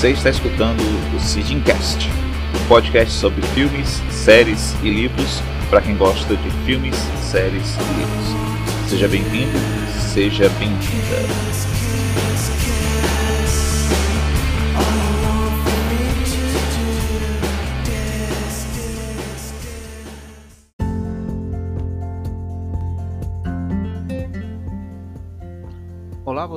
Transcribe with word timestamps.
Você 0.00 0.12
está 0.12 0.30
escutando 0.30 0.80
o 1.14 1.20
Sidincast, 1.20 2.08
um 2.58 2.68
podcast 2.68 3.12
sobre 3.12 3.42
filmes, 3.48 4.02
séries 4.10 4.74
e 4.82 4.88
livros 4.88 5.42
para 5.68 5.82
quem 5.82 5.94
gosta 5.94 6.34
de 6.36 6.50
filmes, 6.64 6.96
séries 7.20 7.76
e 7.76 7.98
livros. 7.98 8.88
Seja 8.88 9.06
bem-vindo, 9.06 9.58
seja 10.10 10.48
bem-vinda. 10.58 11.69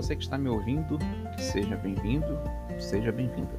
Você 0.03 0.17
que 0.17 0.23
está 0.23 0.37
me 0.37 0.49
ouvindo, 0.49 0.99
seja 1.37 1.77
bem-vindo, 1.77 2.37
seja 2.77 3.09
bem-vinda. 3.09 3.57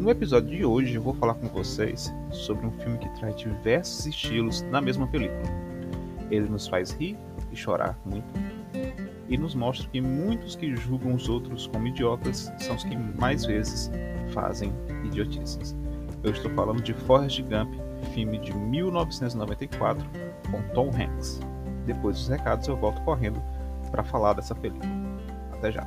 No 0.00 0.08
episódio 0.08 0.48
de 0.48 0.64
hoje, 0.64 0.94
eu 0.94 1.02
vou 1.02 1.12
falar 1.12 1.34
com 1.34 1.48
vocês 1.48 2.10
sobre 2.30 2.66
um 2.66 2.72
filme 2.72 2.96
que 2.96 3.08
traz 3.10 3.36
diversos 3.36 4.06
estilos 4.06 4.62
na 4.62 4.80
mesma 4.80 5.06
película. 5.06 5.42
Ele 6.30 6.48
nos 6.48 6.66
faz 6.66 6.92
rir 6.92 7.18
e 7.52 7.56
chorar 7.56 7.98
muito, 8.06 8.26
e 9.28 9.36
nos 9.36 9.54
mostra 9.54 9.86
que 9.90 10.00
muitos 10.00 10.56
que 10.56 10.74
julgam 10.74 11.14
os 11.14 11.28
outros 11.28 11.66
como 11.66 11.88
idiotas 11.88 12.50
são 12.58 12.74
os 12.74 12.82
que 12.82 12.96
mais 12.96 13.44
vezes 13.44 13.90
fazem 14.32 14.72
idiotices. 15.04 15.76
Eu 16.22 16.30
estou 16.30 16.50
falando 16.52 16.80
de 16.80 16.94
Forrest 16.94 17.42
Gump, 17.42 17.74
filme 18.14 18.38
de 18.38 18.54
1994 18.54 20.08
com 20.50 20.62
Tom 20.72 20.88
Hanks. 20.88 21.38
Depois 21.84 22.16
dos 22.16 22.28
recados, 22.28 22.66
eu 22.66 22.78
volto 22.78 23.02
correndo 23.02 23.42
para 23.90 24.02
falar 24.02 24.32
dessa 24.32 24.54
película. 24.54 25.05
Até 25.58 25.72
já. 25.72 25.86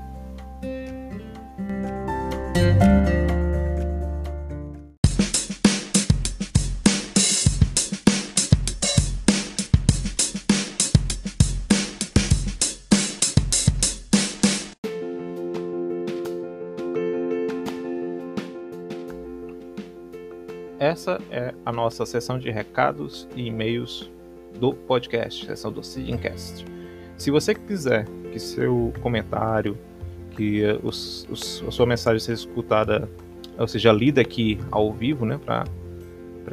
Essa 20.80 21.20
é 21.30 21.54
a 21.66 21.72
nossa 21.72 22.06
sessão 22.06 22.40
de 22.40 22.50
recados 22.50 23.28
e 23.36 23.48
e-mails 23.48 24.10
do 24.58 24.74
podcast, 24.74 25.46
sessão 25.46 25.72
do 25.72 25.84
Sidincast. 25.84 26.66
Se 27.20 27.30
você 27.30 27.54
quiser 27.54 28.06
que 28.32 28.40
seu 28.40 28.94
comentário, 29.02 29.78
que 30.32 30.64
os, 30.82 31.28
os, 31.30 31.62
a 31.68 31.70
sua 31.70 31.86
mensagem 31.86 32.18
seja 32.18 32.40
escutada, 32.40 33.10
ou 33.58 33.68
seja, 33.68 33.92
lida 33.92 34.22
aqui 34.22 34.58
ao 34.72 34.94
vivo, 34.94 35.26
né, 35.26 35.38
para 35.38 35.66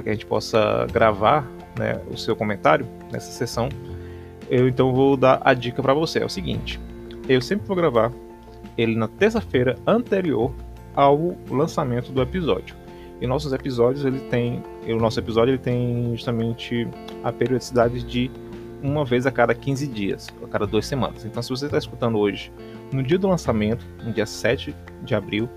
que 0.02 0.08
a 0.08 0.12
gente 0.12 0.26
possa 0.26 0.84
gravar 0.92 1.48
né, 1.78 2.02
o 2.10 2.18
seu 2.18 2.34
comentário 2.34 2.84
nessa 3.12 3.30
sessão, 3.30 3.68
eu 4.50 4.66
então 4.68 4.92
vou 4.92 5.16
dar 5.16 5.40
a 5.44 5.54
dica 5.54 5.80
para 5.80 5.94
você. 5.94 6.18
É 6.18 6.24
o 6.24 6.28
seguinte: 6.28 6.80
eu 7.28 7.40
sempre 7.40 7.64
vou 7.64 7.76
gravar 7.76 8.12
ele 8.76 8.96
na 8.96 9.06
terça-feira 9.06 9.76
anterior 9.86 10.52
ao 10.96 11.36
lançamento 11.48 12.10
do 12.10 12.20
episódio. 12.20 12.74
E 13.20 13.26
nossos 13.26 13.52
episódios 13.52 14.04
ele 14.04 14.18
tem, 14.28 14.62
o 14.88 14.96
nosso 14.96 15.20
episódio 15.20 15.52
ele 15.52 15.62
tem 15.62 16.10
justamente 16.16 16.88
a 17.22 17.32
periodicidade 17.32 18.02
de 18.02 18.30
uma 18.82 19.04
vez 19.04 19.26
a 19.26 19.30
cada 19.30 19.54
15 19.54 19.86
dias, 19.86 20.28
a 20.42 20.46
cada 20.46 20.66
duas 20.66 20.86
semanas. 20.86 21.24
Então, 21.24 21.42
se 21.42 21.50
você 21.50 21.66
está 21.66 21.78
escutando 21.78 22.18
hoje, 22.18 22.52
no 22.92 23.02
dia 23.02 23.18
do 23.18 23.28
lançamento, 23.28 23.84
no 24.04 24.12
dia 24.12 24.26
7 24.26 24.74
de 25.02 25.14
abril, 25.14 25.48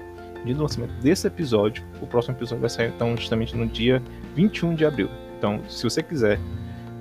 dia 0.45 0.55
do 0.55 0.61
lançamento 0.61 0.93
desse 1.01 1.27
episódio, 1.27 1.83
o 2.01 2.07
próximo 2.07 2.35
episódio 2.35 2.61
vai 2.61 2.69
sair 2.69 2.89
então 2.89 3.15
justamente 3.17 3.55
no 3.55 3.65
dia 3.65 4.01
21 4.35 4.75
de 4.75 4.85
abril. 4.85 5.09
Então, 5.37 5.61
se 5.67 5.83
você 5.83 6.01
quiser 6.01 6.39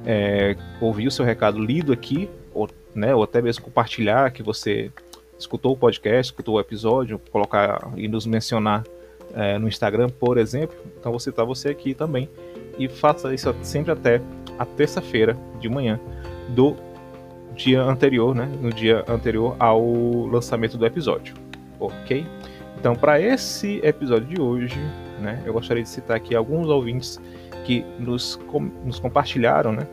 é, 0.05 0.57
ouvir 0.81 1.07
o 1.07 1.11
seu 1.11 1.25
recado 1.25 1.59
lido 1.59 1.93
aqui, 1.93 2.29
ou, 2.53 2.69
né, 2.95 3.15
ou 3.15 3.23
até 3.23 3.41
mesmo 3.41 3.65
compartilhar 3.65 4.31
que 4.33 4.43
você 4.43 4.91
escutou 5.39 5.73
o 5.73 5.77
podcast, 5.77 6.33
escutou 6.33 6.57
o 6.57 6.61
episódio, 6.61 7.21
colocar 7.31 7.93
e 7.97 8.09
nos 8.09 8.27
mencionar 8.27 8.85
é, 9.35 9.59
no 9.59 9.69
Instagram, 9.69 10.09
por 10.09 10.39
exemplo, 10.39 10.77
então 10.99 11.13
você 11.13 11.31
está 11.31 11.45
você 11.45 11.69
aqui 11.69 11.95
também 11.95 12.29
e 12.79 12.89
faça 12.89 13.33
isso 13.35 13.55
sempre 13.63 13.93
até 13.93 14.21
a 14.59 14.65
terça-feira 14.65 15.37
de 15.61 15.69
manhã 15.69 15.99
do 16.49 16.77
dia 17.55 17.83
anterior, 17.83 18.35
né? 18.35 18.49
No 18.61 18.73
dia 18.73 19.05
anterior 19.09 19.57
ao 19.59 20.27
lançamento 20.27 20.77
do 20.79 20.87
episódio, 20.87 21.35
ok? 21.79 22.27
Então, 22.79 22.95
para 22.95 23.21
esse 23.21 23.81
episódio 23.83 24.27
de 24.27 24.41
hoje, 24.41 24.79
né? 25.21 25.43
Eu 25.45 25.53
gostaria 25.53 25.83
de 25.83 25.89
citar 25.89 26.17
aqui 26.17 26.35
alguns 26.35 26.69
ouvintes 26.69 27.21
que 27.65 27.85
nos, 27.99 28.37
com, 28.37 28.71
nos 28.85 29.01
compartilharam, 29.01 29.73
né? 29.73 29.87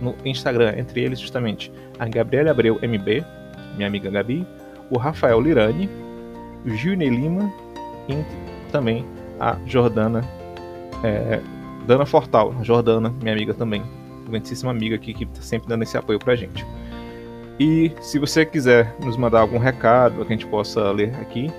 No 0.00 0.14
Instagram, 0.24 0.74
entre 0.76 1.02
eles 1.02 1.20
justamente 1.20 1.72
a 1.98 2.08
Gabriela 2.08 2.50
Abreu 2.50 2.78
MB, 2.82 3.24
minha 3.76 3.86
amiga 3.86 4.10
Gabi, 4.10 4.46
o 4.90 4.98
Rafael 4.98 5.40
Lirani, 5.40 5.88
o 6.64 6.70
Gilney 6.70 7.08
Lima 7.08 7.52
e 8.08 8.70
também 8.72 9.04
a 9.38 9.56
Jordana 9.66 10.22
é, 11.04 11.40
Dana 11.90 12.06
Fortal, 12.06 12.54
Jordana, 12.62 13.12
minha 13.20 13.34
amiga 13.34 13.52
também, 13.52 13.82
grandíssima 14.28 14.70
amiga 14.70 14.94
aqui 14.94 15.12
que 15.12 15.24
está 15.24 15.42
sempre 15.42 15.68
dando 15.68 15.82
esse 15.82 15.98
apoio 15.98 16.20
pra 16.20 16.36
gente. 16.36 16.64
E 17.58 17.90
se 18.00 18.16
você 18.16 18.46
quiser 18.46 18.94
nos 19.00 19.16
mandar 19.16 19.40
algum 19.40 19.58
recado 19.58 20.24
que 20.24 20.32
a 20.32 20.36
gente 20.36 20.46
possa 20.46 20.92
ler 20.92 21.12
aqui, 21.16 21.50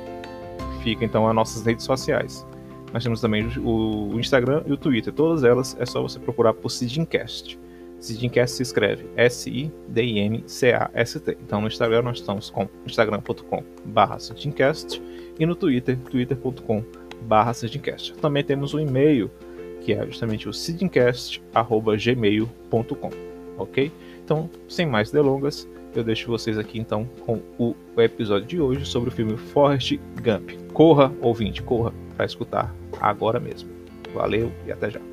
fica 0.82 1.04
então 1.04 1.28
as 1.28 1.36
nossas 1.36 1.66
redes 1.66 1.84
sociais. 1.84 2.48
Nós 2.94 3.04
temos 3.04 3.20
também 3.20 3.46
o 3.58 4.18
Instagram 4.18 4.64
e 4.66 4.72
o 4.72 4.78
Twitter. 4.78 5.12
Todas 5.12 5.44
elas 5.44 5.76
é 5.78 5.86
só 5.86 6.02
você 6.02 6.18
procurar 6.18 6.54
por 6.54 6.70
Sidincast. 6.70 7.60
Sidincast 8.00 8.56
se 8.56 8.64
escreve 8.64 9.10
S-I-D-I-N-C-A-S-T. 9.18 9.78
Então 11.46 11.60
no 11.60 11.68
Instagram 11.68 12.04
nós 12.04 12.20
estamos 12.20 12.50
com 12.50 12.70
instagram.com.br 12.86 14.18
Sidincast 14.18 15.04
e 15.38 15.46
no 15.46 15.58
Twitter, 15.58 15.98
twitter.com.br 16.10 17.54
Sidincast. 17.54 18.14
Também 18.14 18.46
temos 18.46 18.74
o 18.74 18.78
um 18.78 18.80
e-mail 18.80 19.30
que 19.82 19.94
é 19.94 20.06
justamente 20.06 20.48
o 20.48 20.54
sidincast.gmail.com, 20.54 23.10
ok? 23.58 23.92
Então, 24.24 24.50
sem 24.70 24.86
mais 24.86 25.12
delongas, 25.12 25.68
eu 25.94 26.04
deixo 26.04 26.30
vocês 26.30 26.58
aqui 26.58 26.80
então 26.80 27.08
com 27.26 27.42
o 27.58 27.76
episódio 27.98 28.48
de 28.48 28.62
hoje 28.62 28.86
sobre 28.86 29.10
o 29.10 29.12
filme 29.12 29.36
Forrest 29.36 30.00
Gump. 30.24 30.52
Corra, 30.74 31.12
ouvinte, 31.22 31.62
corra 31.62 31.92
para 32.16 32.26
escutar 32.26 32.74
agora 33.00 33.40
mesmo. 33.40 33.70
Valeu 34.14 34.52
e 34.66 34.72
até 34.72 34.90
já. 34.90 35.11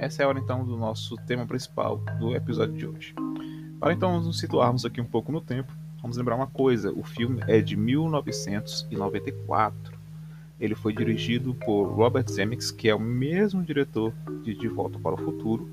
Essa 0.00 0.22
é 0.22 0.24
a 0.24 0.28
hora 0.28 0.38
então 0.38 0.64
do 0.64 0.78
nosso 0.78 1.14
tema 1.26 1.44
principal 1.44 1.98
do 2.18 2.34
episódio 2.34 2.74
de 2.74 2.86
hoje. 2.86 3.14
Para 3.78 3.92
então 3.92 4.18
nos 4.18 4.38
situarmos 4.38 4.86
aqui 4.86 4.98
um 5.00 5.04
pouco 5.04 5.30
no 5.30 5.42
tempo, 5.42 5.70
vamos 6.00 6.16
lembrar 6.16 6.36
uma 6.36 6.46
coisa: 6.46 6.90
o 6.90 7.02
filme 7.02 7.42
é 7.46 7.60
de 7.60 7.76
1994. 7.76 10.00
Ele 10.58 10.74
foi 10.74 10.94
dirigido 10.94 11.54
por 11.54 11.84
Robert 11.84 12.30
Zemeckis, 12.30 12.70
que 12.70 12.88
é 12.88 12.94
o 12.94 13.00
mesmo 13.00 13.62
diretor 13.62 14.14
de 14.42 14.54
De 14.54 14.68
Volta 14.68 14.98
para 14.98 15.14
o 15.14 15.18
Futuro, 15.18 15.68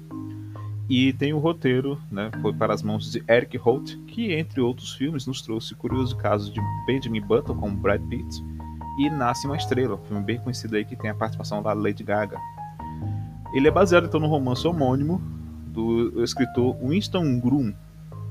e 0.89 1.11
tem 1.13 1.33
o 1.33 1.39
roteiro, 1.39 1.99
né, 2.09 2.31
foi 2.41 2.53
para 2.53 2.73
as 2.73 2.81
mãos 2.81 3.11
de 3.11 3.21
Eric 3.29 3.57
Holt, 3.57 3.97
que 4.07 4.33
entre 4.33 4.61
outros 4.61 4.93
filmes 4.93 5.25
nos 5.25 5.41
trouxe 5.41 5.73
o 5.73 5.77
curioso 5.77 6.15
caso 6.15 6.51
de 6.51 6.61
Benjamin 6.85 7.21
Button 7.21 7.57
com 7.57 7.75
Brad 7.75 8.01
Pitt 8.07 8.41
e 8.97 9.09
Nasce 9.09 9.45
uma 9.45 9.57
Estrela, 9.57 9.95
um 9.95 10.05
filme 10.05 10.23
bem 10.23 10.39
conhecido 10.39 10.75
aí 10.75 10.85
que 10.85 10.95
tem 10.95 11.09
a 11.09 11.15
participação 11.15 11.61
da 11.61 11.73
Lady 11.73 12.03
Gaga. 12.03 12.39
Ele 13.57 13.67
é 13.67 13.71
baseado 13.71 14.05
então 14.05 14.19
no 14.19 14.27
romance 14.27 14.67
homônimo 14.67 15.19
do 15.69 16.23
escritor 16.23 16.77
Winston 16.79 17.39
Groom, 17.39 17.73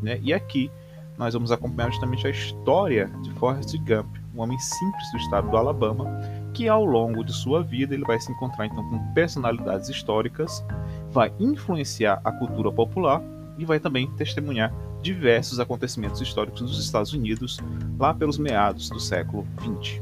né? 0.01 0.21
E 0.23 0.33
aqui 0.33 0.71
nós 1.19 1.35
vamos 1.35 1.51
acompanhar 1.51 1.91
justamente 1.91 2.29
a 2.29 2.31
história 2.31 3.11
de 3.25 3.33
Forrest 3.33 3.77
Gump, 3.79 4.07
um 4.33 4.41
homem 4.41 4.57
simples 4.57 5.11
do 5.11 5.19
estado 5.19 5.51
do 5.51 5.57
Alabama, 5.57 6.07
que 6.55 6.69
ao 6.69 6.85
longo 6.85 7.25
de 7.25 7.33
sua 7.33 7.61
vida 7.61 7.93
ele 7.93 8.05
vai 8.05 8.21
se 8.21 8.31
encontrar 8.31 8.67
então 8.67 8.89
com 8.89 9.15
personalidades 9.15 9.89
históricas, 9.89 10.65
vai 11.11 11.33
influenciar 11.41 12.21
a 12.23 12.31
cultura 12.31 12.71
popular 12.71 13.21
e 13.59 13.65
vai 13.65 13.81
também 13.81 14.09
testemunhar 14.13 14.73
diversos 15.03 15.59
acontecimentos 15.59 16.21
históricos 16.21 16.63
nos 16.63 16.79
Estados 16.79 17.13
Unidos 17.13 17.59
lá 17.99 18.15
pelos 18.15 18.39
meados 18.39 18.89
do 18.91 19.01
século 19.01 19.45
XX. 19.61 20.01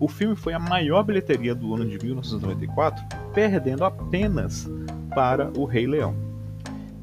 O 0.00 0.08
filme 0.08 0.34
foi 0.34 0.54
a 0.54 0.58
maior 0.58 1.02
bilheteria 1.02 1.54
do 1.54 1.74
ano 1.74 1.86
de 1.86 1.98
1994, 2.02 3.04
perdendo 3.36 3.84
apenas 3.84 4.66
para 5.14 5.50
O 5.54 5.66
Rei 5.66 5.86
Leão. 5.86 6.16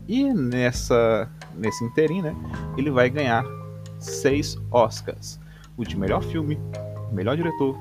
E 0.08 0.34
nessa 0.34 1.30
nesse 1.56 1.86
interim, 1.86 2.24
né, 2.24 2.36
ele 2.76 2.90
vai 2.90 3.08
ganhar 3.08 3.46
seis 4.00 4.58
Oscars: 4.72 5.40
o 5.78 5.86
de 5.86 5.96
melhor 5.96 6.24
filme, 6.24 6.60
melhor 7.12 7.38
diretor, 7.38 7.80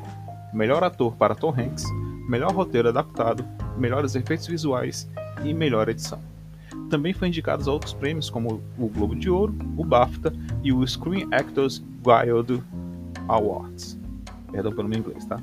melhor 0.52 0.84
ator 0.84 1.16
para 1.16 1.34
Tom 1.34 1.48
Hanks, 1.48 1.86
melhor 2.28 2.52
roteiro 2.52 2.90
adaptado, 2.90 3.42
melhores 3.78 4.14
efeitos 4.14 4.46
visuais 4.46 5.08
e 5.42 5.54
melhor 5.54 5.88
edição. 5.88 6.20
Também 6.90 7.14
foi 7.14 7.28
indicado 7.28 7.68
a 7.68 7.72
outros 7.72 7.94
prêmios 7.94 8.28
como 8.28 8.62
o 8.76 8.86
Globo 8.86 9.16
de 9.16 9.30
Ouro, 9.30 9.54
o 9.78 9.84
BAFTA 9.84 10.30
e 10.62 10.74
o 10.74 10.86
Screen 10.86 11.26
Actors 11.32 11.82
Guild 12.04 12.62
Awards. 13.28 13.98
Perdão 14.50 14.72
pelo 14.72 14.90
meu 14.90 14.98
inglês, 14.98 15.24
tá? 15.24 15.40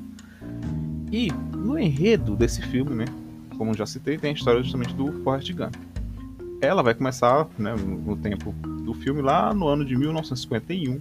E 1.12 1.30
no 1.56 1.78
enredo 1.78 2.36
desse 2.36 2.62
filme, 2.62 2.94
né, 2.94 3.04
como 3.56 3.74
já 3.74 3.84
citei, 3.84 4.16
tem 4.16 4.30
a 4.30 4.34
história 4.34 4.62
justamente 4.62 4.94
do 4.94 5.12
Forrest 5.22 5.52
Gump. 5.52 5.74
Ela 6.60 6.82
vai 6.82 6.94
começar 6.94 7.48
né, 7.58 7.74
no 7.74 8.16
tempo 8.16 8.52
do 8.84 8.94
filme 8.94 9.20
lá 9.20 9.52
no 9.52 9.66
ano 9.66 9.84
de 9.84 9.96
1951, 9.96 11.00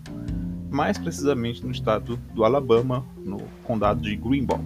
mais 0.70 0.98
precisamente 0.98 1.66
no 1.66 1.72
estado 1.72 2.18
do 2.34 2.44
Alabama, 2.44 3.06
no 3.24 3.40
condado 3.64 4.02
de 4.02 4.16
Greenball. 4.16 4.62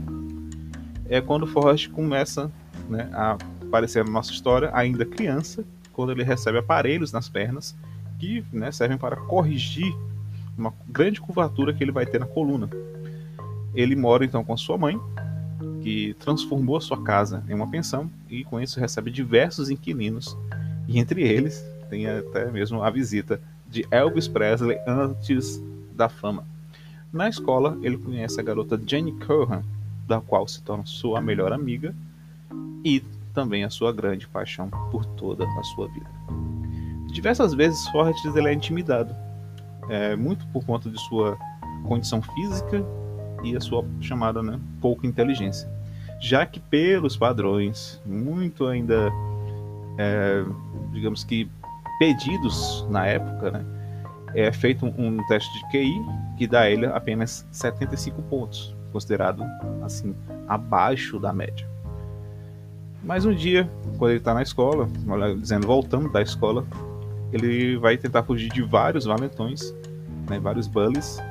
É 1.09 1.19
quando 1.19 1.45
Forrest 1.45 1.89
começa 1.89 2.51
né, 2.89 3.09
a 3.11 3.37
aparecer 3.61 4.03
na 4.05 4.11
nossa 4.11 4.31
história, 4.31 4.71
ainda 4.73 5.05
criança, 5.05 5.65
quando 5.91 6.11
ele 6.11 6.23
recebe 6.23 6.57
aparelhos 6.57 7.11
nas 7.11 7.27
pernas 7.29 7.75
que 8.19 8.43
né, 8.53 8.71
servem 8.71 8.97
para 8.97 9.15
corrigir 9.15 9.93
uma 10.57 10.73
grande 10.87 11.19
curvatura 11.19 11.73
que 11.73 11.83
ele 11.83 11.91
vai 11.91 12.05
ter 12.05 12.19
na 12.19 12.25
coluna. 12.25 12.69
Ele 13.73 13.95
mora 13.95 14.23
então 14.23 14.43
com 14.43 14.55
sua 14.55 14.77
mãe, 14.77 14.99
que 15.81 16.15
transformou 16.19 16.77
a 16.77 16.81
sua 16.81 17.01
casa 17.01 17.43
em 17.49 17.53
uma 17.53 17.69
pensão 17.69 18.09
e 18.29 18.43
com 18.43 18.59
isso 18.59 18.79
recebe 18.79 19.11
diversos 19.11 19.69
inquilinos 19.69 20.37
e 20.87 20.99
entre 20.99 21.21
eles 21.23 21.63
tem 21.89 22.07
até 22.07 22.49
mesmo 22.49 22.81
a 22.81 22.89
visita 22.89 23.39
de 23.67 23.85
Elvis 23.91 24.27
Presley 24.27 24.79
antes 24.87 25.61
da 25.95 26.09
fama. 26.09 26.43
Na 27.11 27.29
escola, 27.29 27.77
ele 27.83 27.97
conhece 27.97 28.39
a 28.39 28.43
garota 28.43 28.81
Jenny 28.83 29.11
Curran, 29.11 29.61
da 30.07 30.19
qual 30.19 30.47
se 30.47 30.61
torna 30.63 30.85
sua 30.85 31.21
melhor 31.21 31.53
amiga 31.53 31.93
e 32.83 32.99
também 33.33 33.63
a 33.63 33.69
sua 33.69 33.93
grande 33.93 34.27
paixão 34.27 34.69
por 34.91 35.05
toda 35.05 35.45
a 35.45 35.63
sua 35.63 35.87
vida. 35.87 36.09
Diversas 37.11 37.53
vezes 37.53 37.87
Forrest 37.89 38.25
ele 38.25 38.47
é 38.47 38.53
intimidado, 38.53 39.15
é, 39.87 40.15
muito 40.15 40.47
por 40.47 40.65
conta 40.65 40.89
de 40.89 40.99
sua 41.01 41.37
condição 41.83 42.21
física 42.21 42.83
e 43.43 43.55
a 43.55 43.59
sua 43.59 43.85
chamada 44.01 44.41
né, 44.41 44.59
pouca 44.81 45.05
inteligência, 45.05 45.69
já 46.19 46.45
que 46.45 46.59
pelos 46.59 47.17
padrões 47.17 48.01
muito 48.05 48.65
ainda, 48.65 49.11
é, 49.97 50.43
digamos 50.91 51.23
que 51.23 51.49
pedidos 51.99 52.87
na 52.89 53.05
época, 53.05 53.51
né, 53.51 53.65
é 54.33 54.51
feito 54.51 54.85
um, 54.85 55.17
teste 55.27 55.51
de 55.53 55.71
QI 55.71 55.93
que 56.37 56.47
dá 56.47 56.61
a 56.61 56.69
ele 56.69 56.85
apenas 56.87 57.47
75 57.51 58.21
pontos, 58.23 58.75
considerado 58.91 59.43
assim 59.83 60.15
abaixo 60.47 61.19
da 61.19 61.31
média. 61.31 61.67
Mas 63.03 63.25
um 63.25 63.33
dia, 63.33 63.69
quando 63.97 64.11
ele 64.11 64.19
está 64.19 64.33
na 64.33 64.41
escola, 64.41 64.87
dizendo 65.39 65.67
voltando 65.67 66.09
da 66.09 66.21
escola, 66.21 66.65
ele 67.33 67.77
vai 67.77 67.97
tentar 67.97 68.23
fugir 68.23 68.49
de 68.49 68.61
vários 68.61 69.05
valentões, 69.05 69.75
né, 70.29 70.39
vários 70.39 70.67
bullies, 70.67 71.21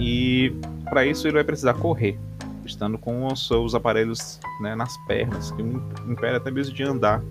e 0.00 0.54
para 0.88 1.06
isso 1.06 1.26
ele 1.26 1.34
vai 1.34 1.44
precisar 1.44 1.74
correr, 1.74 2.18
estando 2.64 2.98
com 2.98 3.26
os 3.26 3.46
seus 3.46 3.74
aparelhos 3.74 4.40
né, 4.60 4.74
nas 4.74 4.96
pernas, 5.06 5.50
que 5.52 5.62
impede 5.62 6.36
até 6.36 6.50
mesmo 6.50 6.74
de 6.74 6.82
andar 6.82 7.22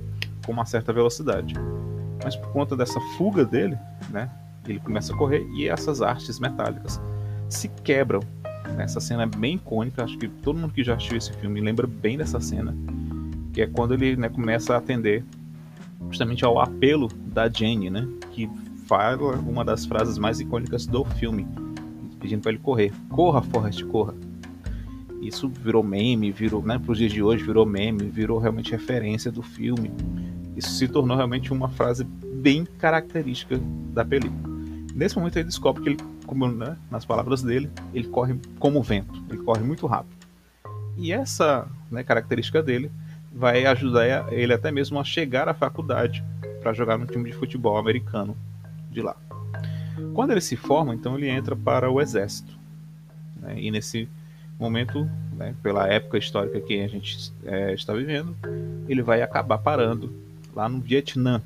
com 0.46 0.52
uma 0.52 0.66
certa 0.66 0.92
velocidade. 0.92 1.56
Mas 2.24 2.36
por 2.36 2.50
conta 2.50 2.76
dessa 2.76 3.00
fuga 3.18 3.44
dele, 3.46 3.78
né, 4.10 4.30
ele 4.68 4.80
começa 4.80 5.14
a 5.14 5.18
correr 5.18 5.46
e 5.56 5.68
essas 5.68 6.02
artes 6.02 6.40
metálicas 6.40 7.02
se 7.50 7.68
quebram. 7.84 8.22
Essa 8.78 9.00
cena 9.00 9.24
é 9.24 9.26
bem 9.26 9.56
icônica, 9.56 10.04
acho 10.04 10.18
que 10.18 10.28
todo 10.28 10.58
mundo 10.58 10.74
que 10.74 10.84
já 10.84 10.96
assistiu 10.96 11.18
esse 11.18 11.34
filme 11.34 11.60
lembra 11.60 11.86
bem 11.86 12.18
dessa 12.18 12.40
cena 12.40 12.74
que 13.54 13.62
é 13.62 13.68
quando 13.68 13.94
ele 13.94 14.16
né, 14.18 14.28
começa 14.28 14.74
a 14.74 14.78
atender 14.78 15.24
justamente 16.10 16.44
ao 16.44 16.60
apelo 16.60 17.08
da 17.28 17.48
Jane, 17.48 17.90
né, 17.90 18.08
que 18.32 18.50
fala 18.88 19.36
uma 19.38 19.64
das 19.64 19.86
frases 19.86 20.18
mais 20.18 20.40
icônicas 20.40 20.86
do 20.86 21.06
filme, 21.06 21.48
pedindo 22.24 22.42
para 22.42 22.52
ele 22.52 22.60
correr. 22.60 22.94
Corra, 23.10 23.42
Forrest, 23.42 23.84
corra. 23.84 24.16
Isso 25.22 25.50
virou 25.50 25.84
meme, 25.84 26.32
virou, 26.32 26.64
né, 26.64 26.80
para 26.80 26.92
os 26.92 26.98
dias 26.98 27.12
de 27.12 27.22
hoje, 27.22 27.44
virou 27.44 27.66
meme, 27.66 28.06
virou 28.06 28.40
realmente 28.40 28.72
referência 28.72 29.30
do 29.30 29.42
filme. 29.42 29.92
Isso 30.56 30.72
se 30.72 30.88
tornou 30.88 31.18
realmente 31.18 31.52
uma 31.52 31.68
frase 31.68 32.06
bem 32.06 32.66
característica 32.66 33.60
da 33.94 34.06
película. 34.06 34.54
Nesse 34.96 35.18
momento 35.18 35.36
ele 35.38 35.46
descobre 35.46 35.84
que 35.84 35.90
ele, 35.90 35.98
como 36.26 36.48
né, 36.48 36.78
nas 36.90 37.04
palavras 37.04 37.42
dele, 37.42 37.70
ele 37.94 38.08
corre 38.08 38.36
como 38.58 38.82
vento, 38.82 39.22
ele 39.30 39.40
corre 39.44 39.64
muito 39.64 39.86
rápido. 39.86 40.16
E 40.98 41.12
essa 41.12 41.68
né, 41.92 42.04
característica 42.04 42.62
dele 42.62 42.90
vai 43.32 43.66
ajudar 43.66 44.32
ele 44.32 44.54
até 44.54 44.72
mesmo 44.72 45.00
a 45.00 45.04
chegar 45.04 45.50
à 45.50 45.54
faculdade 45.54 46.24
para 46.62 46.72
jogar 46.74 46.98
no 46.98 47.06
time 47.06 47.30
de 47.30 47.36
futebol 47.36 47.78
americano 47.78 48.38
de 48.90 49.02
lá. 49.02 49.16
Quando 50.14 50.32
ele 50.32 50.42
se 50.42 50.56
forma, 50.56 50.94
então 50.94 51.18
ele 51.18 51.30
entra 51.30 51.56
para 51.56 51.90
o 51.90 52.02
exército. 52.02 52.58
Né? 53.42 53.62
E 53.62 53.72
nesse 53.72 54.08
momento, 54.60 55.10
né, 55.34 55.54
pela 55.62 55.88
época 55.88 56.18
histórica 56.18 56.60
que 56.62 56.82
a 56.82 56.88
gente 56.88 57.32
é, 57.44 57.74
está 57.74 57.94
vivendo, 57.94 58.36
ele 58.88 59.02
vai 59.02 59.22
acabar 59.22 59.58
parando 59.58 60.14
lá 60.56 60.70
no 60.70 60.80
Vietnã, 60.80 61.42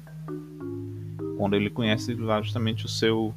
quando 1.37 1.55
ele 1.55 1.69
conhece 1.69 2.13
lá 2.15 2.41
justamente 2.41 2.85
o 2.85 2.89
seu 2.89 3.33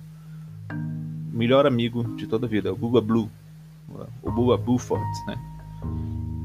melhor 1.33 1.67
amigo 1.67 2.17
de 2.17 2.27
toda 2.27 2.47
a 2.47 2.49
vida, 2.49 2.73
o 2.73 2.77
Bubba 2.77 3.01
Blue, 3.01 3.31
o 4.23 4.31
Bubba 4.31 4.57
Buford, 4.57 5.05
né? 5.27 5.39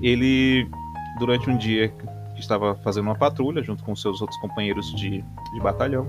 Ele 0.01 0.67
durante 1.17 1.50
um 1.50 1.57
dia 1.57 1.89
que 1.89 2.39
estava 2.39 2.75
fazendo 2.75 3.06
uma 3.06 3.15
patrulha 3.15 3.63
junto 3.63 3.83
com 3.83 3.95
seus 3.95 4.21
outros 4.21 4.39
companheiros 4.39 4.94
de, 4.94 5.23
de 5.23 5.59
batalhão, 5.62 6.07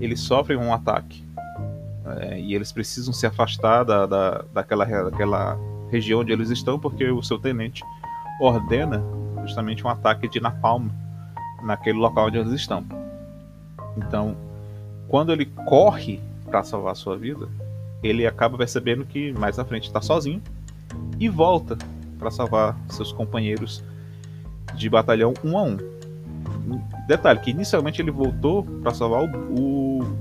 eles 0.00 0.20
sofrem 0.20 0.58
um 0.58 0.72
ataque 0.72 1.22
é, 2.06 2.40
e 2.40 2.54
eles 2.54 2.72
precisam 2.72 3.12
se 3.12 3.26
afastar 3.26 3.84
da, 3.84 4.06
da, 4.06 4.44
daquela, 4.52 4.84
daquela 4.84 5.58
região 5.90 6.20
onde 6.20 6.32
eles 6.32 6.50
estão 6.50 6.78
porque 6.78 7.10
o 7.10 7.22
seu 7.22 7.38
tenente 7.38 7.82
ordena 8.40 9.02
justamente 9.42 9.84
um 9.84 9.88
ataque 9.88 10.28
de 10.28 10.40
napalm 10.40 10.88
naquele 11.62 11.98
local 11.98 12.26
onde 12.26 12.38
eles 12.38 12.52
estão. 12.52 12.84
Então, 13.96 14.36
quando 15.08 15.32
ele 15.32 15.46
corre 15.66 16.20
para 16.46 16.62
salvar 16.62 16.96
sua 16.96 17.16
vida, 17.16 17.48
ele 18.02 18.26
acaba 18.26 18.58
percebendo 18.58 19.04
que 19.04 19.32
mais 19.32 19.58
à 19.58 19.64
frente 19.64 19.84
está 19.86 20.00
sozinho 20.00 20.42
e 21.18 21.28
volta 21.28 21.78
para 22.18 22.30
salvar 22.30 22.76
seus 22.88 23.12
companheiros 23.12 23.82
de 24.74 24.88
batalhão 24.88 25.34
um 25.44 25.56
a 25.56 25.62
um. 25.62 25.78
Detalhe 27.06 27.40
que 27.40 27.50
inicialmente 27.50 28.00
ele 28.00 28.10
voltou 28.10 28.62
para 28.62 28.92
salvar 28.94 29.22
o, 29.22 29.58
o, 29.58 30.16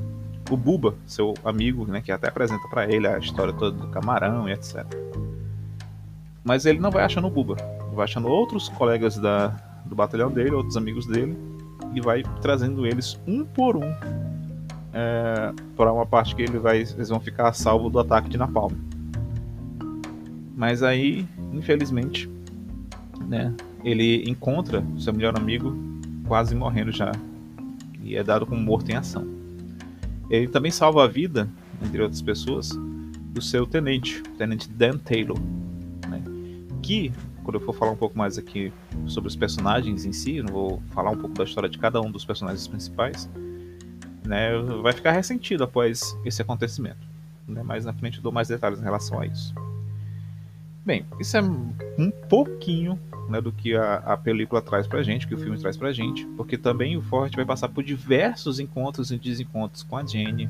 o, 0.50 0.58
Buba, 0.58 0.96
seu 1.06 1.34
amigo, 1.44 1.86
né, 1.86 2.02
que 2.02 2.12
até 2.12 2.28
apresenta 2.28 2.68
para 2.68 2.92
ele 2.92 3.08
a 3.08 3.18
história 3.18 3.54
toda 3.54 3.78
do 3.78 3.88
camarão 3.88 4.48
e 4.48 4.54
etc. 4.54 4.86
Mas 6.44 6.66
ele 6.66 6.80
não 6.80 6.92
vai 6.92 7.04
achando 7.04 7.28
o 7.28 7.32
Buba, 7.32 7.56
vai 7.94 8.06
achando 8.06 8.28
outros 8.28 8.70
colegas 8.70 9.18
da, 9.18 9.48
do 9.86 9.96
batalhão 9.96 10.32
dele, 10.32 10.52
outros 10.52 10.78
amigos 10.78 11.06
dele, 11.06 11.38
e 11.94 12.02
vai 12.02 12.24
trazendo 12.42 12.86
eles 12.86 13.20
um 13.28 13.46
por 13.46 13.78
um 13.78 13.94
é, 14.94 15.52
para 15.76 15.92
uma 15.92 16.06
parte 16.06 16.36
que 16.36 16.44
ele 16.44 16.60
vai, 16.60 16.78
eles 16.78 17.10
vão 17.10 17.20
ficar 17.20 17.50
a 17.50 17.54
salvo 17.54 17.90
do 17.90 18.00
ataque 18.00 18.30
de 18.30 18.38
Napalm. 18.38 18.74
Mas 20.56 20.84
aí, 20.84 21.28
infelizmente, 21.52 22.30
né, 23.28 23.54
ele 23.84 24.24
encontra 24.30 24.84
seu 24.98 25.14
melhor 25.14 25.36
amigo 25.36 25.76
quase 26.28 26.56
morrendo 26.56 26.92
já 26.92 27.12
e 28.04 28.16
é 28.16 28.24
dado 28.24 28.46
como 28.46 28.62
morto 28.62 28.90
em 28.92 28.96
ação. 28.96 29.43
Ele 30.34 30.48
também 30.48 30.72
salva 30.72 31.04
a 31.04 31.08
vida, 31.08 31.48
entre 31.80 32.02
outras 32.02 32.20
pessoas, 32.20 32.72
do 32.72 33.40
seu 33.40 33.68
tenente, 33.68 34.20
o 34.20 34.36
tenente 34.36 34.68
Dan 34.68 34.98
Taylor, 34.98 35.38
né? 36.10 36.24
que, 36.82 37.14
quando 37.44 37.60
eu 37.60 37.62
for 37.62 37.72
falar 37.72 37.92
um 37.92 37.96
pouco 37.96 38.18
mais 38.18 38.36
aqui 38.36 38.74
sobre 39.06 39.28
os 39.28 39.36
personagens 39.36 40.06
em 40.06 40.12
si, 40.12 40.42
não 40.42 40.52
vou 40.52 40.82
falar 40.90 41.12
um 41.12 41.18
pouco 41.18 41.36
da 41.36 41.44
história 41.44 41.70
de 41.70 41.78
cada 41.78 42.02
um 42.02 42.10
dos 42.10 42.26
personagens 42.26 42.68
principais, 42.68 43.30
né? 44.26 44.58
vai 44.82 44.92
ficar 44.92 45.12
ressentido 45.12 45.66
após 45.66 46.18
esse 46.26 46.42
acontecimento. 46.42 47.08
Né? 47.48 47.62
Mais 47.62 47.86
na 47.86 47.94
frente 47.94 48.18
eu 48.18 48.24
dou 48.24 48.32
mais 48.32 48.48
detalhes 48.48 48.80
em 48.80 48.84
relação 48.84 49.20
a 49.20 49.28
isso. 49.28 49.54
Bem, 50.84 51.06
isso 51.20 51.38
é 51.38 51.44
um 51.44 52.10
pouquinho 52.28 53.00
né, 53.30 53.42
do 53.42 53.52
que 53.52 53.76
a, 53.76 53.96
a 53.96 54.18
película 54.18 54.62
traz 54.62 54.88
pra 54.88 55.04
gente, 55.04 55.28
que 55.28 55.36
o 55.36 55.38
filme 55.38 55.58
traz 55.58 55.78
pra 55.78 55.92
gente, 55.92 56.26
porque 56.38 56.58
também 56.58 56.98
o 56.98 57.02
Ford 57.02 57.34
vai 57.36 57.46
passar 57.46 57.70
por 57.70 57.84
diversos 57.84 58.60
encontros 58.60 59.12
e 59.12 59.18
desencontros 59.18 59.84
com 59.84 59.98
a 59.98 60.06
Jenny. 60.06 60.50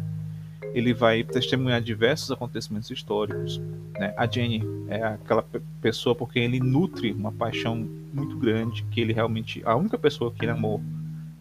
Ele 0.74 0.94
vai 0.94 1.24
testemunhar 1.24 1.82
diversos 1.82 2.32
acontecimentos 2.32 2.90
históricos. 2.90 3.62
Né? 4.00 4.14
A 4.18 4.26
Jenny 4.26 4.64
é 4.88 5.04
aquela 5.04 5.46
pessoa 5.82 6.16
por 6.16 6.32
quem 6.32 6.46
ele 6.46 6.60
nutre 6.60 7.12
uma 7.12 7.32
paixão 7.32 7.88
muito 8.12 8.36
grande, 8.38 8.84
que 8.90 9.00
ele 9.00 9.14
realmente. 9.14 9.62
A 9.66 9.76
única 9.76 9.98
pessoa 9.98 10.32
que 10.32 10.44
ele 10.44 10.52
amou, 10.52 10.82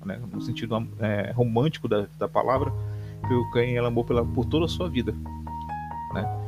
né, 0.05 0.21
no 0.31 0.41
sentido 0.43 0.87
é, 1.01 1.33
romântico 1.33 1.89
da, 1.89 2.07
da 2.19 2.29
palavra, 2.29 2.71
foi 3.27 3.51
quem 3.53 3.77
ele 3.77 3.87
amou 3.87 4.05
pela, 4.05 4.25
por 4.25 4.45
toda 4.45 4.67
a 4.67 4.69
sua 4.69 4.89
vida. 4.89 5.13
Né? 6.13 6.43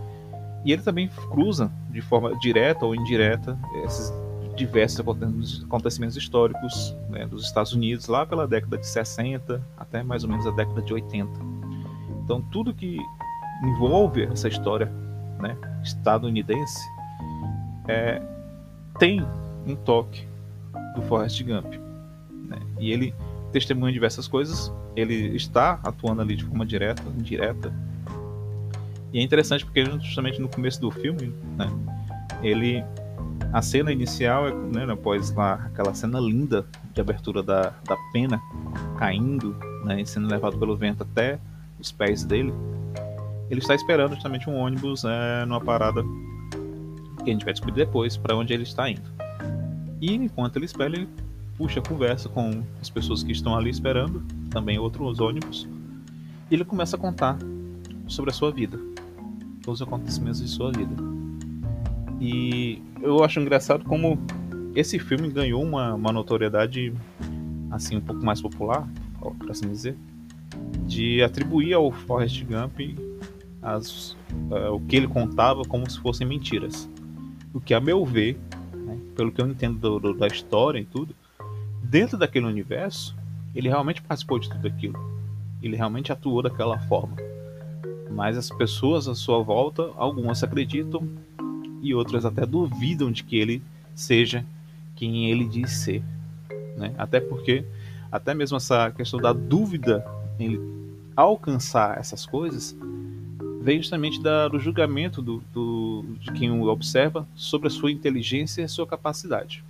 E 0.65 0.73
ele 0.73 0.83
também 0.83 1.09
cruza 1.09 1.73
de 1.91 2.03
forma 2.03 2.37
direta 2.39 2.85
ou 2.85 2.95
indireta 2.95 3.59
esses 3.85 4.13
diversos 4.55 5.65
acontecimentos 5.65 6.17
históricos 6.17 6.97
né, 7.09 7.27
dos 7.27 7.45
Estados 7.45 7.73
Unidos 7.73 8.07
lá 8.07 8.25
pela 8.25 8.47
década 8.47 8.79
de 8.79 8.87
60 8.87 9.61
até 9.77 10.03
mais 10.03 10.25
ou 10.25 10.31
menos 10.31 10.47
a 10.47 10.51
década 10.51 10.81
de 10.83 10.93
80. 10.93 11.31
Então 12.23 12.41
tudo 12.41 12.73
que 12.73 12.99
envolve 13.63 14.25
essa 14.25 14.49
história 14.49 14.91
né, 15.41 15.57
estadunidense 15.83 16.81
é, 17.89 18.23
tem 18.99 19.25
um 19.67 19.75
toque 19.75 20.27
do 20.95 21.03
Forrest 21.03 21.43
Gump. 21.43 21.75
Né? 22.31 22.59
E 22.79 22.93
ele 22.93 23.15
testemunha 23.53 23.93
diversas 23.93 24.27
coisas, 24.27 24.73
ele 24.97 25.37
está 25.37 25.79
atuando 25.85 26.23
ali 26.23 26.37
de 26.37 26.45
forma 26.45 26.67
direta, 26.67 27.03
indireta. 27.17 27.73
E 29.13 29.21
é 29.21 29.23
interessante 29.23 29.65
porque 29.65 29.85
justamente 30.01 30.41
no 30.41 30.49
começo 30.49 30.81
do 30.81 30.91
filme, 30.91 31.33
né, 31.57 31.71
ele 32.43 32.85
a 33.55 33.63
cena 33.63 33.93
inicial 33.93 34.49
é 34.49 34.53
né, 34.53 34.93
após 34.93 35.33
lá 35.33 35.55
aquela 35.67 35.95
cena 35.95 36.19
linda 36.19 36.67
de 36.93 37.01
abertura 37.01 37.41
da, 37.41 37.73
da 37.85 37.97
pena 38.13 38.43
caindo, 38.99 39.57
né, 39.85 40.05
sendo 40.05 40.27
levado 40.27 40.59
pelo 40.59 40.77
vento 40.77 41.05
até 41.05 41.39
os 41.79 41.93
pés 41.93 42.25
dele. 42.25 42.53
Ele 43.49 43.61
está 43.61 43.73
esperando 43.73 44.15
justamente 44.15 44.51
um 44.51 44.57
ônibus 44.57 45.05
é, 45.05 45.45
numa 45.47 45.61
parada 45.61 46.03
que 47.23 47.31
a 47.31 47.33
gente 47.33 47.45
vai 47.45 47.55
descobrir 47.55 47.77
depois 47.77 48.17
para 48.17 48.35
onde 48.35 48.53
ele 48.53 48.65
está 48.65 48.91
indo. 48.91 49.09
E 50.01 50.13
enquanto 50.13 50.57
ele 50.57 50.65
espera, 50.65 50.93
ele 50.93 51.09
puxa 51.57 51.79
a 51.79 51.83
conversa 51.83 52.29
com 52.29 52.61
as 52.83 52.91
pessoas 52.91 53.23
que 53.23 53.31
estão 53.31 53.55
ali 53.57 53.71
esperando, 53.71 54.21
também 54.51 54.81
outros 54.81 55.21
ônibus, 55.21 55.69
e 56.51 56.55
ele 56.55 56.65
começa 56.65 56.97
a 56.97 56.99
contar 56.99 57.39
sobre 58.09 58.33
a 58.33 58.35
sua 58.35 58.51
vida, 58.51 58.81
todos 59.63 59.81
os 59.81 59.87
acontecimentos 59.87 60.41
de 60.41 60.49
sua 60.49 60.73
vida. 60.73 61.14
E 62.21 62.83
eu 63.03 63.23
acho 63.23 63.41
engraçado 63.41 63.85
como 63.85 64.19
esse 64.75 64.99
filme 64.99 65.29
ganhou 65.29 65.63
uma, 65.63 65.95
uma 65.95 66.13
notoriedade 66.13 66.93
assim 67.71 67.97
um 67.97 68.01
pouco 68.01 68.25
mais 68.25 68.41
popular, 68.41 68.89
por 69.19 69.51
assim 69.51 69.69
dizer, 69.69 69.97
de 70.87 71.23
atribuir 71.23 71.75
ao 71.75 71.91
Forrest 71.91 72.45
Gump 72.45 72.81
as, 73.61 74.13
uh, 74.51 74.75
o 74.75 74.81
que 74.81 74.97
ele 74.97 75.09
contava 75.09 75.63
como 75.65 75.89
se 75.91 75.99
fossem 75.99 76.27
mentiras. 76.27 76.89
O 77.53 77.61
que, 77.61 77.73
a 77.73 77.81
meu 77.81 78.05
ver, 78.05 78.39
né, 78.75 78.99
pelo 79.17 79.33
que 79.33 79.41
eu 79.41 79.47
entendo 79.47 79.79
do, 79.79 79.99
do, 79.99 80.15
da 80.15 80.27
história 80.27 80.79
e 80.79 80.85
tudo, 80.85 81.15
dentro 81.83 82.19
daquele 82.19 82.47
universo, 82.47 83.17
ele 83.55 83.69
realmente 83.69 84.03
participou 84.03 84.39
de 84.39 84.51
tudo 84.51 84.67
aquilo. 84.69 84.99
Ele 85.63 85.77
realmente 85.77 86.13
atuou 86.13 86.43
daquela 86.43 86.79
forma. 86.81 87.17
Mas 88.11 88.37
as 88.37 88.51
pessoas 88.51 89.09
à 89.09 89.15
sua 89.15 89.43
volta, 89.43 89.91
algumas 89.97 90.43
acreditam 90.43 91.09
e 91.85 91.95
outras 91.95 92.25
até 92.25 92.45
duvidam 92.45 93.13
de 93.13 93.23
que 93.23 93.37
ele 93.37 93.63
seja 93.95 94.45
quem 94.97 95.31
ele 95.31 95.45
diz 95.45 95.71
ser. 95.71 96.03
Né? 96.77 96.95
Até 96.99 97.21
porque, 97.21 97.65
até 98.11 98.35
mesmo 98.35 98.57
essa 98.57 98.91
questão 98.91 99.21
da 99.21 99.33
dúvida 99.33 100.05
em 100.39 100.59
alcançar 101.15 101.99
essas 101.99 102.27
coisas, 102.27 102.77
vem 103.61 103.79
justamente 103.79 104.21
do 104.51 104.59
julgamento 104.59 105.23
do, 105.23 105.43
do, 105.53 106.05
de 106.21 106.33
quem 106.33 106.51
o 106.51 106.67
observa 106.67 107.27
sobre 107.35 107.69
a 107.69 107.71
sua 107.71 107.93
inteligência 107.93 108.63
e 108.63 108.65
a 108.65 108.69
sua 108.69 108.87
capacidade. 108.87 109.63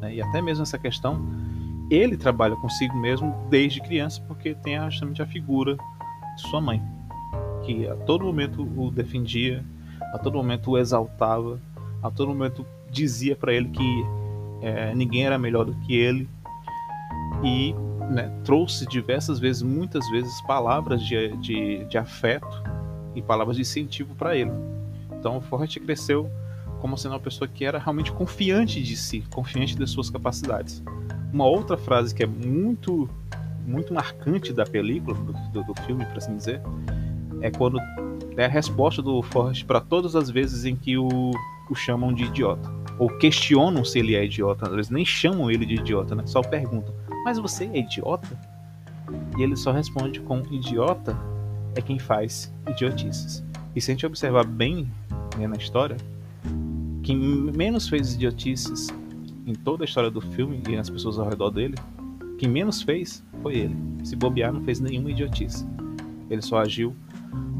Né? 0.00 0.16
E 0.16 0.22
até 0.22 0.42
mesmo 0.42 0.62
essa 0.62 0.78
questão 0.78 1.20
ele 1.90 2.16
trabalha 2.16 2.56
consigo 2.56 2.96
mesmo 2.96 3.34
desde 3.50 3.80
criança 3.80 4.22
porque 4.26 4.54
tem 4.54 4.78
justamente 4.90 5.22
a 5.22 5.26
figura 5.26 5.76
de 6.36 6.42
sua 6.42 6.60
mãe, 6.60 6.82
que 7.64 7.86
a 7.86 7.94
todo 7.94 8.24
momento 8.24 8.62
o 8.76 8.90
defendia, 8.90 9.64
a 10.12 10.18
todo 10.18 10.36
momento 10.36 10.70
o 10.70 10.78
exaltava, 10.78 11.60
a 12.02 12.10
todo 12.10 12.28
momento 12.28 12.66
dizia 12.90 13.34
para 13.34 13.52
ele 13.52 13.68
que 13.68 14.04
é, 14.62 14.94
ninguém 14.94 15.26
era 15.26 15.38
melhor 15.38 15.64
do 15.64 15.74
que 15.80 15.94
ele 15.94 16.28
e 17.42 17.74
né, 18.10 18.30
trouxe 18.44 18.86
diversas 18.86 19.38
vezes, 19.38 19.62
muitas 19.62 20.08
vezes, 20.10 20.40
palavras 20.42 21.02
de, 21.02 21.36
de, 21.38 21.84
de 21.84 21.98
afeto 21.98 22.62
e 23.14 23.22
palavras 23.22 23.56
de 23.56 23.62
incentivo 23.62 24.14
para 24.14 24.36
ele. 24.36 24.52
Então, 25.12 25.40
Forrest 25.40 25.78
cresceu 25.80 26.30
como 26.80 26.98
sendo 26.98 27.12
uma 27.12 27.20
pessoa 27.20 27.48
que 27.48 27.64
era 27.64 27.78
realmente 27.78 28.12
confiante 28.12 28.82
de 28.82 28.96
si, 28.96 29.24
confiante 29.30 29.76
das 29.76 29.90
suas 29.90 30.10
capacidades. 30.10 30.82
Uma 31.32 31.46
outra 31.46 31.76
frase 31.76 32.14
que 32.14 32.22
é 32.22 32.26
muito 32.26 33.08
muito 33.66 33.94
marcante 33.94 34.52
da 34.52 34.66
película, 34.66 35.16
do, 35.50 35.64
do 35.64 35.74
filme, 35.86 36.04
para 36.04 36.18
assim 36.18 36.36
dizer, 36.36 36.60
é 37.40 37.50
quando 37.50 37.78
é 38.36 38.44
a 38.44 38.48
resposta 38.48 39.00
do 39.00 39.22
Forrest 39.22 39.64
para 39.64 39.80
todas 39.80 40.16
as 40.16 40.30
vezes 40.30 40.64
em 40.64 40.74
que 40.74 40.96
o, 40.96 41.30
o 41.70 41.74
chamam 41.74 42.12
de 42.12 42.24
idiota. 42.24 42.70
Ou 42.98 43.08
questionam 43.18 43.84
se 43.84 43.98
ele 43.98 44.14
é 44.14 44.24
idiota. 44.24 44.68
Eles 44.72 44.90
nem 44.90 45.04
chamam 45.04 45.50
ele 45.50 45.66
de 45.66 45.74
idiota, 45.74 46.14
né? 46.14 46.24
Só 46.26 46.42
perguntam: 46.42 46.94
Mas 47.24 47.38
você 47.38 47.64
é 47.66 47.78
idiota? 47.78 48.38
E 49.36 49.42
ele 49.42 49.56
só 49.56 49.72
responde 49.72 50.20
com: 50.20 50.42
Idiota 50.50 51.16
é 51.74 51.80
quem 51.80 51.98
faz 51.98 52.52
idiotices. 52.68 53.44
E 53.74 53.80
se 53.80 53.90
a 53.90 53.94
gente 53.94 54.06
observar 54.06 54.44
bem 54.44 54.88
né, 55.36 55.46
na 55.48 55.56
história, 55.56 55.96
quem 57.02 57.16
menos 57.16 57.88
fez 57.88 58.14
idiotices 58.14 58.88
em 59.46 59.54
toda 59.54 59.84
a 59.84 59.86
história 59.86 60.10
do 60.10 60.20
filme 60.20 60.62
e 60.68 60.76
as 60.76 60.88
pessoas 60.88 61.18
ao 61.18 61.28
redor 61.28 61.50
dele, 61.50 61.74
quem 62.38 62.48
menos 62.48 62.82
fez 62.82 63.24
foi 63.42 63.56
ele. 63.56 63.76
Se 64.04 64.14
bobear, 64.14 64.52
não 64.52 64.62
fez 64.62 64.80
nenhuma 64.80 65.10
idiotice. 65.10 65.66
Ele 66.30 66.40
só 66.40 66.58
agiu 66.58 66.94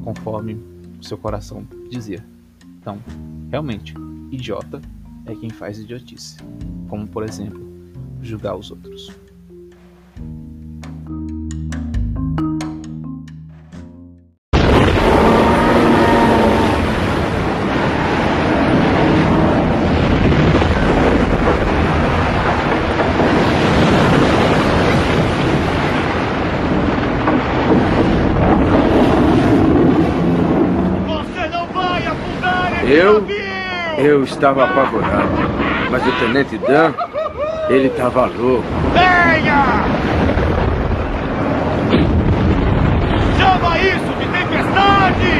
conforme 0.02 0.54
o 1.00 1.04
seu 1.04 1.16
coração 1.16 1.66
dizia. 1.90 2.24
Então, 2.80 2.98
realmente, 3.50 3.94
idiota 4.30 4.80
é 5.26 5.34
quem 5.34 5.50
faz 5.50 5.78
idiotice. 5.78 6.36
Como, 6.88 7.06
por 7.06 7.22
exemplo, 7.22 7.62
julgar 8.20 8.56
os 8.56 8.70
outros. 8.70 9.10
Eu 34.24 34.26
estava 34.26 34.64
apavorado, 34.64 35.28
mas 35.90 36.02
o 36.06 36.12
Tenente 36.12 36.56
Dan, 36.56 36.94
ele 37.68 37.88
estava 37.88 38.24
louco. 38.24 38.64
Venha! 38.94 39.84
Chama 43.36 43.78
isso 43.80 44.14
de 44.18 44.26
tempestade! 44.26 45.34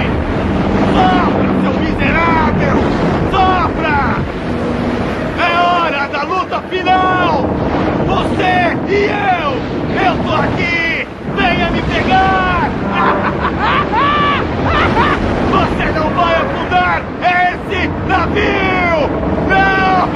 Sopra, 0.93 1.49
seu 1.62 1.73
miserável! 1.81 2.76
Sopra! 3.31 3.99
É 5.41 5.50
hora 5.59 6.07
da 6.09 6.23
luta 6.25 6.61
final! 6.69 7.47
Você 8.07 8.76
e 8.87 9.09
eu! 9.09 9.50
Eu 10.05 10.14
tô 10.25 10.35
aqui! 10.43 11.09
Venha 11.35 11.71
me 11.71 11.81
pegar! 11.81 12.69
Você 15.53 15.85
não 15.99 16.11
vai 16.11 16.35
afundar 16.35 17.03
esse 17.23 17.88
navio! 18.07 18.75
Não! 19.49 20.13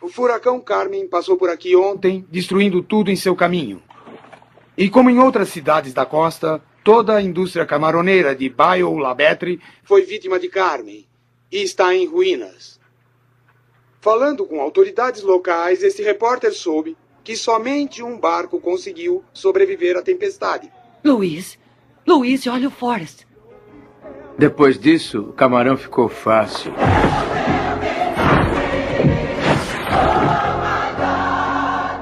O 0.00 0.08
furacão 0.08 0.60
Carmen 0.60 1.06
passou 1.06 1.36
por 1.36 1.50
aqui 1.50 1.76
ontem, 1.76 2.26
destruindo 2.30 2.82
tudo 2.82 3.10
em 3.10 3.16
seu 3.16 3.36
caminho. 3.36 3.82
E 4.76 4.88
como 4.88 5.10
em 5.10 5.18
outras 5.18 5.48
cidades 5.50 5.92
da 5.92 6.06
costa, 6.06 6.62
toda 6.82 7.14
a 7.14 7.22
indústria 7.22 7.66
camaroneira 7.66 8.34
de 8.34 8.48
Baio 8.48 8.96
Labetre 8.96 9.60
foi 9.84 10.02
vítima 10.02 10.38
de 10.38 10.48
Carmen 10.48 11.06
e 11.52 11.62
está 11.62 11.94
em 11.94 12.06
ruínas. 12.06 12.80
Falando 14.00 14.46
com 14.46 14.60
autoridades 14.60 15.22
locais, 15.22 15.82
esse 15.82 16.02
repórter 16.02 16.54
soube 16.54 16.96
que 17.22 17.36
somente 17.36 18.02
um 18.02 18.18
barco 18.18 18.60
conseguiu 18.60 19.22
sobreviver 19.32 19.96
à 19.96 20.02
tempestade. 20.02 20.72
Luiz, 21.04 21.58
Luiz, 22.06 22.46
olha 22.46 22.68
o 22.68 22.70
Forrest. 22.70 23.26
Depois 24.38 24.78
disso, 24.78 25.20
o 25.20 25.32
camarão 25.34 25.76
ficou 25.76 26.08
fácil. 26.08 26.72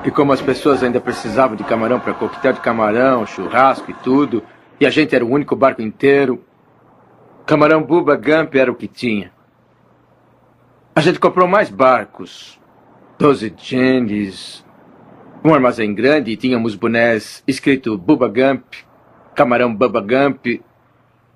E 0.09 0.11
como 0.11 0.33
as 0.33 0.41
pessoas 0.41 0.83
ainda 0.83 0.99
precisavam 0.99 1.55
de 1.55 1.63
camarão 1.63 2.01
para 2.01 2.15
coquetel 2.15 2.55
de 2.55 2.61
camarão, 2.61 3.27
churrasco 3.27 3.91
e 3.91 3.95
tudo, 3.95 4.43
e 4.81 4.87
a 4.87 4.91
gente 4.91 5.15
era 5.15 5.23
o 5.23 5.31
único 5.31 5.55
barco 5.55 5.83
inteiro, 5.83 6.43
camarão 7.45 7.83
Buba 7.83 8.17
Gump 8.17 8.55
era 8.55 8.73
o 8.73 8.75
que 8.75 8.89
tinha. 8.89 9.31
A 10.97 11.03
gente 11.03 11.21
comprou 11.21 11.47
mais 11.47 11.69
barcos. 11.69 12.59
Doze 13.19 13.53
Jennies, 13.55 14.65
um 15.45 15.53
armazém 15.53 15.95
grande 15.95 16.31
e 16.31 16.39
tínhamos 16.39 16.75
bonés 16.75 17.45
escrito 17.47 17.99
Buba 17.99 18.29
Gump, 18.29 18.65
camarão 19.35 19.75
Bubba 19.75 20.01
Gump, 20.01 20.63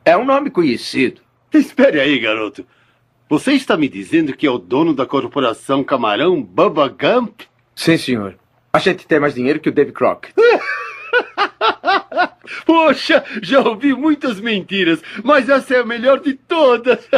é 0.02 0.16
um 0.16 0.24
nome 0.24 0.48
conhecido. 0.48 1.20
Espere 1.52 2.00
aí, 2.00 2.18
garoto. 2.18 2.64
Você 3.28 3.52
está 3.52 3.76
me 3.76 3.86
dizendo 3.86 4.34
que 4.34 4.46
é 4.46 4.50
o 4.50 4.56
dono 4.56 4.94
da 4.94 5.04
corporação 5.04 5.84
Camarão 5.84 6.42
Bubba 6.42 6.88
Gump? 6.88 7.42
Sim, 7.74 7.98
senhor. 7.98 8.41
A 8.74 8.78
gente 8.78 9.06
tem 9.06 9.20
mais 9.20 9.34
dinheiro 9.34 9.60
que 9.60 9.68
o 9.68 9.72
Dave 9.72 9.92
Crockett. 9.92 10.34
Poxa, 12.64 13.22
já 13.42 13.60
ouvi 13.60 13.92
muitas 13.94 14.40
mentiras, 14.40 15.02
mas 15.22 15.46
essa 15.50 15.74
é 15.74 15.80
a 15.80 15.84
melhor 15.84 16.20
de 16.20 16.32
todas. 16.32 17.06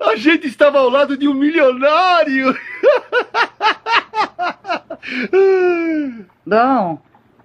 A 0.00 0.16
gente 0.16 0.48
estava 0.48 0.78
ao 0.78 0.88
lado 0.88 1.16
de 1.16 1.28
um 1.28 1.34
milionário. 1.34 2.52
Bom, 6.44 7.00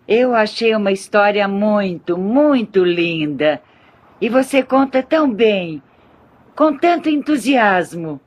eu 0.07 0.33
achei 0.33 0.75
uma 0.75 0.91
história 0.91 1.47
muito, 1.47 2.17
muito 2.17 2.83
linda. 2.83 3.61
E 4.19 4.27
você 4.29 4.63
conta 4.63 5.03
tão 5.03 5.31
bem, 5.31 5.81
com 6.55 6.75
tanto 6.75 7.07
entusiasmo. 7.07 8.19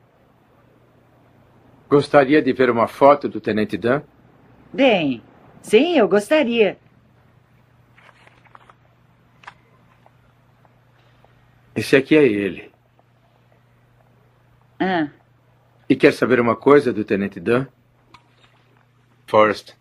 Gostaria 1.92 2.40
de 2.40 2.54
ver 2.54 2.70
uma 2.70 2.88
foto 2.88 3.28
do 3.28 3.38
Tenente 3.38 3.76
Dan? 3.76 4.00
Bem, 4.72 5.22
sim, 5.60 5.98
eu 5.98 6.08
gostaria. 6.08 6.78
Esse 11.76 11.94
aqui 11.94 12.16
é 12.16 12.24
ele. 12.24 12.72
Ah, 14.80 15.10
E 15.86 15.94
quer 15.94 16.14
saber 16.14 16.40
uma 16.40 16.56
coisa 16.56 16.94
do 16.94 17.04
Tenente 17.04 17.38
Dan? 17.38 17.66
Forrest. 19.26 19.74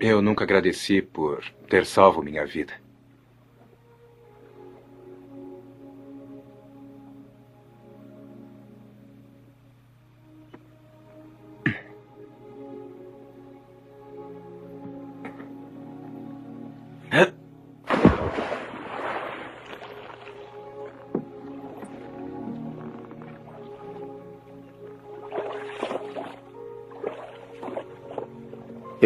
Eu 0.00 0.20
nunca 0.20 0.42
agradeci 0.42 1.00
por 1.00 1.44
ter 1.68 1.86
salvo 1.86 2.20
minha 2.20 2.44
vida. 2.44 2.72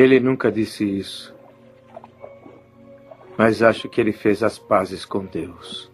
Ele 0.05 0.21
nunca 0.21 0.53
disse 0.53 0.85
isso. 0.85 1.35
Mas 3.39 3.63
acho 3.63 3.89
que 3.89 3.99
ele 3.99 4.13
fez 4.13 4.43
as 4.43 4.59
pazes 4.59 5.03
com 5.03 5.25
Deus. 5.25 5.91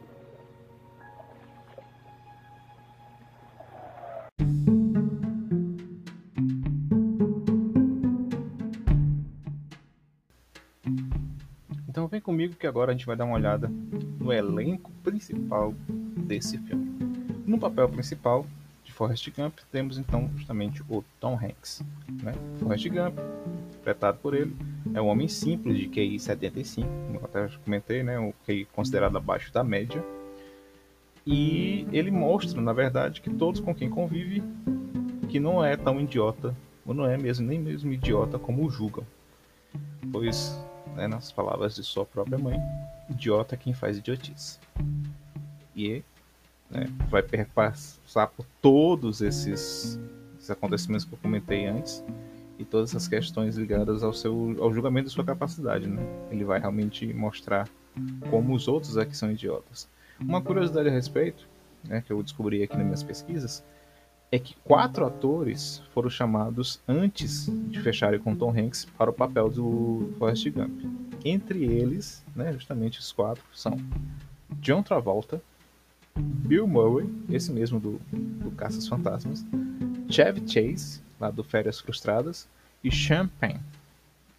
Então 11.89 12.09
vem 12.09 12.21
comigo 12.21 12.57
que 12.57 12.67
agora 12.67 12.91
a 12.91 12.95
gente 12.95 13.07
vai 13.07 13.15
dar 13.15 13.27
uma 13.27 13.37
olhada 13.37 13.71
no 14.19 14.33
elenco 14.33 14.91
principal 15.05 15.73
desse 16.17 16.59
filme. 16.59 16.99
No 17.47 17.61
papel 17.61 17.89
principal 17.89 18.45
de 18.83 18.93
Forrest 18.93 19.31
Gump 19.31 19.61
temos 19.71 19.99
então 19.99 20.29
justamente 20.35 20.83
o 20.89 21.05
Tom 21.21 21.39
Hanks. 21.41 21.85
Né? 22.25 22.33
Forrest 22.59 22.89
Gump, 22.89 23.17
interpretado 23.91 24.19
por 24.19 24.35
ele, 24.35 24.57
é 24.95 25.01
um 25.01 25.09
homem 25.09 25.29
simples 25.29 25.77
de 25.77 25.89
QI 25.89 26.19
75, 26.19 26.89
como 26.89 27.19
eu 27.19 27.25
até 27.25 27.49
comentei, 27.65 28.03
né? 28.03 28.19
um 28.19 28.33
QI 28.47 28.65
considerado 28.67 29.17
abaixo 29.17 29.53
da 29.53 29.65
média. 29.65 30.03
E 31.27 31.87
ele 31.93 32.11
mostra, 32.11 32.61
na 32.61 32.73
verdade, 32.73 33.21
que 33.21 33.31
todos 33.31 33.61
com 33.61 33.75
quem 33.75 33.91
convive 33.91 34.43
que 35.29 35.39
não 35.39 35.65
é 35.65 35.77
tão 35.77 36.01
idiota, 36.01 36.57
ou 36.85 36.95
não 36.95 37.07
é 37.07 37.17
mesmo 37.17 37.47
nem 37.47 37.59
mesmo 37.59 37.93
idiota 37.93 38.39
como 38.39 38.65
o 38.65 38.71
julgam. 38.71 39.05
Pois 40.11 40.59
né, 40.97 41.07
nas 41.07 41.31
palavras 41.31 41.75
de 41.75 41.85
sua 41.85 42.05
própria 42.05 42.39
mãe, 42.39 42.59
idiota 43.09 43.55
é 43.55 43.59
quem 43.59 43.75
faz 43.75 43.99
idiotice. 43.99 44.59
E 45.77 46.03
né, 46.71 46.87
vai 47.09 47.23
perpassar 47.23 48.29
por 48.29 48.47
todos 48.61 49.21
esses, 49.21 50.01
esses 50.37 50.51
acontecimentos 50.51 51.05
que 51.05 51.13
eu 51.13 51.19
comentei 51.19 51.67
antes 51.67 52.03
todas 52.71 52.91
essas 52.91 53.09
questões 53.09 53.57
ligadas 53.57 54.03
ao 54.03 54.13
seu 54.13 54.57
ao 54.61 54.73
julgamento 54.73 55.09
de 55.09 55.13
sua 55.13 55.25
capacidade. 55.25 55.87
Né? 55.87 56.03
Ele 56.31 56.45
vai 56.45 56.61
realmente 56.61 57.13
mostrar 57.13 57.69
como 58.31 58.55
os 58.55 58.69
outros 58.69 58.97
é 58.97 59.05
que 59.05 59.17
são 59.17 59.31
idiotas. 59.31 59.89
Uma 60.21 60.41
curiosidade 60.41 60.89
a 60.89 60.93
respeito, 60.93 61.49
né, 61.85 62.03
que 62.07 62.13
eu 62.13 62.23
descobri 62.23 62.63
aqui 62.63 62.77
nas 62.77 62.85
minhas 62.85 63.03
pesquisas, 63.03 63.65
é 64.31 64.39
que 64.39 64.55
quatro 64.63 65.05
atores 65.05 65.83
foram 65.93 66.09
chamados 66.09 66.81
antes 66.87 67.47
de 67.69 67.81
fecharem 67.81 68.21
com 68.21 68.37
Tom 68.37 68.51
Hanks 68.51 68.85
para 68.97 69.11
o 69.11 69.13
papel 69.13 69.49
do 69.49 70.15
Forrest 70.19 70.49
Gump. 70.51 70.83
Entre 71.25 71.65
eles, 71.65 72.25
né, 72.37 72.53
justamente 72.53 73.01
os 73.01 73.11
quatro, 73.11 73.43
são 73.53 73.77
John 74.61 74.83
Travolta, 74.83 75.43
Bill 76.17 76.67
Murray, 76.67 77.09
esse 77.31 77.51
mesmo 77.51 77.81
do, 77.81 78.01
do 78.13 78.51
Caças 78.53 78.87
Fantasmas, 78.87 79.45
Chevy 80.09 80.47
Chase, 80.47 81.01
lá 81.19 81.31
do 81.31 81.43
Férias 81.43 81.81
Frustradas, 81.81 82.49
e 82.83 82.91
Penn. 83.39 83.59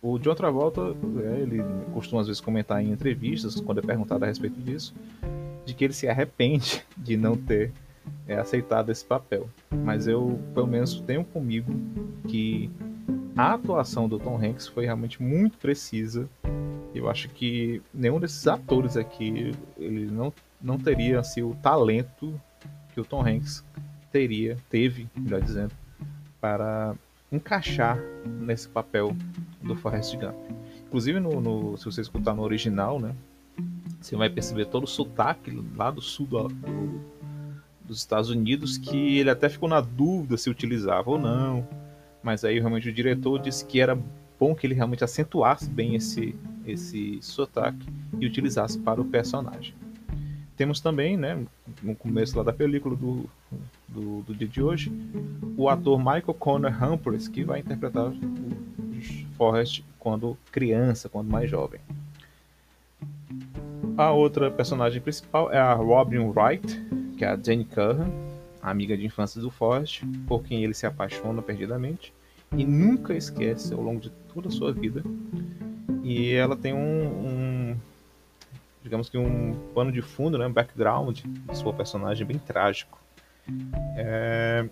O 0.01 0.17
John 0.17 0.33
Travolta, 0.33 0.81
é, 0.81 1.41
ele 1.41 1.61
costuma 1.93 2.21
às 2.21 2.27
vezes 2.27 2.41
comentar 2.41 2.83
em 2.83 2.91
entrevistas, 2.91 3.61
quando 3.61 3.79
é 3.79 3.81
perguntado 3.81 4.23
a 4.25 4.27
respeito 4.27 4.59
disso, 4.59 4.95
de 5.63 5.75
que 5.75 5.83
ele 5.83 5.93
se 5.93 6.07
arrepende 6.07 6.83
de 6.97 7.15
não 7.15 7.37
ter 7.37 7.71
é, 8.27 8.35
aceitado 8.35 8.91
esse 8.91 9.05
papel. 9.05 9.47
Mas 9.69 10.07
eu, 10.07 10.39
pelo 10.53 10.65
menos, 10.65 10.99
tenho 11.01 11.23
comigo 11.23 11.71
que 12.27 12.69
a 13.35 13.53
atuação 13.53 14.09
do 14.09 14.17
Tom 14.17 14.37
Hanks 14.43 14.67
foi 14.67 14.85
realmente 14.85 15.21
muito 15.21 15.57
precisa. 15.59 16.27
Eu 16.95 17.07
acho 17.07 17.29
que 17.29 17.81
nenhum 17.93 18.19
desses 18.19 18.47
atores 18.47 18.97
aqui 18.97 19.55
ele 19.77 20.05
não, 20.11 20.33
não 20.59 20.79
teria 20.79 21.19
assim, 21.19 21.43
o 21.43 21.55
talento 21.61 22.39
que 22.93 22.99
o 22.99 23.05
Tom 23.05 23.25
Hanks 23.25 23.63
teria, 24.11 24.57
teve, 24.69 25.07
melhor 25.15 25.41
dizendo, 25.41 25.73
para 26.41 26.95
encaixar 27.31 27.97
nesse 28.25 28.67
papel 28.67 29.15
do 29.61 29.75
Forrest 29.75 30.15
Gump. 30.15 30.35
Inclusive, 30.87 31.19
no, 31.19 31.39
no, 31.39 31.77
se 31.77 31.85
você 31.85 32.01
escutar 32.01 32.33
no 32.33 32.41
original, 32.41 32.99
né, 32.99 33.15
você 33.99 34.15
vai 34.15 34.29
perceber 34.29 34.65
todo 34.65 34.83
o 34.83 34.87
sotaque 34.87 35.51
lá 35.75 35.89
do 35.91 36.01
sul 36.01 36.25
do, 36.25 36.47
do 36.47 37.21
dos 37.91 37.99
Estados 37.99 38.29
Unidos 38.29 38.77
que 38.77 39.17
ele 39.17 39.29
até 39.29 39.49
ficou 39.49 39.67
na 39.67 39.81
dúvida 39.81 40.37
se 40.37 40.49
utilizava 40.49 41.09
ou 41.09 41.19
não. 41.19 41.67
Mas 42.23 42.45
aí 42.45 42.57
realmente 42.57 42.87
o 42.87 42.93
diretor 42.93 43.37
disse 43.39 43.65
que 43.65 43.81
era 43.81 43.99
bom 44.39 44.55
que 44.55 44.65
ele 44.65 44.73
realmente 44.73 45.03
acentuasse 45.03 45.69
bem 45.69 45.95
esse, 45.95 46.33
esse 46.65 47.19
sotaque 47.21 47.85
e 48.17 48.25
utilizasse 48.25 48.79
para 48.79 49.01
o 49.01 49.05
personagem. 49.05 49.73
Temos 50.61 50.79
também, 50.79 51.17
né, 51.17 51.43
no 51.81 51.95
começo 51.95 52.37
lá 52.37 52.43
da 52.43 52.53
película 52.53 52.95
do, 52.95 53.27
do, 53.87 54.21
do 54.21 54.35
dia 54.35 54.47
de 54.47 54.61
hoje, 54.61 54.91
o 55.57 55.67
ator 55.67 55.97
Michael 55.97 56.35
Connor 56.35 56.71
Humphries, 56.71 57.27
que 57.27 57.43
vai 57.43 57.61
interpretar 57.61 58.09
o 58.09 58.15
Forrest 59.35 59.83
quando 59.97 60.37
criança, 60.51 61.09
quando 61.09 61.31
mais 61.31 61.49
jovem. 61.49 61.79
A 63.97 64.11
outra 64.11 64.51
personagem 64.51 65.01
principal 65.01 65.51
é 65.51 65.57
a 65.57 65.73
Robin 65.73 66.19
Wright, 66.19 66.79
que 67.17 67.25
é 67.25 67.29
a 67.29 67.39
Jane 67.43 67.65
Curran, 67.65 68.11
amiga 68.61 68.95
de 68.95 69.03
infância 69.03 69.41
do 69.41 69.49
Forrest, 69.49 70.03
por 70.27 70.43
quem 70.43 70.63
ele 70.63 70.75
se 70.75 70.85
apaixona 70.85 71.41
perdidamente 71.41 72.13
e 72.55 72.63
nunca 72.63 73.15
esquece 73.15 73.73
ao 73.73 73.81
longo 73.81 73.99
de 73.99 74.11
toda 74.31 74.47
a 74.47 74.51
sua 74.51 74.71
vida. 74.71 75.01
E 76.03 76.31
ela 76.33 76.55
tem 76.55 76.71
um, 76.71 76.77
um 76.77 77.77
digamos 78.83 79.09
que 79.09 79.17
um 79.17 79.55
pano 79.73 79.91
de 79.91 80.01
fundo, 80.01 80.37
né, 80.37 80.47
um 80.47 80.53
background 80.53 81.19
de 81.23 81.57
sua 81.57 81.73
personagem 81.73 82.25
bem 82.25 82.37
trágico. 82.39 82.99
É, 83.95 84.67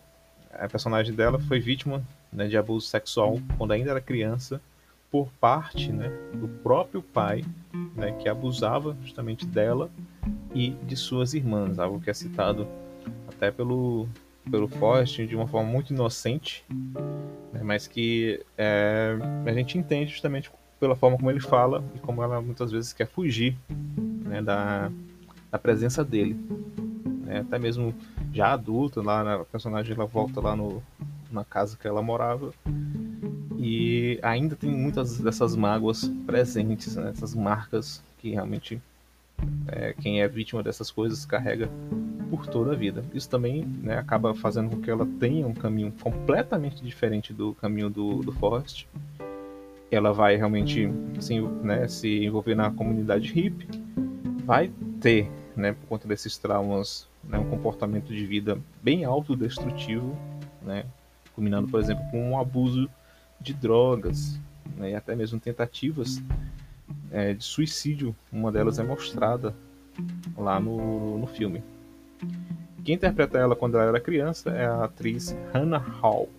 a 0.54 0.68
personagem 0.68 1.14
dela 1.14 1.40
foi 1.40 1.60
vítima 1.60 2.04
né, 2.32 2.48
de 2.48 2.58
abuso 2.58 2.88
sexual 2.88 3.40
quando 3.58 3.72
ainda 3.72 3.92
era 3.92 4.02
criança 4.02 4.62
por 5.12 5.32
parte 5.40 5.92
né, 5.92 6.10
do 6.36 6.48
próprio 6.48 7.02
pai, 7.02 7.44
né, 7.96 8.12
que 8.20 8.30
abusava 8.30 8.96
justamente 9.04 9.46
dela 9.46 9.90
e 10.54 10.70
de 10.84 10.96
suas 10.96 11.34
irmãs, 11.34 11.80
algo 11.80 12.00
que 12.00 12.10
é 12.10 12.14
citado 12.14 12.68
até 13.28 13.50
pelo, 13.50 14.08
pelo 14.50 14.68
Forrest 14.68 15.26
de 15.26 15.36
uma 15.36 15.48
forma 15.48 15.70
muito 15.70 15.92
inocente, 15.92 16.64
né, 17.52 17.62
mas 17.64 17.88
que 17.88 18.44
é, 18.58 19.18
a 19.46 19.54
gente 19.54 19.78
entende 19.78 20.12
justamente 20.12 20.50
pela 20.80 20.96
forma 20.96 21.18
como 21.18 21.30
ele 21.30 21.40
fala 21.40 21.84
e 21.96 22.00
como 22.00 22.24
ela 22.24 22.42
muitas 22.42 22.72
vezes 22.72 22.94
quer 22.94 23.08
fugir 23.08 23.56
né, 24.26 24.42
da, 24.42 24.92
da 25.52 25.60
presença 25.60 26.04
dele. 26.04 26.36
Né, 27.26 27.40
até 27.42 27.60
mesmo 27.60 27.94
já 28.34 28.54
adulta, 28.54 29.02
lá 29.02 29.36
a 29.36 29.46
personagem 29.46 29.94
ela 29.96 30.06
volta 30.06 30.40
lá 30.40 30.56
no, 30.56 30.82
na 31.32 31.44
casa 31.44 31.78
que 31.78 31.88
ela 31.88 32.02
morava 32.02 32.54
E 33.58 34.20
ainda 34.22 34.56
tem 34.56 34.70
muitas 34.70 35.20
dessas 35.20 35.56
mágoas 35.56 36.10
presentes, 36.26 36.96
né? 36.96 37.10
essas 37.10 37.36
marcas 37.36 38.02
que 38.20 38.32
realmente 38.32 38.82
é, 39.68 39.94
quem 39.94 40.22
é 40.22 40.28
vítima 40.28 40.62
dessas 40.62 40.92
coisas 40.92 41.26
carrega 41.26 41.70
por 42.30 42.46
toda 42.48 42.74
a 42.74 42.76
vida. 42.76 43.04
Isso 43.14 43.30
também 43.30 43.66
né, 43.66 43.98
acaba 43.98 44.34
fazendo 44.36 44.70
com 44.70 44.82
que 44.82 44.92
ela 44.92 45.08
tenha 45.20 45.48
um 45.48 45.54
caminho 45.54 45.94
completamente 46.02 46.84
diferente 46.84 47.34
do 47.34 47.54
caminho 47.56 47.90
do, 47.90 48.22
do 48.22 48.32
Forrest. 48.32 48.86
Ela 49.92 50.14
vai 50.14 50.36
realmente 50.36 50.90
assim, 51.18 51.42
né, 51.64 51.88
se 51.88 52.26
envolver 52.26 52.56
na 52.56 52.72
comunidade 52.72 53.32
hippie, 53.34 53.68
vai 54.46 54.72
ter, 55.00 55.30
né, 55.56 55.74
por 55.74 55.88
conta 55.88 56.08
desses 56.08 56.38
traumas, 56.38 57.08
né, 57.24 57.38
um 57.40 57.50
comportamento 57.50 58.14
de 58.14 58.26
vida 58.26 58.58
bem 58.82 59.04
autodestrutivo, 59.04 60.18
né, 60.62 60.86
culminando, 61.34 61.68
por 61.68 61.80
exemplo, 61.80 62.04
com 62.12 62.32
um 62.32 62.40
abuso 62.40 62.90
de 63.40 63.54
drogas, 63.54 64.40
né, 64.78 64.92
e 64.92 64.96
até 64.96 65.16
mesmo 65.16 65.40
tentativas 65.40 66.22
é, 67.12 67.34
de 67.34 67.44
suicídio. 67.44 68.16
Uma 68.32 68.52
delas 68.52 68.80
é 68.80 68.84
mostrada 68.84 69.56
lá 70.38 70.60
no, 70.60 71.18
no 71.18 71.28
filme. 71.28 71.64
Quem 72.84 72.96
interpreta 72.96 73.38
ela 73.38 73.56
quando 73.56 73.76
ela 73.76 73.90
era 73.90 74.00
criança 74.00 74.50
é 74.52 74.66
a 74.66 74.86
atriz 74.86 75.36
Hannah 75.54 75.78
Hall. 75.78 76.30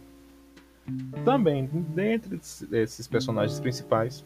Também, 1.25 1.67
dentre 1.95 2.37
esses 2.37 3.07
personagens 3.07 3.61
principais, 3.61 4.25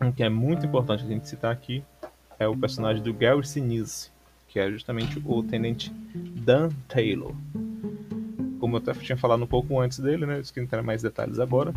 um 0.00 0.12
que 0.12 0.22
é 0.22 0.28
muito 0.28 0.66
importante 0.66 1.04
a 1.04 1.06
gente 1.06 1.28
citar 1.28 1.52
aqui 1.52 1.82
é 2.38 2.46
o 2.46 2.56
personagem 2.56 3.02
do 3.02 3.14
Gary 3.14 3.46
Sinise, 3.46 4.10
que 4.48 4.58
é 4.58 4.70
justamente 4.70 5.22
o 5.24 5.42
tenente 5.42 5.92
Dan 6.14 6.70
Taylor. 6.88 7.32
Como 8.58 8.76
eu 8.76 8.78
até 8.78 8.92
tinha 8.94 9.16
falado 9.16 9.42
um 9.42 9.46
pouco 9.46 9.80
antes 9.80 9.98
dele, 9.98 10.26
né, 10.26 10.42
eu 10.54 10.62
entrar 10.62 10.82
mais 10.82 11.02
detalhes 11.02 11.38
agora. 11.38 11.74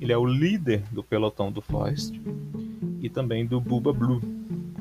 Ele 0.00 0.12
é 0.12 0.16
o 0.16 0.26
líder 0.26 0.82
do 0.90 1.02
pelotão 1.02 1.50
do 1.52 1.60
Forrest 1.60 2.14
e 3.00 3.08
também 3.08 3.46
do 3.46 3.60
Bubba 3.60 3.92
Blue, 3.92 4.20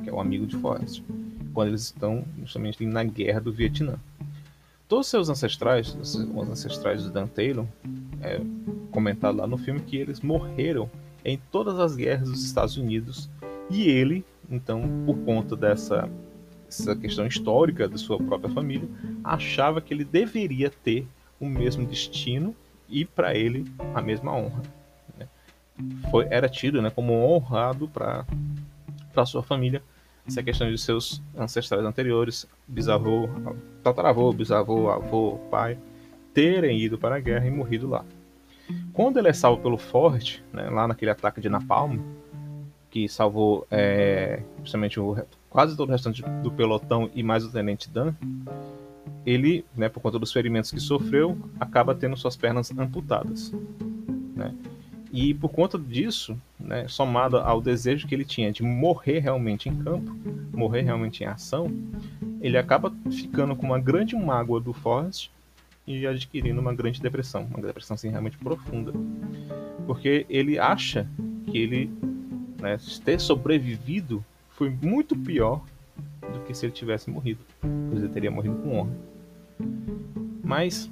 que 0.04 0.10
é 0.10 0.14
o 0.14 0.20
amigo 0.20 0.46
de 0.46 0.58
Forrest, 0.58 1.04
quando 1.54 1.70
eles 1.70 1.84
estão 1.84 2.26
justamente 2.40 2.86
na 2.86 3.04
guerra 3.04 3.40
do 3.40 3.52
Vietnã. 3.52 4.00
Todos 4.92 5.08
os 5.08 5.10
seus 5.10 5.30
ancestrais, 5.30 5.96
os 5.96 6.50
ancestrais 6.50 7.06
do 7.06 7.10
Dan 7.10 7.26
Taylor, 7.26 7.66
é 8.22 8.42
comentado 8.92 9.38
lá 9.38 9.48
no 9.48 9.58
filme 9.58 9.80
que 9.80 9.96
eles 9.96 10.20
morreram 10.20 10.92
em 11.24 11.40
todas 11.50 11.80
as 11.80 11.96
guerras 11.96 12.28
dos 12.28 12.44
Estados 12.44 12.76
Unidos. 12.76 13.30
E 13.70 13.88
ele, 13.88 14.26
então, 14.50 14.84
por 15.06 15.18
conta 15.20 15.56
dessa 15.56 16.10
essa 16.68 16.94
questão 16.94 17.26
histórica 17.26 17.88
de 17.88 17.98
sua 17.98 18.18
própria 18.18 18.54
família, 18.54 18.90
achava 19.24 19.80
que 19.80 19.94
ele 19.94 20.04
deveria 20.04 20.70
ter 20.70 21.08
o 21.40 21.46
mesmo 21.46 21.86
destino 21.86 22.54
e 22.90 23.06
para 23.06 23.34
ele 23.34 23.64
a 23.96 24.02
mesma 24.02 24.36
honra 24.36 24.62
foi, 26.10 26.28
era 26.30 26.50
tido 26.50 26.82
né, 26.82 26.90
como 26.90 27.14
honrado 27.14 27.88
para 27.88 28.26
sua 29.26 29.42
família 29.42 29.82
essa 30.28 30.44
questão 30.44 30.70
de 30.70 30.78
seus 30.78 31.22
ancestrais 31.38 31.84
anteriores, 31.84 32.48
bisavô, 32.68 33.30
tataravô, 33.84 34.32
bisavô, 34.32 34.90
avô, 34.90 35.40
pai, 35.50 35.78
terem 36.34 36.80
ido 36.80 36.98
para 36.98 37.16
a 37.16 37.20
guerra 37.20 37.48
e 37.48 37.52
morrido 37.52 37.90
lá. 37.90 38.06
Quando 38.94 39.18
ele 39.18 39.28
é 39.28 39.34
salvo 39.34 39.62
pelo 39.62 39.78
Ford, 39.78 40.42
né, 40.54 40.70
lá 40.70 40.88
naquele 40.88 41.12
ataque 41.12 41.42
de 41.42 41.50
Napalm, 41.50 42.00
que 42.90 43.08
salvou 43.08 43.66
é, 43.72 44.42
justamente 44.60 45.00
o, 45.00 45.18
quase 45.50 45.76
todo 45.76 45.90
o 45.90 45.92
restante 45.92 46.22
do 46.44 46.52
pelotão 46.52 47.10
e 47.14 47.24
mais 47.24 47.44
o 47.44 47.52
tenente 47.52 47.90
Dan, 47.90 48.14
ele, 49.26 49.66
né, 49.76 49.90
por 49.90 50.02
conta 50.02 50.20
dos 50.20 50.32
ferimentos 50.32 50.72
que 50.72 50.80
sofreu, 50.80 51.38
acaba 51.60 51.96
tendo 51.96 52.18
suas 52.18 52.36
pernas 52.36 52.72
amputadas. 52.78 53.54
Né? 54.36 54.54
E 55.14 55.34
por 55.34 55.50
conta 55.50 55.78
disso, 55.78 56.40
né, 56.58 56.88
somado 56.88 57.38
ao 57.38 57.62
desejo 57.62 58.08
que 58.08 58.16
ele 58.16 58.24
tinha 58.24 58.52
de 58.52 58.64
morrer 58.64 59.20
realmente 59.20 59.68
em 59.68 59.76
campo, 59.76 60.16
morrer 60.54 60.82
realmente 60.84 61.24
em 61.24 61.28
ação, 61.28 61.70
ele 62.40 62.58
acaba 62.58 62.94
ficando 63.12 63.56
com 63.56 63.66
uma 63.66 63.80
grande 63.80 64.16
mágoa 64.16 64.62
do 64.62 64.72
Forrest 64.72 65.30
e 65.86 66.08
adquirindo 66.08 66.62
uma 66.62 66.74
grande 66.74 67.02
depressão, 67.02 67.44
uma 67.44 67.62
depressão 67.62 67.96
assim, 67.96 68.10
realmente 68.10 68.38
profunda. 68.38 68.94
Porque 69.86 70.26
ele 70.30 70.58
acha 70.58 71.06
que 71.46 71.58
ele 71.58 71.92
né, 72.60 72.78
ter 73.04 73.20
sobrevivido 73.20 74.24
foi 74.52 74.70
muito 74.70 75.16
pior 75.16 75.62
do 76.34 76.40
que 76.42 76.54
se 76.54 76.66
ele 76.66 76.74
tivesse 76.74 77.10
morrido, 77.10 77.40
pois 77.60 78.02
ele 78.02 78.14
teria 78.14 78.32
morrido 78.32 78.56
com 78.56 78.78
honra. 78.78 78.96
Mas 80.44 80.90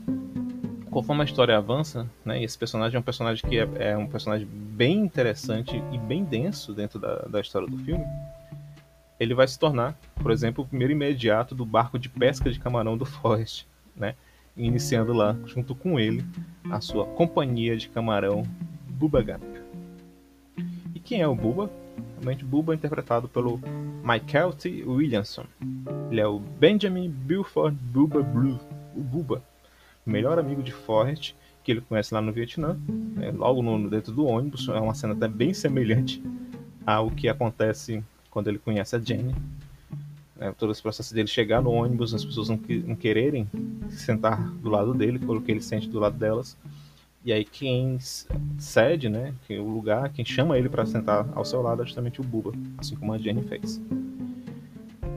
conforme 0.90 1.22
a 1.22 1.26
história 1.26 1.56
avança, 1.56 2.10
né, 2.26 2.42
esse 2.44 2.58
personagem 2.58 2.98
é 2.98 3.00
um 3.00 3.04
personagem 3.04 3.48
que 3.48 3.58
é, 3.58 3.68
é, 3.76 3.98
um 3.98 4.08
personagem 4.08 4.48
bem 4.48 5.00
interessante 5.00 5.82
e 5.92 5.98
bem 5.98 6.24
denso 6.24 6.74
dentro 6.74 7.00
da, 7.00 7.20
da 7.24 7.40
história 7.40 7.68
do 7.68 7.78
filme, 7.78 8.04
ele 9.20 9.34
vai 9.34 9.48
se 9.48 9.60
tornar, 9.60 9.98
por 10.16 10.32
exemplo, 10.32 10.64
o 10.64 10.68
primeiro 10.68 10.94
imediato 10.94 11.54
do 11.54 11.66
barco 11.66 12.00
de 12.00 12.10
pesca 12.10 12.50
de 12.50 12.60
camarão 12.60 12.98
do 12.98 13.06
Forrest, 13.06 13.66
né, 13.96 14.16
iniciando 14.58 15.14
lá, 15.14 15.36
junto 15.46 15.76
com 15.76 16.00
ele, 16.00 16.26
a 16.72 16.82
sua 16.82 17.06
companhia 17.06 17.78
de 17.78 17.90
camarão 17.90 18.44
Bubba 18.88 19.22
Gump. 19.22 19.44
E 20.96 21.00
quem 21.00 21.22
é 21.22 21.28
o 21.28 21.36
Bubba? 21.36 21.70
Realmente, 22.16 22.44
Bubba 22.44 22.74
é 22.74 22.76
interpretado 22.76 23.28
pelo 23.30 23.60
Michael 24.04 24.54
T. 24.54 24.84
Williamson. 24.86 25.46
Ele 26.10 26.20
é 26.20 26.28
o 26.28 26.40
Benjamin 26.40 27.10
Buford 27.10 27.78
Bubba 27.82 28.22
Blue, 28.22 28.60
o 28.96 29.02
Bubba 29.02 29.42
melhor 30.06 30.40
amigo 30.40 30.64
de 30.64 30.72
Forrest, 30.72 31.34
que 31.64 31.72
ele 31.72 31.82
conhece 31.82 32.14
lá 32.14 32.22
no 32.22 32.32
Vietnã, 32.32 32.78
é, 33.22 33.32
logo 33.32 33.62
no, 33.62 33.90
dentro 33.90 34.12
do 34.12 34.26
ônibus. 34.26 34.68
É 34.70 34.80
uma 34.80 34.94
cena 34.94 35.14
até 35.14 35.28
bem 35.28 35.54
semelhante 35.54 36.22
ao 36.86 37.12
que 37.12 37.28
acontece 37.28 38.04
quando 38.30 38.48
ele 38.48 38.58
conhece 38.58 38.96
a 38.96 39.00
Jenny. 39.00 39.36
É, 40.40 40.52
todo 40.52 40.72
esse 40.72 40.82
processo 40.82 41.14
dele 41.14 41.28
chegar 41.28 41.62
no 41.62 41.72
ônibus, 41.72 42.14
as 42.14 42.24
pessoas 42.24 42.50
não, 42.50 42.60
não 42.86 42.96
quererem 42.96 43.48
sentar 43.90 44.42
do 44.56 44.70
lado 44.70 44.94
dele, 44.94 45.20
pelo 45.20 45.42
que 45.42 45.52
ele 45.52 45.62
sente 45.62 45.90
do 45.90 46.00
lado 46.00 46.18
delas. 46.18 46.58
E 47.26 47.34
aí 47.34 47.44
quem 47.44 48.00
cede, 48.58 49.10
né, 49.10 49.34
que 49.46 49.58
o 49.58 49.68
lugar, 49.68 50.10
quem 50.14 50.24
chama 50.24 50.58
ele 50.58 50.70
para 50.70 50.86
sentar 50.86 51.28
ao 51.36 51.44
seu 51.44 51.62
lado 51.62 51.82
é 51.82 51.86
justamente 51.86 52.22
o 52.22 52.24
Buba, 52.24 52.54
assim 52.78 52.96
como 52.96 53.12
a 53.14 53.18
Jenny 53.18 53.44
fez. 53.44 53.82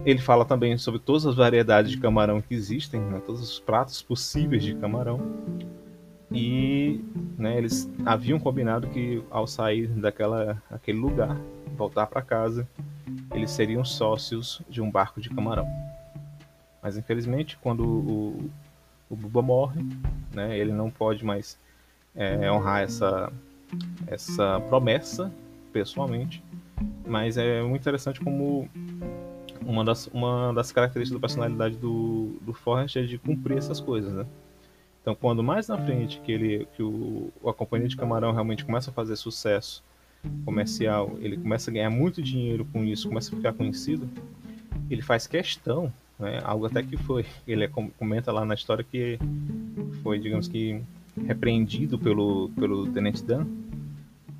Ele 0.05 0.19
fala 0.19 0.45
também 0.45 0.77
sobre 0.77 0.99
todas 0.99 1.25
as 1.27 1.37
variedades 1.37 1.91
de 1.91 1.99
camarão 1.99 2.41
que 2.41 2.55
existem, 2.55 3.01
né, 3.01 3.21
todos 3.25 3.41
os 3.41 3.61
pratos 3.61 4.03
possíveis 4.03 4.65
de 4.65 4.75
camarão. 4.75 5.21
E 6.31 7.05
né, 7.39 7.57
eles 7.59 7.89
haviam 8.05 8.39
combinado 8.39 8.89
que 8.89 9.23
ao 9.31 9.47
sair 9.47 9.87
daquela 9.87 10.61
aquele 10.71 10.99
lugar, 10.99 11.37
voltar 11.77 12.07
para 12.07 12.23
casa, 12.23 12.67
eles 13.33 13.51
seriam 13.51 13.85
sócios 13.85 14.61
de 14.69 14.81
um 14.81 14.91
barco 14.91 15.21
de 15.21 15.29
camarão. 15.29 15.67
Mas 16.83 16.97
infelizmente, 16.97 17.57
quando 17.63 17.85
o, 17.85 18.51
o 19.09 19.15
Buba 19.15 19.43
morre, 19.43 19.85
né, 20.33 20.59
ele 20.59 20.73
não 20.73 20.91
pode 20.91 21.25
mais 21.25 21.57
é, 22.15 22.51
honrar 22.51 22.83
essa, 22.83 23.33
essa 24.07 24.61
promessa 24.69 25.31
pessoalmente. 25.73 26.43
Mas 27.07 27.37
é 27.37 27.63
muito 27.63 27.83
interessante 27.83 28.21
como 28.21 28.69
uma 29.67 29.85
das, 29.85 30.07
uma 30.09 30.53
das 30.53 30.73
características 30.73 31.21
da 31.21 31.27
personalidade 31.27 31.77
do, 31.77 32.37
do 32.41 32.53
Forrest 32.53 32.97
é 32.97 33.03
de 33.03 33.19
cumprir 33.19 33.59
essas 33.59 33.81
coisas, 33.81 34.13
né? 34.13 34.27
Então, 35.01 35.17
quando 35.17 35.43
mais 35.43 35.67
na 35.67 35.77
frente 35.77 36.21
que 36.21 36.31
ele 36.31 36.69
que 36.77 36.83
o, 36.83 37.33
a 37.45 37.53
companhia 37.53 37.89
de 37.89 37.97
camarão 37.97 38.33
realmente 38.33 38.65
começa 38.65 38.91
a 38.91 38.93
fazer 38.93 39.17
sucesso 39.17 39.83
comercial, 40.45 41.17
ele 41.21 41.37
começa 41.37 41.71
a 41.71 41.75
ganhar 41.75 41.91
muito 41.91 42.23
dinheiro 42.23 42.65
com 42.73 42.85
isso, 42.85 43.09
começa 43.09 43.35
a 43.35 43.37
ficar 43.37 43.53
conhecido, 43.53 44.09
ele 44.89 45.03
faz 45.03 45.27
questão, 45.27 45.93
né, 46.19 46.41
algo 46.45 46.67
até 46.67 46.83
que 46.83 46.97
foi, 46.97 47.27
ele 47.47 47.65
é, 47.65 47.71
comenta 47.99 48.31
lá 48.31 48.45
na 48.45 48.55
história 48.55 48.85
que 48.85 49.19
foi, 50.03 50.21
digamos 50.21 50.47
que, 50.47 50.81
repreendido 51.27 51.99
pelo, 51.99 52.51
pelo 52.51 52.87
Tenente 52.93 53.25
Dan, 53.25 53.47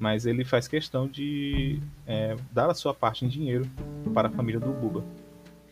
mas 0.03 0.27
ele 0.27 0.45
faz 0.45 0.67
questão 0.67 1.07
de 1.07 1.79
é, 2.05 2.35
dar 2.51 2.69
a 2.69 2.75
sua 2.75 2.93
parte 2.93 3.25
em 3.25 3.29
dinheiro 3.29 3.65
para 4.13 4.27
a 4.27 4.31
família 4.33 4.59
do 4.59 4.73
Buba. 4.73 5.05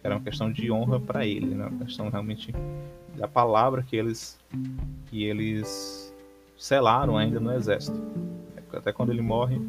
Era 0.04 0.14
uma 0.14 0.22
questão 0.22 0.52
de 0.52 0.70
honra 0.70 1.00
para 1.00 1.26
ele, 1.26 1.52
né? 1.52 1.66
uma 1.66 1.84
questão 1.84 2.08
realmente 2.08 2.54
da 3.16 3.26
palavra 3.26 3.82
que 3.82 3.96
eles 3.96 4.38
que 5.06 5.24
eles 5.24 6.14
selaram 6.56 7.18
ainda 7.18 7.40
no 7.40 7.52
exército. 7.52 8.00
Até 8.72 8.92
quando 8.92 9.10
ele 9.10 9.20
morre, 9.20 9.60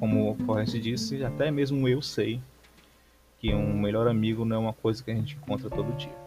como 0.00 0.32
o 0.32 0.34
Forrest 0.34 0.76
disse, 0.80 1.22
até 1.22 1.48
mesmo 1.52 1.86
eu 1.86 2.02
sei 2.02 2.40
que 3.38 3.54
um 3.54 3.78
melhor 3.78 4.08
amigo 4.08 4.44
não 4.44 4.56
é 4.56 4.58
uma 4.58 4.72
coisa 4.72 5.00
que 5.00 5.12
a 5.12 5.14
gente 5.14 5.36
encontra 5.36 5.70
todo 5.70 5.96
dia. 5.96 6.18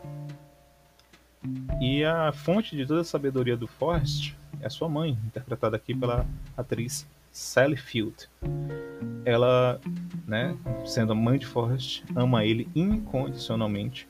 E 1.81 2.05
a 2.05 2.31
fonte 2.31 2.73
de 2.73 2.85
toda 2.85 3.01
a 3.01 3.03
sabedoria 3.03 3.57
do 3.57 3.67
Forrest 3.67 4.33
é 4.61 4.69
sua 4.69 4.87
mãe, 4.87 5.17
interpretada 5.25 5.75
aqui 5.75 5.93
pela 5.93 6.25
atriz 6.55 7.05
Sally 7.35 7.75
Field. 7.75 8.29
Ela, 9.25 9.81
né, 10.25 10.55
sendo 10.85 11.11
a 11.11 11.15
mãe 11.15 11.37
de 11.37 11.45
Forrest, 11.45 12.01
ama 12.15 12.45
ele 12.45 12.65
incondicionalmente 12.73 14.07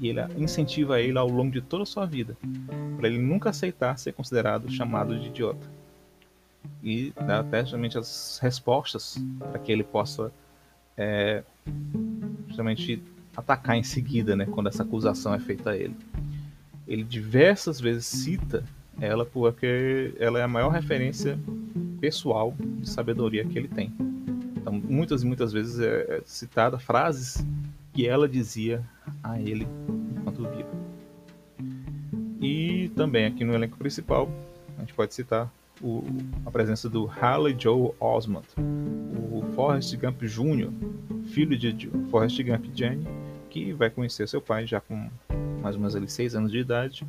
e 0.00 0.08
ele 0.08 0.20
incentiva 0.38 0.98
ele 0.98 1.18
ao 1.18 1.28
longo 1.28 1.52
de 1.52 1.60
toda 1.60 1.82
a 1.82 1.86
sua 1.86 2.06
vida, 2.06 2.36
para 2.96 3.06
ele 3.06 3.18
nunca 3.18 3.50
aceitar 3.50 3.98
ser 3.98 4.12
considerado 4.12 4.70
chamado 4.72 5.18
de 5.20 5.28
idiota. 5.28 5.66
e 6.82 7.12
dá 7.26 7.40
até 7.40 7.60
justamente 7.60 7.98
as 7.98 8.38
respostas 8.42 9.22
para 9.38 9.58
que 9.58 9.70
ele 9.70 9.84
possa 9.84 10.32
é, 10.96 11.42
justamente 12.48 13.02
atacar 13.36 13.76
em 13.76 13.82
seguida, 13.82 14.34
né, 14.34 14.46
quando 14.46 14.68
essa 14.68 14.82
acusação 14.82 15.34
é 15.34 15.38
feita 15.38 15.70
a 15.70 15.76
ele. 15.76 15.96
Ele 16.88 17.04
diversas 17.04 17.78
vezes 17.78 18.06
cita 18.06 18.64
ela 19.00 19.26
porque 19.26 20.14
ela 20.18 20.38
é 20.38 20.42
a 20.42 20.48
maior 20.48 20.70
referência 20.70 21.38
pessoal 22.04 22.54
de 22.58 22.86
sabedoria 22.86 23.46
que 23.46 23.58
ele 23.58 23.66
tem. 23.66 23.90
Então, 24.58 24.74
muitas 24.74 25.22
e 25.22 25.26
muitas 25.26 25.54
vezes 25.54 25.80
é, 25.80 26.18
é 26.18 26.22
citada 26.26 26.78
frases 26.78 27.42
que 27.94 28.06
ela 28.06 28.28
dizia 28.28 28.84
a 29.22 29.40
ele 29.40 29.66
enquanto 30.14 30.42
vivo. 30.50 30.68
E 32.42 32.90
também 32.94 33.24
aqui 33.24 33.42
no 33.42 33.54
elenco 33.54 33.78
principal, 33.78 34.30
a 34.76 34.80
gente 34.80 34.92
pode 34.92 35.14
citar 35.14 35.50
o, 35.80 36.04
a 36.44 36.50
presença 36.50 36.90
do 36.90 37.08
Harley 37.08 37.56
Joe 37.58 37.92
Osmond, 37.98 38.46
o 39.32 39.42
Forrest 39.54 39.96
Gump 39.96 40.20
Jr., 40.24 40.70
filho 41.28 41.56
de 41.56 41.88
Forrest 42.10 42.38
Gump 42.42 42.66
Jenny, 42.74 43.06
que 43.48 43.72
vai 43.72 43.88
conhecer 43.88 44.28
seu 44.28 44.42
pai 44.42 44.66
já 44.66 44.78
com 44.78 45.08
mais 45.62 45.74
ou 45.74 45.80
menos 45.80 45.96
ali, 45.96 46.10
seis 46.10 46.34
anos 46.34 46.52
de 46.52 46.58
idade 46.58 47.06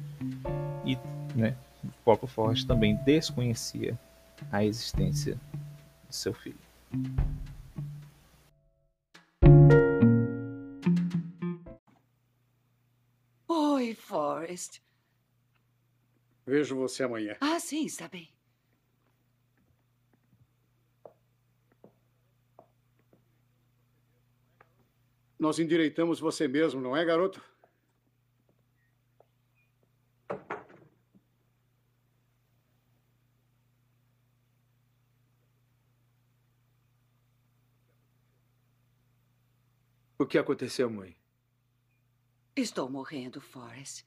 e 0.86 0.98
né, 1.36 1.54
o 1.84 1.90
próprio 2.06 2.30
Forrest 2.30 2.66
também 2.66 2.96
desconhecia 3.04 4.00
a 4.52 4.64
existência 4.64 5.40
de 6.10 6.16
seu 6.16 6.34
filho. 6.34 6.60
Oi, 13.48 13.94
Forrest. 13.94 14.82
Vejo 16.46 16.76
você 16.76 17.04
amanhã. 17.04 17.36
Ah, 17.42 17.60
sim, 17.60 17.86
está 17.86 18.08
bem. 18.08 18.30
Nós 25.38 25.60
endireitamos 25.60 26.20
você 26.20 26.48
mesmo, 26.48 26.80
não 26.82 26.96
é, 26.96 27.04
garoto? 27.04 27.44
O 40.26 40.28
que 40.28 40.40
aconteceu, 40.40 40.90
mãe? 40.90 41.16
Estou 42.56 42.90
morrendo, 42.90 43.40
Forrest. 43.40 44.04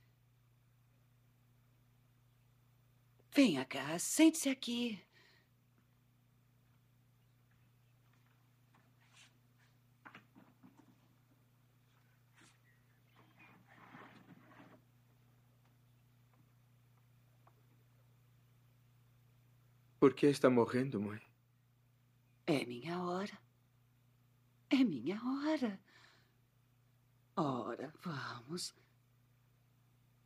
Venha 3.32 3.64
cá, 3.64 3.96
sente-se 4.00 4.48
aqui. 4.48 5.00
Por 20.00 20.14
que 20.14 20.26
está 20.26 20.50
morrendo, 20.50 21.00
mãe? 21.00 21.22
É 22.44 22.66
minha 22.66 23.00
hora. 23.04 23.38
É 24.68 24.82
minha 24.82 25.22
hora. 25.22 25.80
Ora, 27.40 27.94
vamos. 28.02 28.74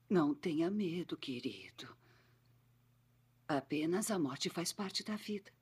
Não 0.08 0.34
tenha 0.34 0.70
medo, 0.70 1.14
querido. 1.14 1.94
Apenas 3.46 4.10
a 4.10 4.18
morte 4.18 4.48
faz 4.48 4.72
parte 4.72 5.04
da 5.04 5.14
vida. 5.14 5.52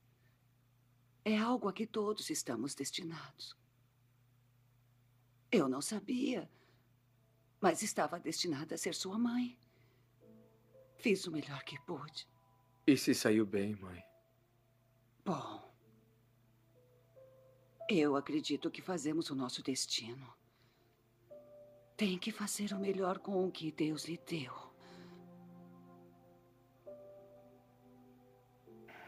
É 1.25 1.37
algo 1.37 1.69
a 1.69 1.73
que 1.73 1.89
todos 1.89 2.31
estamos 2.31 2.73
destinados. 2.73 3.57
Eu 5.51 5.69
não 5.69 5.83
sabia, 5.83 6.49
mas 7.61 7.83
estava 7.83 8.21
destinada 8.21 8.77
a 8.77 8.79
ser 8.79 8.95
sua 8.95 9.19
mãe. 9.19 9.59
Fiz 10.99 11.27
o 11.27 11.33
melhor 11.33 11.65
que 11.65 11.81
pude. 11.81 12.29
E 12.87 12.97
se 12.97 13.13
saiu 13.13 13.45
bem, 13.45 13.75
mãe? 13.75 14.01
Bom, 15.25 15.75
eu 17.89 18.15
acredito 18.15 18.71
que 18.71 18.81
fazemos 18.81 19.31
o 19.31 19.35
nosso 19.35 19.65
destino. 19.65 20.33
Tem 22.01 22.17
que 22.17 22.33
fazer 22.33 22.73
o 22.73 22.81
melhor 22.81 23.19
com 23.19 23.47
o 23.47 23.53
que 23.53 23.71
Deus 23.71 24.07
lhe 24.07 24.19
deu. 24.27 24.55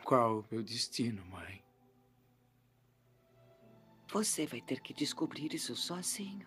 Qual 0.05 0.41
o 0.41 0.45
meu 0.51 0.63
destino, 0.63 1.25
mãe? 1.25 1.65
Você 4.09 4.45
vai 4.45 4.61
ter 4.61 4.83
que 4.83 4.93
descobrir 4.93 5.55
isso 5.55 5.75
sozinho. 5.75 6.47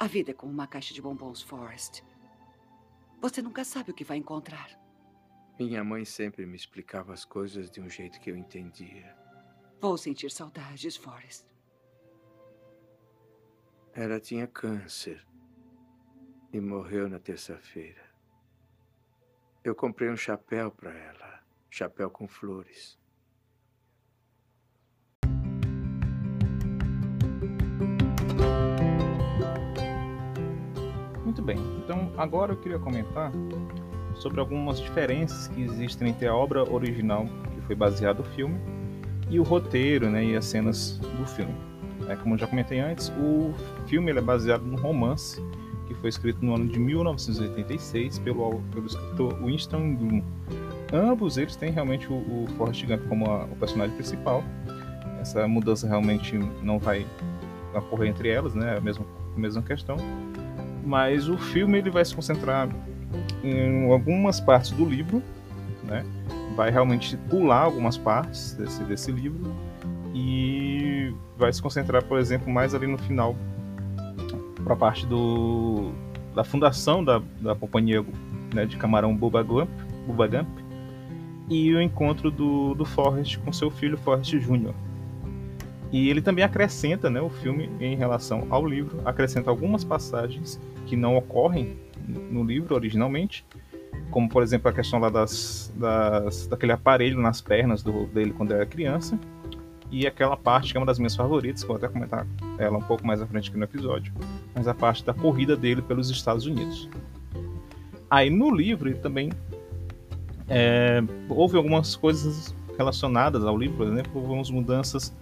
A 0.00 0.06
vida 0.06 0.30
é 0.30 0.34
como 0.34 0.50
uma 0.50 0.66
caixa 0.66 0.94
de 0.94 1.02
bombons, 1.02 1.42
Forrest. 1.42 2.02
Você 3.20 3.42
nunca 3.42 3.62
sabe 3.62 3.90
o 3.90 3.94
que 3.94 4.04
vai 4.04 4.16
encontrar. 4.16 4.70
Minha 5.60 5.84
mãe 5.84 6.06
sempre 6.06 6.46
me 6.46 6.56
explicava 6.56 7.12
as 7.12 7.26
coisas 7.26 7.70
de 7.70 7.78
um 7.78 7.90
jeito 7.90 8.18
que 8.20 8.30
eu 8.30 8.36
entendia. 8.38 9.14
Vou 9.82 9.98
sentir 9.98 10.30
saudades, 10.30 10.96
Forrest. 10.96 11.53
Ela 13.96 14.18
tinha 14.18 14.44
câncer 14.44 15.24
e 16.52 16.60
morreu 16.60 17.08
na 17.08 17.20
terça-feira. 17.20 18.02
Eu 19.62 19.72
comprei 19.72 20.10
um 20.10 20.16
chapéu 20.16 20.68
para 20.68 20.90
ela, 20.90 21.40
chapéu 21.70 22.10
com 22.10 22.26
flores. 22.26 22.98
Muito 31.24 31.40
bem, 31.40 31.58
então 31.78 32.12
agora 32.16 32.52
eu 32.52 32.60
queria 32.60 32.80
comentar 32.80 33.30
sobre 34.16 34.40
algumas 34.40 34.80
diferenças 34.80 35.46
que 35.46 35.62
existem 35.62 36.08
entre 36.08 36.26
a 36.26 36.34
obra 36.34 36.68
original, 36.68 37.26
que 37.54 37.60
foi 37.60 37.76
baseada 37.76 38.24
no 38.24 38.28
filme, 38.30 38.58
e 39.30 39.38
o 39.38 39.44
roteiro 39.44 40.10
né, 40.10 40.24
e 40.24 40.36
as 40.36 40.46
cenas 40.46 40.98
do 40.98 41.24
filme. 41.26 41.73
É, 42.08 42.16
como 42.16 42.36
já 42.36 42.46
comentei 42.46 42.80
antes, 42.80 43.08
o 43.18 43.54
filme 43.86 44.10
é 44.10 44.20
baseado 44.20 44.62
num 44.62 44.76
romance 44.76 45.42
que 45.86 45.94
foi 45.94 46.08
escrito 46.08 46.44
no 46.44 46.54
ano 46.54 46.66
de 46.66 46.78
1986 46.78 48.18
pelo, 48.20 48.60
pelo 48.72 48.86
escritor 48.86 49.34
Winston 49.42 49.94
Bloom. 49.94 50.22
Ambos 50.92 51.36
eles 51.36 51.56
têm 51.56 51.70
realmente 51.70 52.06
o, 52.10 52.14
o 52.14 52.46
Forrest 52.56 52.84
Gump 52.86 53.06
como 53.08 53.30
a, 53.30 53.44
o 53.44 53.56
personagem 53.56 53.94
principal. 53.94 54.42
Essa 55.20 55.46
mudança 55.48 55.86
realmente 55.86 56.38
não 56.62 56.78
vai 56.78 57.06
ocorrer 57.74 58.10
entre 58.10 58.28
elas, 58.28 58.54
né? 58.54 58.74
É 58.74 58.78
a 58.78 58.80
mesma, 58.80 59.04
a 59.36 59.40
mesma 59.40 59.62
questão. 59.62 59.96
Mas 60.84 61.28
o 61.28 61.36
filme 61.38 61.78
ele 61.78 61.90
vai 61.90 62.04
se 62.04 62.14
concentrar 62.14 62.68
em 63.42 63.90
algumas 63.90 64.40
partes 64.40 64.70
do 64.72 64.84
livro, 64.84 65.22
né? 65.84 66.04
Vai 66.54 66.70
realmente 66.70 67.16
pular 67.28 67.62
algumas 67.62 67.96
partes 67.96 68.54
desse, 68.54 68.82
desse 68.84 69.10
livro 69.10 69.52
e 70.14 70.63
vai 71.36 71.52
se 71.52 71.60
concentrar, 71.60 72.04
por 72.04 72.18
exemplo, 72.18 72.52
mais 72.52 72.74
ali 72.74 72.86
no 72.86 72.98
final 72.98 73.36
para 74.62 74.74
a 74.74 74.76
parte 74.76 75.06
do 75.06 75.92
da 76.34 76.42
fundação 76.42 77.04
da, 77.04 77.22
da 77.40 77.54
companhia 77.54 78.04
né, 78.52 78.66
de 78.66 78.76
camarão 78.76 79.16
Bubba 79.16 79.42
Gump, 79.42 79.70
Bubba 80.06 80.26
Gump 80.26 80.48
e 81.48 81.72
o 81.74 81.80
encontro 81.80 82.30
do, 82.30 82.74
do 82.74 82.84
Forrest 82.84 83.38
com 83.38 83.52
seu 83.52 83.70
filho 83.70 83.96
Forrest 83.98 84.34
Jr. 84.34 84.74
E 85.92 86.08
ele 86.10 86.20
também 86.20 86.44
acrescenta, 86.44 87.08
né, 87.08 87.20
o 87.20 87.28
filme 87.28 87.70
em 87.78 87.94
relação 87.94 88.46
ao 88.50 88.66
livro, 88.66 89.00
acrescenta 89.04 89.48
algumas 89.48 89.84
passagens 89.84 90.60
que 90.86 90.96
não 90.96 91.16
ocorrem 91.16 91.76
no 92.08 92.42
livro 92.42 92.74
originalmente, 92.74 93.46
como 94.10 94.28
por 94.28 94.42
exemplo 94.42 94.68
a 94.68 94.72
questão 94.72 94.98
lá 94.98 95.08
das, 95.08 95.72
das 95.76 96.48
daquele 96.48 96.72
aparelho 96.72 97.20
nas 97.20 97.40
pernas 97.40 97.82
do, 97.82 98.06
dele 98.06 98.32
quando 98.32 98.52
era 98.52 98.66
criança, 98.66 99.18
e 99.94 100.08
aquela 100.08 100.36
parte 100.36 100.72
que 100.72 100.76
é 100.76 100.80
uma 100.80 100.86
das 100.86 100.98
minhas 100.98 101.14
favoritas, 101.14 101.62
que 101.62 101.68
vou 101.68 101.76
até 101.76 101.86
comentar 101.86 102.26
ela 102.58 102.78
um 102.78 102.82
pouco 102.82 103.06
mais 103.06 103.22
à 103.22 103.26
frente 103.28 103.48
aqui 103.48 103.56
no 103.56 103.62
episódio, 103.62 104.12
mas 104.52 104.66
a 104.66 104.74
parte 104.74 105.04
da 105.04 105.14
corrida 105.14 105.56
dele 105.56 105.80
pelos 105.80 106.10
Estados 106.10 106.46
Unidos. 106.46 106.90
Aí 108.10 108.28
no 108.28 108.52
livro 108.52 108.88
ele 108.88 108.98
também 108.98 109.30
é, 110.48 111.00
houve 111.28 111.56
algumas 111.56 111.94
coisas 111.94 112.52
relacionadas 112.76 113.44
ao 113.44 113.56
livro, 113.56 113.76
por 113.76 113.86
exemplo, 113.86 114.20
algumas 114.20 114.50
mudanças 114.50 115.14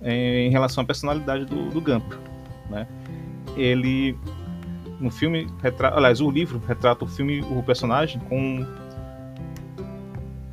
é, 0.00 0.46
em 0.46 0.50
relação 0.50 0.84
à 0.84 0.86
personalidade 0.86 1.44
do, 1.44 1.70
do 1.70 1.80
Gump. 1.80 2.12
Né? 2.70 2.86
Ele 3.56 4.16
no 5.00 5.10
filme, 5.10 5.48
retrata, 5.60 5.96
aliás, 5.96 6.20
o 6.20 6.30
livro 6.30 6.62
retrata 6.68 7.04
o 7.04 7.08
filme, 7.08 7.40
o 7.40 7.60
personagem 7.64 8.20
com 8.28 8.64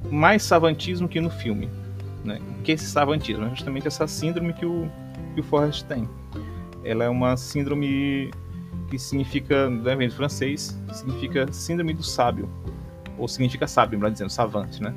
mais 0.09 0.41
savantismo 0.41 1.07
que 1.07 1.21
no 1.21 1.29
filme. 1.29 1.69
Né? 2.25 2.41
Que 2.63 2.73
esse 2.73 2.85
savantismo? 2.85 3.45
É 3.45 3.49
justamente 3.49 3.87
essa 3.87 4.07
síndrome 4.07 4.53
que 4.53 4.65
o, 4.65 4.89
que 5.33 5.41
o 5.41 5.43
Forrest 5.43 5.85
tem. 5.85 6.07
Ela 6.83 7.05
é 7.05 7.09
uma 7.09 7.35
síndrome 7.37 8.31
que 8.89 8.97
significa, 8.97 9.69
né, 9.69 9.95
do 9.95 10.13
francês, 10.13 10.79
significa 10.91 11.51
síndrome 11.51 11.93
do 11.93 12.03
sábio, 12.03 12.49
ou 13.17 13.27
significa 13.27 13.67
sábio, 13.67 13.99
melhor 13.99 14.11
dizendo, 14.11 14.29
savante, 14.29 14.81
né? 14.81 14.93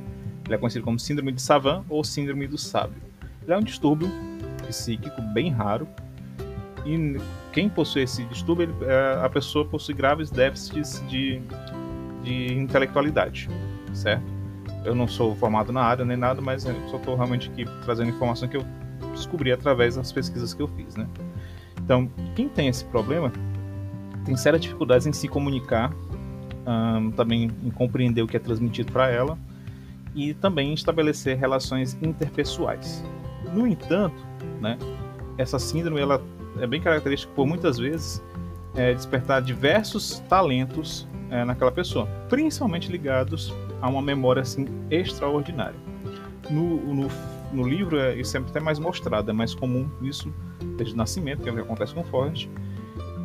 Ele 0.46 0.54
é 0.54 0.58
conhecido 0.58 0.84
como 0.84 0.98
síndrome 0.98 1.32
de 1.32 1.42
Savant 1.42 1.84
ou 1.88 2.02
síndrome 2.02 2.46
do 2.46 2.58
sábio. 2.58 3.00
Ele 3.42 3.52
é 3.52 3.56
um 3.56 3.62
distúrbio 3.62 4.10
psíquico 4.66 5.20
bem 5.32 5.50
raro 5.50 5.86
e 6.84 7.16
quem 7.52 7.68
possui 7.68 8.02
esse 8.02 8.24
distúrbio, 8.24 8.64
ele, 8.64 8.90
é, 8.90 9.24
a 9.24 9.28
pessoa 9.28 9.64
possui 9.64 9.94
graves 9.94 10.30
déficits 10.30 11.02
de, 11.08 11.40
de 12.22 12.54
intelectualidade, 12.54 13.48
certo? 13.92 14.31
Eu 14.84 14.94
não 14.94 15.06
sou 15.06 15.34
formado 15.36 15.72
na 15.72 15.82
área 15.82 16.04
nem 16.04 16.16
nada, 16.16 16.40
mas 16.40 16.64
eu 16.64 16.74
só 16.88 16.96
estou 16.96 17.14
realmente 17.14 17.50
aqui 17.50 17.64
trazendo 17.84 18.10
informação 18.10 18.48
que 18.48 18.56
eu 18.56 18.64
descobri 19.12 19.52
através 19.52 19.96
das 19.96 20.10
pesquisas 20.10 20.52
que 20.54 20.62
eu 20.62 20.68
fiz, 20.68 20.96
né? 20.96 21.06
Então, 21.84 22.08
quem 22.34 22.48
tem 22.48 22.68
esse 22.68 22.84
problema 22.84 23.32
tem 24.24 24.36
sérias 24.36 24.62
dificuldades 24.62 25.06
em 25.06 25.12
se 25.12 25.28
comunicar, 25.28 25.92
também 27.16 27.50
em 27.64 27.70
compreender 27.70 28.22
o 28.22 28.26
que 28.26 28.36
é 28.36 28.40
transmitido 28.40 28.92
para 28.92 29.10
ela 29.10 29.36
e 30.14 30.34
também 30.34 30.72
estabelecer 30.72 31.36
relações 31.36 31.96
interpessoais. 32.00 33.04
No 33.52 33.66
entanto, 33.66 34.24
né, 34.60 34.78
essa 35.36 35.58
síndrome 35.58 36.00
ela 36.00 36.22
é 36.60 36.66
bem 36.66 36.80
característica 36.80 37.32
por 37.34 37.46
muitas 37.46 37.78
vezes 37.78 38.22
é, 38.76 38.94
despertar 38.94 39.42
diversos 39.42 40.20
talentos 40.28 41.08
é, 41.30 41.44
naquela 41.44 41.72
pessoa, 41.72 42.06
principalmente 42.28 42.92
ligados 42.92 43.52
a 43.82 43.88
uma 43.88 44.00
memória 44.00 44.40
assim 44.40 44.66
extraordinária. 44.90 45.78
No, 46.48 46.94
no, 46.94 47.08
no 47.52 47.68
livro 47.68 47.98
é, 47.98 48.14
isso 48.16 48.36
é 48.36 48.40
até 48.40 48.60
mais 48.60 48.78
mostrado, 48.78 49.30
é 49.30 49.34
mais 49.34 49.54
comum 49.54 49.88
isso 50.00 50.32
desde 50.76 50.94
o 50.94 50.96
nascimento, 50.96 51.42
que 51.42 51.48
é 51.48 51.52
o 51.52 51.54
que 51.56 51.60
acontece 51.60 51.92
com 51.92 52.04
Forrest. 52.04 52.48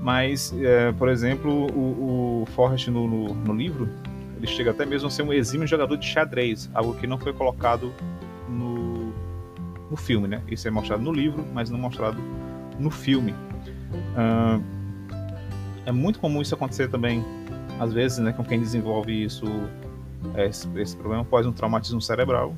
Mas, 0.02 0.54
é, 0.60 0.92
por 0.94 1.10
exemplo, 1.10 1.68
o, 1.74 2.44
o 2.44 2.46
Forrest 2.48 2.88
no, 2.88 3.08
no, 3.08 3.34
no, 3.34 3.54
livro, 3.54 3.90
ele 4.38 4.48
chega 4.48 4.72
até 4.72 4.86
mesmo 4.86 5.08
a 5.08 5.12
ser 5.12 5.24
um 5.24 5.34
exímio 5.34 5.68
jogador 5.68 5.98
de 5.98 6.06
xadrez, 6.06 6.70
algo 6.74 6.96
que 6.96 7.06
não 7.06 7.18
foi 7.18 7.34
colocado 7.34 7.94
no, 8.48 9.14
no 9.90 9.98
filme, 9.98 10.28
né? 10.28 10.42
Isso 10.48 10.68
é 10.68 10.72
mostrado 10.72 11.04
no 11.04 11.12
livro, 11.12 11.46
mas 11.54 11.70
não 11.70 11.80
mostrado 11.80 12.18
no 12.80 12.90
filme. 12.90 13.34
É 15.86 15.92
muito 15.92 16.20
comum 16.20 16.42
isso 16.42 16.54
acontecer 16.54 16.90
também, 16.90 17.24
às 17.80 17.94
vezes, 17.94 18.18
né, 18.20 18.34
com 18.34 18.44
quem 18.44 18.60
desenvolve 18.60 19.24
isso, 19.24 19.46
esse, 20.36 20.68
esse 20.80 20.96
problema 20.96 21.24
após 21.24 21.46
um 21.46 21.52
traumatismo 21.52 22.02
cerebral, 22.02 22.56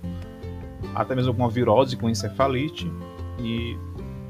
até 0.95 1.15
mesmo 1.15 1.33
com 1.33 1.41
uma 1.41 1.49
virose 1.49 1.97
com 1.97 2.09
encefalite, 2.09 2.91
e 3.39 3.77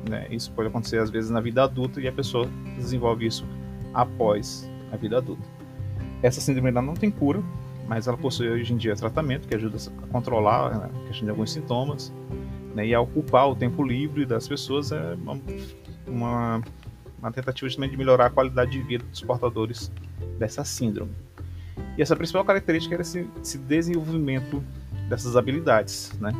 né, 0.10 0.28
isso 0.30 0.52
pode 0.52 0.70
acontecer 0.70 1.00
às 1.00 1.10
vezes 1.10 1.30
na 1.30 1.42
vida 1.42 1.64
adulta 1.64 2.00
e 2.00 2.08
a 2.08 2.12
pessoa 2.12 2.48
desenvolve 2.76 3.26
isso 3.26 3.46
após 3.94 4.70
a 4.92 4.98
vida 4.98 5.18
adulta. 5.18 5.44
Essa 6.22 6.42
síndrome 6.42 6.72
não 6.72 6.94
tem 6.94 7.10
cura, 7.10 7.42
mas 7.88 8.08
ela 8.08 8.18
possui 8.18 8.50
hoje 8.50 8.74
em 8.74 8.78
dia 8.78 8.96
tratamento 8.96 9.48
que 9.48 9.56
ajuda 9.56 9.78
a 10.04 10.08
controlar 10.08 10.78
né, 10.78 10.90
a 10.94 11.08
questão 11.08 11.26
de 11.26 11.30
alguns 11.32 11.52
sintomas 11.52 12.14
né, 12.76 12.86
e 12.86 12.94
a 12.94 13.02
ocupar 13.02 13.50
o 13.50 13.56
tempo 13.56 13.84
livre 13.84 14.26
das 14.26 14.48
pessoas 14.48 14.92
é 14.92 15.16
uma, 15.16 15.40
uma, 16.08 16.62
uma 17.20 17.32
tentativa 17.32 17.72
também 17.72 17.90
de 17.90 17.98
melhorar 17.98 18.28
a 18.28 18.30
qualidade 18.30 18.72
de 18.72 18.82
vida 18.82 19.04
dos 19.06 19.22
portadores 19.22 19.92
dessa 20.38 20.64
síndrome. 20.64 21.12
E 21.98 22.02
essa 22.02 22.16
principal 22.16 22.44
característica 22.46 22.96
era 22.96 23.02
esse, 23.02 23.28
esse 23.42 23.58
desenvolvimento 23.58 24.64
dessas 25.10 25.36
habilidades, 25.36 26.12
né? 26.20 26.32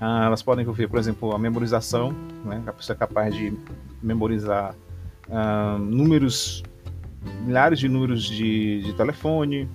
Ah, 0.00 0.24
elas 0.26 0.42
podem 0.42 0.62
envolver, 0.62 0.88
por 0.88 0.98
exemplo, 0.98 1.32
a 1.32 1.38
memorização, 1.38 2.12
né? 2.44 2.60
a 2.66 2.72
pessoa 2.72 2.96
é 2.96 2.98
capaz 2.98 3.32
de 3.32 3.56
memorizar 4.02 4.74
ah, 5.30 5.76
números, 5.78 6.64
milhares 7.44 7.78
de 7.78 7.88
números 7.88 8.24
de, 8.24 8.82
de 8.82 8.92
telefone, 8.94 9.68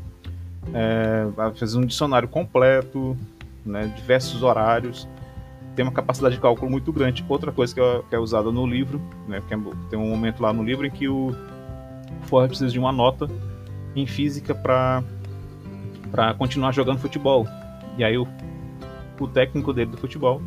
é, 0.73 1.25
fazer 1.55 1.77
um 1.77 1.85
dicionário 1.85 2.27
completo, 2.27 3.15
né? 3.65 3.87
diversos 3.95 4.43
horários, 4.43 5.07
tem 5.77 5.85
uma 5.85 5.93
capacidade 5.93 6.35
de 6.35 6.41
cálculo 6.41 6.69
muito 6.69 6.91
grande. 6.91 7.23
Outra 7.29 7.51
coisa 7.51 7.73
que 7.73 7.79
é, 7.79 8.01
que 8.09 8.15
é 8.15 8.19
usada 8.19 8.51
no 8.51 8.65
livro, 8.65 8.99
né? 9.27 9.37
É, 9.37 9.89
tem 9.89 9.97
um 9.97 10.09
momento 10.09 10.41
lá 10.41 10.51
no 10.51 10.63
livro 10.63 10.85
em 10.85 10.91
que 10.91 11.07
o 11.07 11.33
Ford 12.23 12.47
precisa 12.47 12.71
de 12.71 12.79
uma 12.79 12.91
nota 12.91 13.29
em 14.01 14.07
física 14.07 14.53
para 14.53 15.03
para 16.11 16.33
continuar 16.33 16.71
jogando 16.71 16.99
futebol. 16.99 17.45
E 17.97 18.03
aí 18.03 18.17
o 18.17 18.27
o 19.19 19.27
técnico 19.27 19.73
dele 19.73 19.91
do 19.91 19.97
futebol 19.97 20.41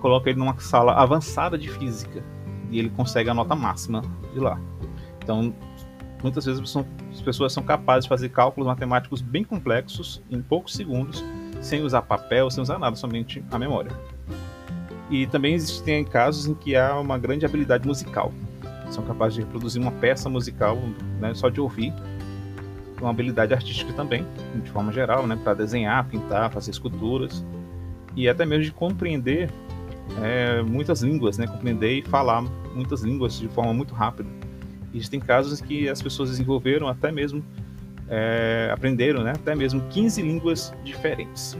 coloca 0.00 0.30
ele 0.30 0.38
numa 0.38 0.58
sala 0.58 0.94
avançada 0.94 1.58
de 1.58 1.68
física 1.68 2.22
e 2.70 2.78
ele 2.78 2.90
consegue 2.90 3.28
a 3.28 3.34
nota 3.34 3.54
máxima 3.54 4.02
de 4.32 4.40
lá. 4.40 4.58
Então, 5.22 5.54
muitas 6.22 6.44
vezes 6.44 6.62
as 7.12 7.20
pessoas 7.20 7.52
são 7.52 7.62
capazes 7.62 8.04
de 8.04 8.08
fazer 8.08 8.28
cálculos 8.30 8.66
matemáticos 8.66 9.20
bem 9.20 9.44
complexos 9.44 10.22
em 10.30 10.40
poucos 10.40 10.74
segundos, 10.74 11.24
sem 11.60 11.82
usar 11.82 12.02
papel, 12.02 12.50
sem 12.50 12.62
usar 12.62 12.78
nada, 12.78 12.96
somente 12.96 13.44
a 13.50 13.58
memória. 13.58 13.90
E 15.10 15.26
também 15.26 15.54
existem 15.54 16.04
casos 16.04 16.46
em 16.46 16.54
que 16.54 16.76
há 16.76 16.98
uma 16.98 17.18
grande 17.18 17.46
habilidade 17.46 17.86
musical. 17.86 18.32
São 18.90 19.04
capazes 19.04 19.34
de 19.34 19.40
reproduzir 19.40 19.80
uma 19.80 19.92
peça 19.92 20.28
musical 20.28 20.76
né, 21.18 21.34
só 21.34 21.48
de 21.48 21.60
ouvir. 21.60 21.92
Uma 23.00 23.10
habilidade 23.10 23.54
artística 23.54 23.92
também, 23.92 24.26
de 24.62 24.70
forma 24.70 24.92
geral, 24.92 25.26
né, 25.26 25.38
para 25.42 25.54
desenhar, 25.54 26.04
pintar, 26.08 26.50
fazer 26.50 26.72
esculturas 26.72 27.44
e 28.16 28.28
até 28.28 28.44
mesmo 28.44 28.64
de 28.64 28.72
compreender 28.72 29.48
é, 30.22 30.62
muitas 30.62 31.02
línguas, 31.02 31.38
né? 31.38 31.46
Compreender 31.46 31.98
e 31.98 32.02
falar 32.02 32.42
muitas 32.74 33.02
línguas 33.02 33.38
de 33.38 33.48
forma 33.48 33.72
muito 33.72 33.94
rápida. 33.94 34.28
Existem 34.92 35.20
casos 35.20 35.60
que 35.60 35.88
as 35.88 36.00
pessoas 36.00 36.30
desenvolveram 36.30 36.88
até 36.88 37.12
mesmo 37.12 37.44
é, 38.08 38.70
aprenderam, 38.72 39.22
né? 39.22 39.32
Até 39.36 39.54
mesmo 39.54 39.82
15 39.90 40.22
línguas 40.22 40.72
diferentes. 40.82 41.56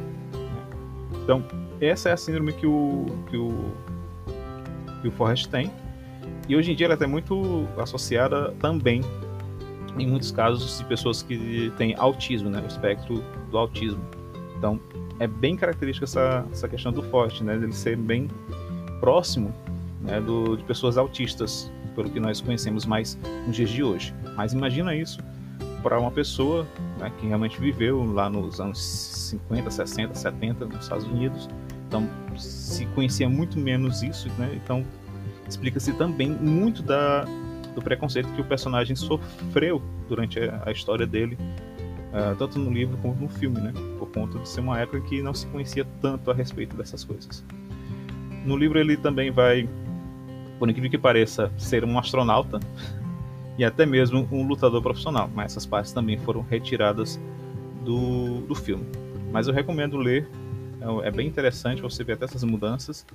Então 1.23 1.45
essa 1.81 2.09
é 2.09 2.13
a 2.13 2.17
síndrome 2.17 2.53
que 2.53 2.67
o 2.67 3.07
que 3.31 3.37
o 3.37 3.73
que 5.03 5.09
o 5.09 5.13
Forrest 5.13 5.47
tem. 5.47 5.71
E 6.49 6.57
hoje 6.57 6.73
em 6.73 6.75
dia 6.75 6.87
ela 6.87 6.97
é 6.99 7.07
muito 7.07 7.69
associada 7.77 8.53
também 8.59 9.03
em 9.99 10.07
muitos 10.07 10.31
casos 10.31 10.79
de 10.79 10.85
pessoas 10.85 11.23
que 11.23 11.73
têm 11.77 11.95
autismo, 11.97 12.49
né? 12.49 12.61
O 12.63 12.67
espectro 12.67 13.23
do 13.51 13.59
autismo. 13.59 14.03
Então, 14.57 14.81
é 15.19 15.27
bem 15.27 15.57
característica 15.57 16.05
essa, 16.05 16.47
essa 16.53 16.69
questão 16.69 16.93
do 16.93 17.03
forte, 17.03 17.43
né? 17.43 17.55
Ele 17.55 17.73
ser 17.73 17.97
bem 17.97 18.29
próximo 19.01 19.53
né, 20.01 20.21
do, 20.21 20.57
de 20.57 20.65
pessoas 20.65 20.97
autistas, 20.97 21.71
pelo 21.95 22.11
que 22.11 22.21
nós 22.21 22.41
conhecemos 22.41 22.87
mais 22.87 23.19
nos 23.47 23.57
dias 23.57 23.71
de 23.71 23.83
hoje. 23.83 24.15
Mas 24.37 24.53
imagina 24.53 24.95
isso 24.95 25.21
para 25.83 25.99
uma 25.99 26.11
pessoa 26.11 26.67
né, 26.99 27.13
que 27.19 27.27
realmente 27.27 27.61
viveu 27.61 28.05
lá 28.13 28.29
nos 28.29 28.61
anos 28.61 28.79
50, 28.79 29.71
60, 29.71 30.15
70 30.15 30.67
nos 30.67 30.83
Estados 30.83 31.05
Unidos. 31.05 31.49
Então, 31.87 32.09
se 32.37 32.87
conhecia 32.87 33.29
muito 33.29 33.59
menos 33.59 34.03
isso, 34.03 34.29
né? 34.39 34.51
Então, 34.63 34.85
explica-se 35.49 35.93
também 35.95 36.31
muito 36.31 36.83
da, 36.83 37.25
do 37.79 37.85
preconceito 37.85 38.29
que 38.33 38.41
o 38.41 38.45
personagem 38.45 38.97
sofreu 38.97 39.81
durante 40.09 40.39
a, 40.41 40.71
história 40.73 41.07
dele 41.07 41.39
uh, 42.13 42.35
tanto 42.37 42.59
no 42.59 42.73
livro 42.73 42.97
como 42.99 43.15
no 43.15 43.29
filme, 43.29 43.61
né? 43.61 43.73
Por 43.99 44.11
conta 44.11 44.39
de 44.39 44.49
ser 44.49 44.61
uma 44.61 44.79
época 44.81 45.01
que 45.03 45.23
não 45.23 45.33
se 45.33 45.47
conhecia 45.47 45.87
tanto 46.01 46.31
a 46.31 46.35
respeito 46.35 46.77
dessas 46.77 47.05
coisas. 47.05 47.45
No 48.45 48.57
livro 48.57 48.79
ele 48.79 48.97
também 48.97 49.31
vai, 49.31 49.69
por 50.59 50.69
incrível 50.69 50.91
que 50.91 50.99
pareça, 50.99 51.53
ser 51.57 51.85
um 51.85 51.97
astronauta 51.99 52.59
e 53.57 53.65
até 53.65 53.87
mesmo 53.87 54.29
um 54.33 54.47
lutador 54.47 54.83
profissional, 54.83 55.31
mas 55.33 55.53
essas 55.53 55.65
partes 55.65 55.93
também 55.93 56.19
foram 56.19 56.41
retiradas 56.43 57.21
do, 57.85 58.41
do 58.41 58.55
filme. 58.57 58.87
Mas 59.31 59.47
eu 59.47 59.55
recomendo 59.55 59.97
ler, 59.97 60.29
é, 60.81 61.09
é 61.09 61.11
bem 61.13 61.29
interessante 61.29 61.81
você 61.81 62.03
ver 62.03 62.15
até 62.15 62.25
essas 62.25 62.43
mudanças 62.43 63.07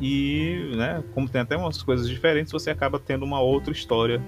e, 0.00 0.72
né, 0.76 1.02
como 1.14 1.28
tem 1.28 1.40
até 1.40 1.56
umas 1.56 1.82
coisas 1.82 2.08
diferentes, 2.08 2.52
você 2.52 2.70
acaba 2.70 2.98
tendo 2.98 3.24
uma 3.24 3.40
outra 3.40 3.72
história 3.72 4.22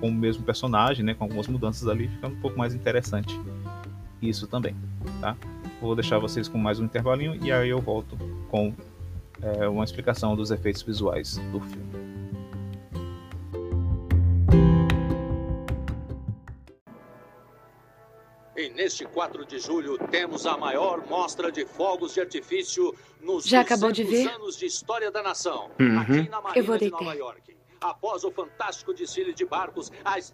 com 0.00 0.08
o 0.08 0.12
mesmo 0.12 0.42
personagem, 0.44 1.04
né, 1.04 1.14
com 1.14 1.24
algumas 1.24 1.46
mudanças 1.46 1.88
ali, 1.88 2.08
ficando 2.08 2.36
um 2.36 2.40
pouco 2.40 2.58
mais 2.58 2.74
interessante 2.74 3.38
isso 4.20 4.46
também, 4.46 4.74
tá? 5.20 5.36
Vou 5.80 5.94
deixar 5.94 6.18
vocês 6.18 6.48
com 6.48 6.58
mais 6.58 6.80
um 6.80 6.84
intervalinho 6.84 7.38
e 7.44 7.52
aí 7.52 7.68
eu 7.68 7.80
volto 7.80 8.16
com 8.48 8.72
é, 9.42 9.68
uma 9.68 9.84
explicação 9.84 10.34
dos 10.34 10.50
efeitos 10.50 10.82
visuais 10.82 11.36
do 11.52 11.60
filme. 11.60 12.05
Neste 18.86 19.04
4 19.04 19.44
de 19.44 19.58
julho 19.58 19.98
temos 20.12 20.46
a 20.46 20.56
maior 20.56 21.04
mostra 21.08 21.50
de 21.50 21.66
fogos 21.66 22.14
de 22.14 22.20
artifício 22.20 22.94
nos 23.20 23.44
Já 23.44 23.62
acabou 23.62 23.90
de 23.90 24.04
ver? 24.04 24.28
anos 24.28 24.56
de 24.56 24.66
história 24.66 25.10
da 25.10 25.24
nação. 25.24 25.72
Uhum. 25.80 25.98
Aqui 25.98 26.28
na 26.28 26.40
Marina 26.40 26.52
Eu 26.54 26.64
vou 26.64 26.78
de. 26.78 26.88
Nova 26.88 27.12
York. 27.14 27.56
Após 27.80 28.22
o 28.22 28.30
fantástico 28.30 28.94
desfile 28.94 29.34
de 29.34 29.44
barcos, 29.44 29.90
as 30.04 30.32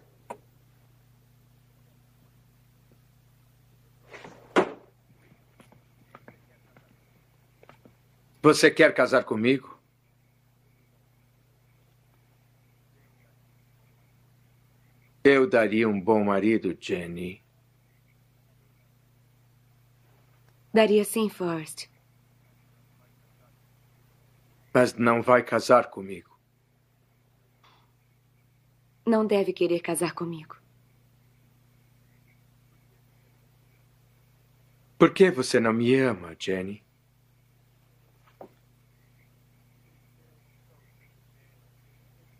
Você 8.43 8.69
quer 8.69 8.93
casar 8.93 9.23
comigo? 9.23 9.79
Eu 15.23 15.49
daria 15.49 15.89
um 15.89 15.99
bom 15.99 16.23
marido, 16.25 16.77
Jenny. 16.79 17.42
Daria 20.73 21.05
sim, 21.05 21.29
Forrest. 21.29 21.87
Mas 24.73 24.95
não 24.95 25.21
vai 25.21 25.43
casar 25.43 25.91
comigo. 25.91 26.35
Não 29.05 29.23
deve 29.23 29.53
querer 29.53 29.81
casar 29.81 30.13
comigo. 30.13 30.57
Por 34.97 35.13
que 35.13 35.29
você 35.29 35.59
não 35.59 35.73
me 35.73 35.93
ama, 35.95 36.35
Jenny? 36.39 36.83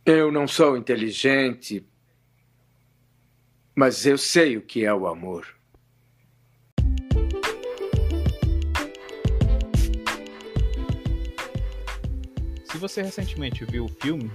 Eu 0.05 0.31
não 0.31 0.47
sou 0.47 0.75
inteligente, 0.75 1.85
mas 3.75 4.05
eu 4.05 4.17
sei 4.17 4.57
o 4.57 4.61
que 4.61 4.83
é 4.83 4.93
o 4.93 5.07
amor. 5.07 5.45
Você 12.83 13.01
recentemente 13.01 13.63
viu 13.65 13.85
o 13.85 13.87
filme, 13.87 14.29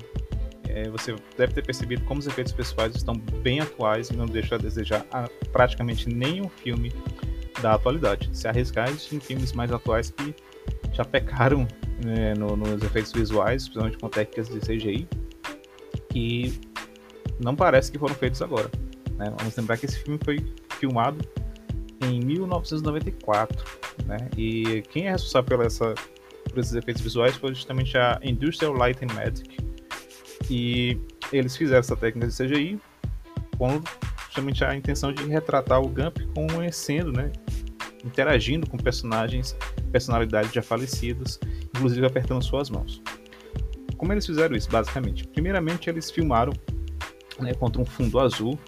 é, 0.69 0.89
você 0.89 1.15
deve 1.37 1.53
ter 1.53 1.65
percebido 1.65 2.03
como 2.05 2.21
os 2.21 2.27
efeitos 2.27 2.53
pessoais 2.53 2.95
estão 2.97 3.15
bem 3.15 3.61
atuais 3.61 4.09
e 4.09 4.17
não 4.17 4.27
deixam 4.27 4.57
a 4.57 4.61
desejar 4.61 5.07
a 5.13 5.29
praticamente 5.53 6.09
nenhum 6.09 6.49
filme 6.49 6.93
da 7.61 7.75
atualidade. 7.75 8.31
Se 8.33 8.49
arriscar, 8.49 8.89
existem 8.89 9.21
filmes 9.21 9.53
mais 9.53 9.71
atuais 9.71 10.11
que 10.11 10.35
já 10.93 11.05
pecaram 11.05 11.67
né, 12.05 12.35
no, 12.35 12.57
nos 12.57 12.83
efeitos 12.83 13.13
visuais, 13.13 13.65
principalmente 13.65 13.99
com 13.99 14.09
técnicas 14.09 14.49
de 14.49 14.61
CGI, 14.61 15.09
que 16.09 16.59
não 17.39 17.55
parece 17.55 17.93
que 17.93 17.99
foram 17.99 18.15
feitos 18.15 18.41
agora. 18.41 18.71
Né? 19.17 19.33
Vamos 19.39 19.55
lembrar 19.57 19.77
que 19.77 19.87
esse 19.87 19.99
filme 19.99 20.19
foi 20.25 20.45
filmado 20.79 21.19
em 22.01 22.21
1994, 22.21 23.65
né? 24.07 24.17
E 24.37 24.83
quem 24.91 25.09
é 25.09 25.11
responsável 25.11 25.59
por, 25.59 25.67
essa, 25.67 25.95
por 26.49 26.59
esses 26.59 26.75
efeitos 26.75 27.03
visuais 27.03 27.37
foi 27.37 27.55
justamente 27.55 27.97
a 27.97 28.19
Industrial 28.23 28.73
Light 28.73 28.99
and 29.05 29.15
Magic. 29.15 29.57
E 30.51 30.99
eles 31.33 31.57
fizeram 31.57 31.81
essa 31.81 31.97
técnica 31.97 32.29
de 32.29 32.37
CGI 32.37 32.81
com 33.57 33.83
justamente 34.27 34.65
a 34.65 34.75
intenção 34.75 35.13
de 35.13 35.25
retratar 35.25 35.81
o 35.81 35.89
Gump 35.89 36.19
conhecendo, 36.35 37.13
né? 37.13 37.31
Interagindo 38.05 38.69
com 38.69 38.77
personagens, 38.77 39.57
personalidades 39.91 40.53
já 40.53 40.63
falecidas, 40.63 41.39
inclusive 41.75 42.07
apertando 42.07 42.43
suas 42.43 42.71
mãos. 42.71 43.03
Como 43.97 44.13
eles 44.13 44.25
fizeram 44.25 44.55
isso, 44.55 44.71
basicamente? 44.71 45.27
Primeiramente, 45.27 45.91
eles 45.91 46.11
filmaram 46.11 46.53
né, 47.41 47.53
contra 47.55 47.83
um 47.83 47.85
fundo 47.85 48.21
azul, 48.21 48.59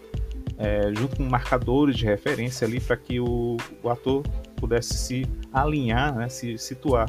é, 0.58 0.92
junto 0.94 1.16
com 1.16 1.22
marcadores 1.24 1.96
de 1.96 2.04
referência 2.04 2.66
ali 2.66 2.80
para 2.80 2.96
que 2.96 3.20
o, 3.20 3.56
o, 3.82 3.88
ator 3.88 4.22
pudesse 4.56 4.94
se 4.94 5.26
alinhar, 5.52 6.14
né, 6.14 6.28
se 6.28 6.58
situar 6.58 7.08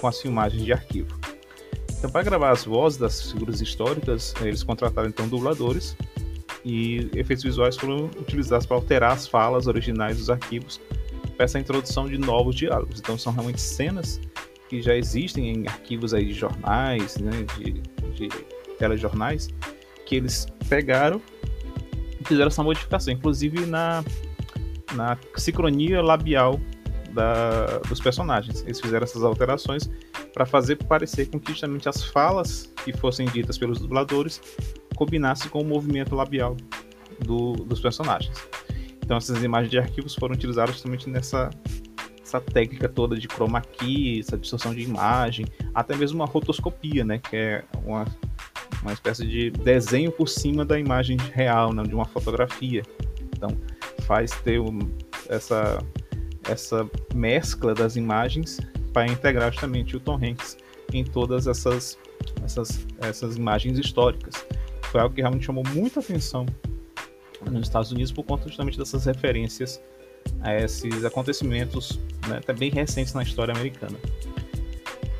com 0.00 0.06
as 0.06 0.20
filmagens 0.20 0.64
de 0.64 0.72
arquivo. 0.72 1.18
Então, 1.98 2.10
para 2.10 2.22
gravar 2.22 2.50
as 2.50 2.64
vozes 2.64 2.98
das 2.98 3.32
figuras 3.32 3.60
históricas, 3.60 4.34
eles 4.40 4.62
contrataram 4.62 5.08
então 5.08 5.28
dubladores 5.28 5.96
e 6.64 7.10
efeitos 7.14 7.42
visuais 7.42 7.76
foram 7.76 8.06
utilizados 8.18 8.66
para 8.66 8.76
alterar 8.76 9.12
as 9.12 9.26
falas 9.26 9.66
originais 9.66 10.18
dos 10.18 10.30
arquivos 10.30 10.80
para 11.36 11.44
essa 11.44 11.58
introdução 11.58 12.08
de 12.08 12.18
novos 12.18 12.54
diálogos. 12.54 13.00
Então, 13.00 13.18
são 13.18 13.32
realmente 13.32 13.60
cenas 13.60 14.20
que 14.68 14.82
já 14.82 14.94
existem 14.94 15.50
em 15.50 15.66
arquivos 15.66 16.12
aí 16.12 16.26
de 16.26 16.34
jornais, 16.34 17.16
né, 17.16 17.46
de, 17.56 17.72
de 18.12 18.28
telejornais, 18.78 19.48
que 20.04 20.16
eles 20.16 20.46
pegaram 20.68 21.20
e 22.20 22.24
fizeram 22.24 22.48
essa 22.48 22.62
modificação, 22.62 23.12
inclusive 23.12 23.66
na, 23.66 24.04
na 24.94 25.18
sincronia 25.36 26.02
labial 26.02 26.60
da, 27.12 27.78
dos 27.88 28.00
personagens. 28.00 28.62
Eles 28.62 28.80
fizeram 28.80 29.04
essas 29.04 29.22
alterações 29.22 29.88
para 30.32 30.46
fazer 30.46 30.76
parecer 30.76 31.26
com 31.26 31.38
que 31.38 31.52
justamente 31.52 31.88
as 31.88 32.04
falas 32.04 32.72
que 32.84 32.92
fossem 32.92 33.26
ditas 33.26 33.58
pelos 33.58 33.78
dubladores 33.78 34.40
combinassem 34.94 35.50
com 35.50 35.60
o 35.60 35.64
movimento 35.64 36.14
labial 36.14 36.56
do, 37.20 37.52
dos 37.52 37.80
personagens. 37.80 38.36
Então 39.02 39.16
essas 39.16 39.42
imagens 39.42 39.70
de 39.70 39.78
arquivos 39.78 40.14
foram 40.14 40.34
utilizadas 40.34 40.74
justamente 40.74 41.08
nessa 41.08 41.50
essa 42.28 42.40
técnica 42.40 42.88
toda 42.88 43.16
de 43.16 43.26
chroma 43.26 43.60
key, 43.62 44.20
essa 44.20 44.36
distorção 44.36 44.74
de 44.74 44.82
imagem, 44.82 45.46
até 45.74 45.96
mesmo 45.96 46.18
uma 46.18 46.26
rotoscopia, 46.26 47.02
né, 47.02 47.18
que 47.18 47.34
é 47.34 47.64
uma, 47.84 48.04
uma 48.82 48.92
espécie 48.92 49.26
de 49.26 49.50
desenho 49.50 50.12
por 50.12 50.28
cima 50.28 50.62
da 50.62 50.78
imagem 50.78 51.16
real, 51.32 51.72
né, 51.72 51.82
de 51.82 51.94
uma 51.94 52.04
fotografia. 52.04 52.82
Então, 53.34 53.48
faz 54.02 54.30
ter 54.42 54.60
um, 54.60 54.78
essa, 55.28 55.78
essa 56.48 56.88
mescla 57.14 57.74
das 57.74 57.96
imagens 57.96 58.58
para 58.92 59.06
integrar 59.06 59.52
justamente 59.52 59.96
o 59.96 60.00
Tom 60.00 60.16
Hanks 60.16 60.56
em 60.92 61.04
todas 61.04 61.46
essas, 61.46 61.98
essas, 62.44 62.86
essas 63.00 63.36
imagens 63.36 63.78
históricas. 63.78 64.34
Foi 64.84 65.00
algo 65.00 65.14
que 65.14 65.20
realmente 65.20 65.44
chamou 65.44 65.62
muita 65.74 66.00
atenção 66.00 66.46
nos 67.48 67.68
Estados 67.68 67.92
Unidos 67.92 68.10
por 68.10 68.24
conta 68.24 68.48
justamente 68.48 68.78
dessas 68.78 69.04
referências 69.04 69.80
a 70.40 70.54
esses 70.56 71.04
acontecimentos 71.04 71.98
né, 72.26 72.38
até 72.38 72.52
bem 72.52 72.70
recentes 72.70 73.14
na 73.14 73.22
história 73.22 73.52
americana. 73.52 73.96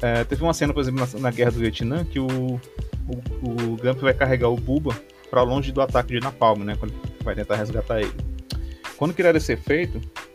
É, 0.00 0.24
teve 0.24 0.42
uma 0.42 0.54
cena, 0.54 0.72
por 0.72 0.80
exemplo, 0.80 1.06
na, 1.14 1.20
na, 1.20 1.30
Guerra 1.30 1.50
do 1.50 1.58
Vietnã, 1.58 2.04
que 2.04 2.20
o, 2.20 2.26
o, 2.26 2.60
o 3.42 3.76
Gump 3.76 4.00
vai 4.00 4.14
carregar 4.14 4.48
o 4.48 4.56
Buba 4.56 4.96
para 5.28 5.42
longe 5.42 5.72
do 5.72 5.80
ataque 5.80 6.14
de 6.14 6.20
Napalm, 6.20 6.62
né, 6.62 6.76
quando 6.78 6.94
vai 7.22 7.34
tentar 7.34 7.56
resgatar 7.56 8.00
ele. 8.00 8.12
Quando 8.96 9.14
queria 9.14 9.38
ser 9.40 9.58
feito, 9.58 10.00
é, 10.00 10.27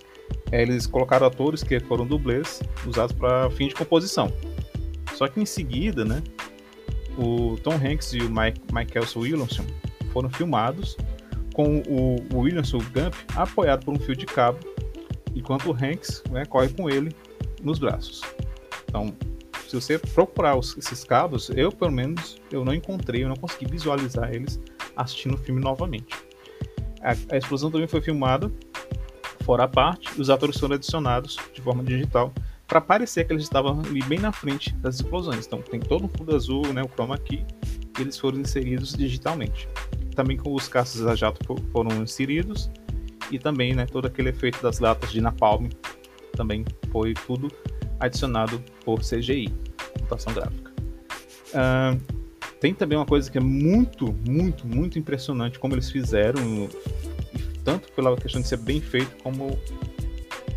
eles 0.61 0.85
colocaram 0.85 1.25
atores 1.25 1.63
que 1.63 1.79
foram 1.79 2.05
dublês 2.05 2.61
usados 2.85 3.15
para 3.15 3.49
fim 3.51 3.67
de 3.67 3.75
composição. 3.75 4.31
Só 5.15 5.27
que 5.27 5.39
em 5.39 5.45
seguida, 5.45 6.05
né, 6.05 6.21
o 7.17 7.57
Tom 7.57 7.73
Hanks 7.73 8.13
e 8.13 8.19
o 8.19 8.29
Mike, 8.29 8.61
Michael 8.71 9.05
Williamson 9.15 9.65
foram 10.11 10.29
filmados 10.29 10.97
com 11.53 11.81
o, 11.87 12.15
o 12.33 12.39
Williamson 12.39 12.79
Gump 12.79 13.13
apoiado 13.35 13.85
por 13.85 13.95
um 13.95 13.99
fio 13.99 14.15
de 14.15 14.25
cabo, 14.25 14.59
enquanto 15.35 15.71
o 15.71 15.73
Hanks 15.73 16.23
né, 16.31 16.45
corre 16.45 16.69
com 16.69 16.89
ele 16.89 17.11
nos 17.61 17.79
braços. 17.79 18.21
Então, 18.87 19.13
se 19.67 19.75
você 19.75 19.97
procurar 19.97 20.55
os, 20.55 20.77
esses 20.77 21.03
cabos, 21.03 21.49
eu 21.55 21.71
pelo 21.71 21.91
menos 21.91 22.37
eu 22.51 22.63
não 22.63 22.73
encontrei, 22.73 23.23
eu 23.23 23.29
não 23.29 23.35
consegui 23.35 23.65
visualizar 23.65 24.33
eles 24.33 24.59
assistindo 24.95 25.33
o 25.33 25.37
filme 25.37 25.61
novamente. 25.61 26.15
A, 27.01 27.11
a 27.33 27.37
explosão 27.37 27.71
também 27.71 27.87
foi 27.87 28.01
filmada 28.01 28.51
fora 29.43 29.65
a 29.65 29.67
parte, 29.67 30.09
e 30.17 30.21
os 30.21 30.29
atores 30.29 30.57
foram 30.57 30.75
adicionados 30.75 31.37
de 31.53 31.61
forma 31.61 31.83
digital 31.83 32.33
para 32.67 32.81
parecer 32.81 33.25
que 33.25 33.33
eles 33.33 33.43
estavam 33.43 33.81
ali 33.81 34.01
bem 34.03 34.19
na 34.19 34.31
frente 34.31 34.73
das 34.75 34.95
explosões. 34.95 35.45
Então 35.45 35.61
tem 35.61 35.79
todo 35.79 36.05
um 36.05 36.09
fundo 36.09 36.35
azul, 36.35 36.73
né, 36.73 36.81
o 36.81 36.87
chroma 36.87 37.17
key, 37.17 37.45
e 37.97 38.01
eles 38.01 38.17
foram 38.17 38.39
inseridos 38.39 38.93
digitalmente 38.93 39.67
também 40.13 40.37
com 40.37 40.53
os 40.53 40.67
caças 40.67 41.05
a 41.05 41.15
jato 41.15 41.39
foram 41.71 42.01
inseridos 42.01 42.69
e 43.31 43.39
também 43.39 43.73
né, 43.73 43.85
todo 43.85 44.05
aquele 44.05 44.29
efeito 44.29 44.61
das 44.61 44.79
latas 44.79 45.11
de 45.11 45.19
napalm 45.19 45.67
também 46.35 46.63
foi 46.91 47.13
tudo 47.13 47.51
adicionado 47.99 48.61
por 48.83 48.99
CGI, 49.01 49.53
computação 49.93 50.33
gráfica. 50.33 50.71
Uh, 51.49 52.01
tem 52.59 52.73
também 52.73 52.97
uma 52.97 53.05
coisa 53.05 53.29
que 53.29 53.37
é 53.37 53.41
muito, 53.41 54.13
muito, 54.27 54.65
muito 54.65 54.97
impressionante 54.97 55.59
como 55.59 55.75
eles 55.75 55.91
fizeram, 55.91 56.69
tanto 57.63 57.91
pela 57.93 58.15
questão 58.17 58.41
de 58.41 58.47
ser 58.47 58.57
bem 58.57 58.81
feito, 58.81 59.15
como 59.23 59.57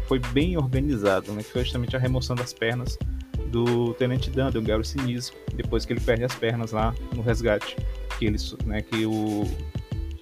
foi 0.06 0.18
bem 0.18 0.56
organizado, 0.56 1.32
né, 1.32 1.42
que 1.42 1.50
foi 1.50 1.62
justamente 1.62 1.96
a 1.96 1.98
remoção 1.98 2.36
das 2.36 2.52
pernas 2.52 2.98
do 3.48 3.94
Tenente 3.94 4.30
Dan, 4.30 4.50
do 4.50 4.62
Gary 4.62 4.84
Sinise, 4.84 5.32
depois 5.54 5.84
que 5.84 5.92
ele 5.92 6.00
perde 6.00 6.24
as 6.24 6.34
pernas 6.34 6.72
lá 6.72 6.94
no 7.14 7.22
resgate 7.22 7.76
que 8.18 8.26
ele, 8.26 8.36
né, 8.64 8.82
que 8.82 9.06
o 9.06 9.44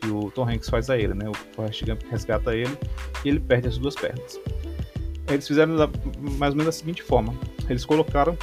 que 0.04 0.10
o 0.10 0.30
Tom 0.30 0.48
Hanks 0.48 0.68
faz 0.68 0.90
a 0.90 0.98
ele, 0.98 1.14
né? 1.14 1.28
O 1.28 1.34
Forrest 1.54 1.82
Gump 1.84 2.02
resgata 2.10 2.54
ele 2.54 2.76
e 3.24 3.28
ele 3.28 3.40
perde 3.40 3.68
as 3.68 3.78
duas 3.78 3.94
pernas. 3.94 4.38
Eles 5.28 5.48
fizeram 5.48 5.76
da, 5.76 5.88
mais 6.18 6.52
ou 6.52 6.58
menos 6.58 6.66
da 6.66 6.72
seguinte 6.72 7.02
forma: 7.02 7.34
eles 7.68 7.84
colocaram 7.84 8.36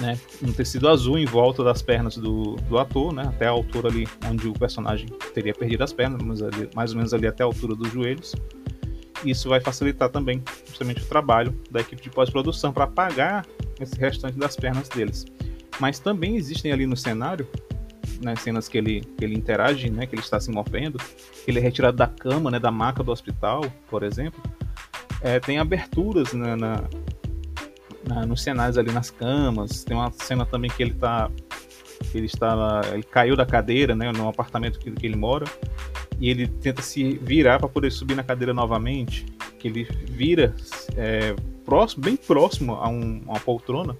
né, 0.00 0.18
um 0.42 0.52
tecido 0.52 0.88
azul 0.88 1.18
em 1.18 1.24
volta 1.24 1.62
das 1.64 1.82
pernas 1.82 2.16
do, 2.16 2.56
do 2.68 2.78
ator, 2.78 3.12
né, 3.12 3.24
até 3.26 3.46
a 3.46 3.50
altura 3.50 3.88
ali 3.88 4.06
onde 4.30 4.48
o 4.48 4.52
personagem 4.52 5.08
teria 5.34 5.54
perdido 5.54 5.82
as 5.82 5.92
pernas, 5.92 6.22
mais, 6.22 6.42
ali, 6.42 6.68
mais 6.74 6.90
ou 6.92 6.96
menos 6.96 7.14
ali 7.14 7.26
até 7.26 7.42
a 7.42 7.46
altura 7.46 7.74
dos 7.74 7.92
joelhos. 7.92 8.34
Isso 9.24 9.48
vai 9.48 9.60
facilitar 9.60 10.10
também 10.10 10.42
justamente 10.68 11.02
o 11.02 11.06
trabalho 11.06 11.58
da 11.70 11.80
equipe 11.80 12.02
de 12.02 12.10
pós-produção 12.10 12.72
para 12.72 12.84
apagar 12.84 13.46
esse 13.80 13.96
restante 13.98 14.38
das 14.38 14.56
pernas 14.56 14.88
deles. 14.88 15.24
Mas 15.80 15.98
também 15.98 16.36
existem 16.36 16.72
ali 16.72 16.86
no 16.86 16.96
cenário 16.96 17.46
né, 18.22 18.34
cenas 18.36 18.68
que 18.68 18.78
ele, 18.78 19.00
que 19.00 19.24
ele 19.24 19.34
interage, 19.34 19.90
né, 19.90 20.06
que 20.06 20.14
ele 20.14 20.22
está 20.22 20.40
se 20.40 20.50
movendo, 20.50 20.98
ele 21.46 21.58
é 21.58 21.62
retirado 21.62 21.96
da 21.96 22.06
cama, 22.06 22.50
né, 22.50 22.58
da 22.58 22.70
maca 22.70 23.02
do 23.02 23.12
hospital, 23.12 23.62
por 23.88 24.02
exemplo, 24.02 24.42
é, 25.20 25.40
tem 25.40 25.58
aberturas 25.58 26.32
né, 26.32 26.56
na, 26.56 26.84
nos 28.26 28.42
cenários 28.42 28.78
ali 28.78 28.92
nas 28.92 29.10
camas, 29.10 29.84
tem 29.84 29.96
uma 29.96 30.10
cena 30.12 30.46
também 30.46 30.70
que 30.70 30.82
ele 30.82 30.92
está 30.92 31.30
ele 32.14 32.26
está 32.26 32.82
ele 32.92 33.02
caiu 33.02 33.34
da 33.34 33.46
cadeira, 33.46 33.94
né, 33.94 34.12
no 34.12 34.28
apartamento 34.28 34.78
que, 34.78 34.90
que 34.90 35.06
ele 35.06 35.16
mora, 35.16 35.46
e 36.20 36.30
ele 36.30 36.46
tenta 36.46 36.82
se 36.82 37.18
virar 37.22 37.58
para 37.58 37.68
poder 37.68 37.90
subir 37.90 38.14
na 38.14 38.22
cadeira 38.22 38.52
novamente, 38.52 39.24
que 39.58 39.68
ele 39.68 39.88
vira 40.10 40.54
é, 40.96 41.34
próximo, 41.64 42.04
bem 42.04 42.16
próximo 42.16 42.74
a, 42.74 42.88
um, 42.88 43.22
a 43.26 43.32
uma 43.32 43.40
poltrona 43.40 43.96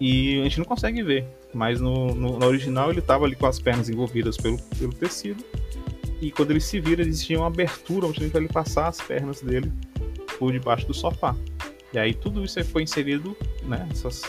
e 0.00 0.40
a 0.40 0.44
gente 0.44 0.58
não 0.58 0.64
consegue 0.64 1.02
ver. 1.02 1.26
Mas 1.52 1.80
no, 1.80 2.14
no, 2.14 2.38
no 2.38 2.46
original 2.46 2.90
ele 2.90 3.00
estava 3.00 3.24
ali 3.24 3.34
com 3.34 3.46
as 3.46 3.58
pernas 3.58 3.88
envolvidas 3.88 4.36
pelo, 4.36 4.58
pelo 4.78 4.92
tecido 4.92 5.42
e 6.20 6.30
quando 6.30 6.50
ele 6.50 6.60
se 6.60 6.78
vira 6.80 7.02
existia 7.02 7.38
uma 7.38 7.46
abertura 7.46 8.06
onde 8.06 8.22
ele 8.22 8.48
passar 8.48 8.88
as 8.88 9.00
pernas 9.00 9.40
dele 9.40 9.72
por 10.38 10.52
debaixo 10.52 10.86
do 10.86 10.94
sofá. 10.94 11.34
E 11.92 11.98
aí 11.98 12.14
tudo 12.14 12.44
isso 12.44 12.62
foi 12.64 12.82
inserido, 12.82 13.36
né? 13.62 13.88
Essas, 13.90 14.22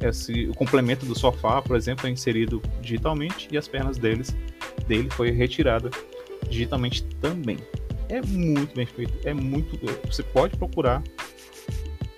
esse, 0.00 0.46
o 0.48 0.54
complemento 0.54 1.06
do 1.06 1.18
sofá, 1.18 1.62
por 1.62 1.76
exemplo, 1.76 2.06
é 2.06 2.10
inserido 2.10 2.62
digitalmente 2.80 3.48
e 3.50 3.56
as 3.56 3.66
pernas 3.66 3.96
deles, 3.96 4.34
dele 4.86 5.08
foi 5.10 5.30
retirada 5.30 5.90
digitalmente 6.48 7.04
também. 7.20 7.58
É 8.08 8.20
muito 8.22 8.74
bem 8.74 8.86
feito, 8.86 9.12
é 9.24 9.32
muito. 9.32 9.78
Você 10.06 10.22
pode 10.22 10.56
procurar 10.56 11.02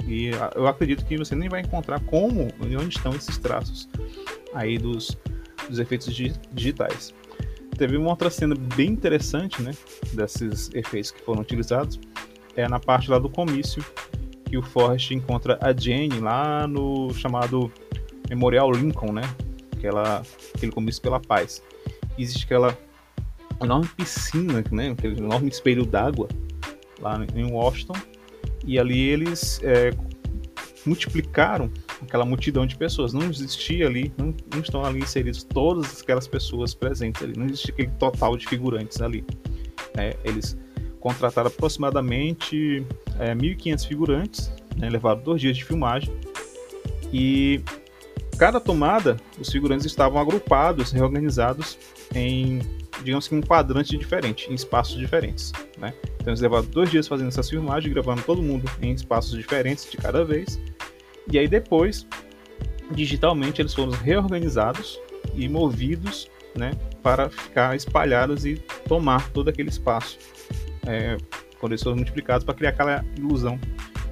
e 0.06 0.30
eu 0.54 0.66
acredito 0.66 1.04
que 1.04 1.16
você 1.16 1.34
nem 1.34 1.48
vai 1.48 1.60
encontrar 1.60 2.00
como 2.00 2.48
e 2.66 2.76
onde 2.76 2.96
estão 2.96 3.14
esses 3.14 3.38
traços 3.38 3.88
aí 4.54 4.78
dos, 4.78 5.16
dos 5.68 5.78
efeitos 5.78 6.12
digitais. 6.52 7.14
Teve 7.76 7.96
uma 7.96 8.10
outra 8.10 8.30
cena 8.30 8.54
bem 8.76 8.90
interessante, 8.90 9.62
né, 9.62 9.72
desses 10.12 10.70
efeitos 10.74 11.10
que 11.10 11.22
foram 11.22 11.40
utilizados, 11.40 11.98
é 12.54 12.68
na 12.68 12.78
parte 12.78 13.10
lá 13.10 13.18
do 13.18 13.30
comício 13.30 13.84
que 14.52 14.58
o 14.58 14.62
Forrest 14.62 15.12
encontra 15.12 15.58
a 15.62 15.72
Jane 15.72 16.20
lá 16.20 16.66
no 16.66 17.10
chamado 17.14 17.72
Memorial 18.28 18.70
Lincoln, 18.70 19.10
né, 19.10 19.22
aquela 19.74 20.22
aquele 20.54 20.70
comício 20.70 21.00
pela 21.00 21.18
paz. 21.18 21.62
Existe 22.18 22.44
aquela 22.44 22.76
enorme 23.62 23.88
piscina, 23.96 24.62
né, 24.70 24.90
aquele 24.90 25.18
enorme 25.18 25.48
espelho 25.48 25.86
d'água 25.86 26.28
lá 27.00 27.24
em 27.34 27.50
Washington 27.50 27.94
e 28.66 28.78
ali 28.78 29.00
eles 29.00 29.58
é, 29.62 29.90
multiplicaram 30.84 31.70
aquela 32.02 32.26
multidão 32.26 32.66
de 32.66 32.76
pessoas. 32.76 33.14
Não 33.14 33.22
existia 33.30 33.86
ali, 33.86 34.12
não, 34.18 34.34
não, 34.52 34.60
estão 34.60 34.84
ali 34.84 34.98
inseridos 34.98 35.44
todas 35.44 36.02
aquelas 36.02 36.28
pessoas 36.28 36.74
presentes 36.74 37.22
ali. 37.22 37.32
Não 37.38 37.46
existe 37.46 37.70
aquele 37.70 37.90
total 37.92 38.36
de 38.36 38.46
figurantes 38.46 39.00
ali. 39.00 39.24
É, 39.96 40.14
eles 40.22 40.58
contrataram 41.00 41.48
aproximadamente 41.48 42.84
é, 43.18 43.34
1.500 43.34 43.86
figurantes, 43.86 44.52
né, 44.76 44.88
levaram 44.88 45.20
dois 45.22 45.40
dias 45.40 45.56
de 45.56 45.64
filmagem 45.64 46.12
e 47.12 47.60
cada 48.38 48.58
tomada 48.58 49.16
os 49.38 49.50
figurantes 49.50 49.86
estavam 49.86 50.20
agrupados, 50.20 50.90
reorganizados 50.92 51.78
em 52.14 52.60
digamos 53.02 53.28
que 53.28 53.34
um 53.34 53.40
quadrante 53.40 53.96
diferente, 53.96 54.50
em 54.50 54.54
espaços 54.54 54.96
diferentes. 54.96 55.52
Né? 55.78 55.92
Então 56.16 56.28
eles 56.28 56.40
levaram 56.40 56.64
dois 56.66 56.90
dias 56.90 57.08
fazendo 57.08 57.28
essa 57.28 57.42
filmagem, 57.42 57.92
gravando 57.92 58.22
todo 58.22 58.42
mundo 58.42 58.70
em 58.80 58.92
espaços 58.92 59.36
diferentes 59.36 59.90
de 59.90 59.96
cada 59.96 60.24
vez. 60.24 60.60
E 61.30 61.38
aí 61.38 61.48
depois, 61.48 62.06
digitalmente, 62.90 63.60
eles 63.60 63.74
foram 63.74 63.90
reorganizados 63.90 65.00
e 65.34 65.48
movidos 65.48 66.30
né, 66.54 66.72
para 67.02 67.28
ficar 67.28 67.74
espalhados 67.74 68.44
e 68.44 68.56
tomar 68.86 69.30
todo 69.30 69.48
aquele 69.48 69.68
espaço. 69.68 70.18
É, 70.86 71.16
quando 71.62 71.74
eles 71.74 71.82
foram 71.84 71.96
multiplicados 71.96 72.44
para 72.44 72.54
criar 72.54 72.70
aquela 72.70 73.04
ilusão 73.16 73.56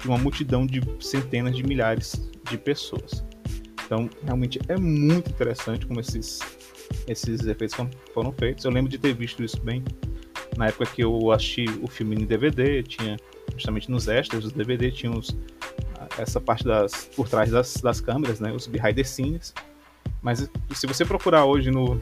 de 0.00 0.06
uma 0.06 0.16
multidão 0.16 0.64
de 0.64 0.80
centenas 1.00 1.56
de 1.56 1.64
milhares 1.64 2.30
de 2.48 2.56
pessoas. 2.56 3.24
Então, 3.84 4.08
realmente 4.24 4.60
é 4.68 4.76
muito 4.78 5.30
interessante 5.30 5.84
como 5.84 5.98
esses 5.98 6.38
esses 7.08 7.44
efeitos 7.44 7.76
foram 8.14 8.30
feitos. 8.30 8.64
Eu 8.64 8.70
lembro 8.70 8.88
de 8.88 8.98
ter 8.98 9.12
visto 9.14 9.42
isso 9.42 9.60
bem 9.62 9.82
na 10.56 10.68
época 10.68 10.86
que 10.86 11.02
eu 11.02 11.32
assisti 11.32 11.64
o 11.82 11.88
filme 11.88 12.14
em 12.14 12.24
DVD, 12.24 12.84
tinha 12.84 13.16
justamente 13.54 13.90
nos 13.90 14.06
extras 14.06 14.44
do 14.44 14.50
DVD 14.50 14.92
tinha 14.92 15.10
os, 15.10 15.36
essa 16.18 16.40
parte 16.40 16.64
das 16.64 17.10
por 17.16 17.28
trás 17.28 17.50
das, 17.50 17.74
das 17.78 18.00
câmeras, 18.00 18.38
né, 18.38 18.52
os 18.52 18.68
behind 18.68 18.94
the 18.94 19.02
scenes. 19.02 19.52
Mas 20.22 20.48
se 20.72 20.86
você 20.86 21.04
procurar 21.04 21.46
hoje 21.46 21.70
no, 21.70 22.00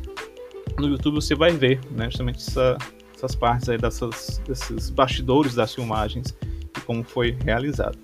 no 0.78 0.88
YouTube, 0.88 1.14
você 1.14 1.34
vai 1.34 1.53
ver, 1.53 1.80
né, 1.90 2.07
justamente 2.07 2.38
essa, 2.38 2.76
essas 3.18 3.34
partes 3.34 3.68
aí 3.68 3.76
dessas, 3.76 4.40
desses 4.46 4.90
bastidores 4.90 5.54
das 5.54 5.74
filmagens 5.74 6.36
e 6.76 6.80
como 6.82 7.02
foi 7.02 7.36
realizado. 7.44 7.98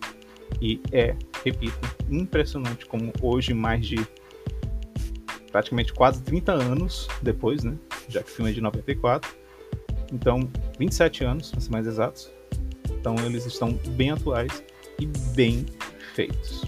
E 0.61 0.81
é, 0.91 1.15
repito, 1.45 1.79
impressionante 2.11 2.85
como 2.87 3.13
hoje 3.23 3.55
mais 3.55 3.87
de 3.87 4.07
praticamente 5.53 5.93
quase 5.93 6.21
30 6.23 6.53
anos 6.53 7.09
depois, 7.23 7.63
né? 7.63 7.77
Já 8.09 8.23
que 8.23 8.31
o 8.31 8.35
filme 8.35 8.51
é 8.51 8.55
de 8.55 8.61
94. 8.61 9.33
Então, 10.13 10.51
27 10.79 11.25
anos, 11.25 11.51
para 11.51 11.61
ser 11.61 11.71
mais 11.71 11.87
exatos. 11.87 12.31
Então, 12.91 13.15
eles 13.25 13.47
estão 13.47 13.73
bem 13.91 14.11
atuais 14.11 14.65
e 14.99 15.07
bem 15.35 15.65
feitos. 16.15 16.65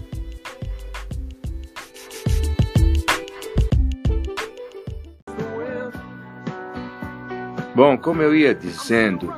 Bom, 7.77 7.95
como 7.95 8.23
eu 8.23 8.35
ia 8.35 8.55
dizendo, 8.55 9.31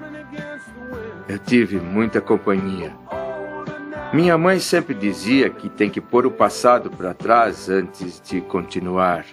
eu 1.28 1.38
tive 1.38 1.78
muita 1.78 2.22
companhia. 2.22 2.96
Minha 4.14 4.38
mãe 4.38 4.62
sempre 4.62 4.94
dizia 4.94 5.50
que 5.50 5.68
tem 5.68 5.90
que 5.90 6.00
pôr 6.00 6.26
o 6.26 6.32
passado 6.32 6.90
para 6.90 7.14
trás 7.14 7.68
antes 7.70 8.22
de 8.22 8.40
continuar. 8.40 9.26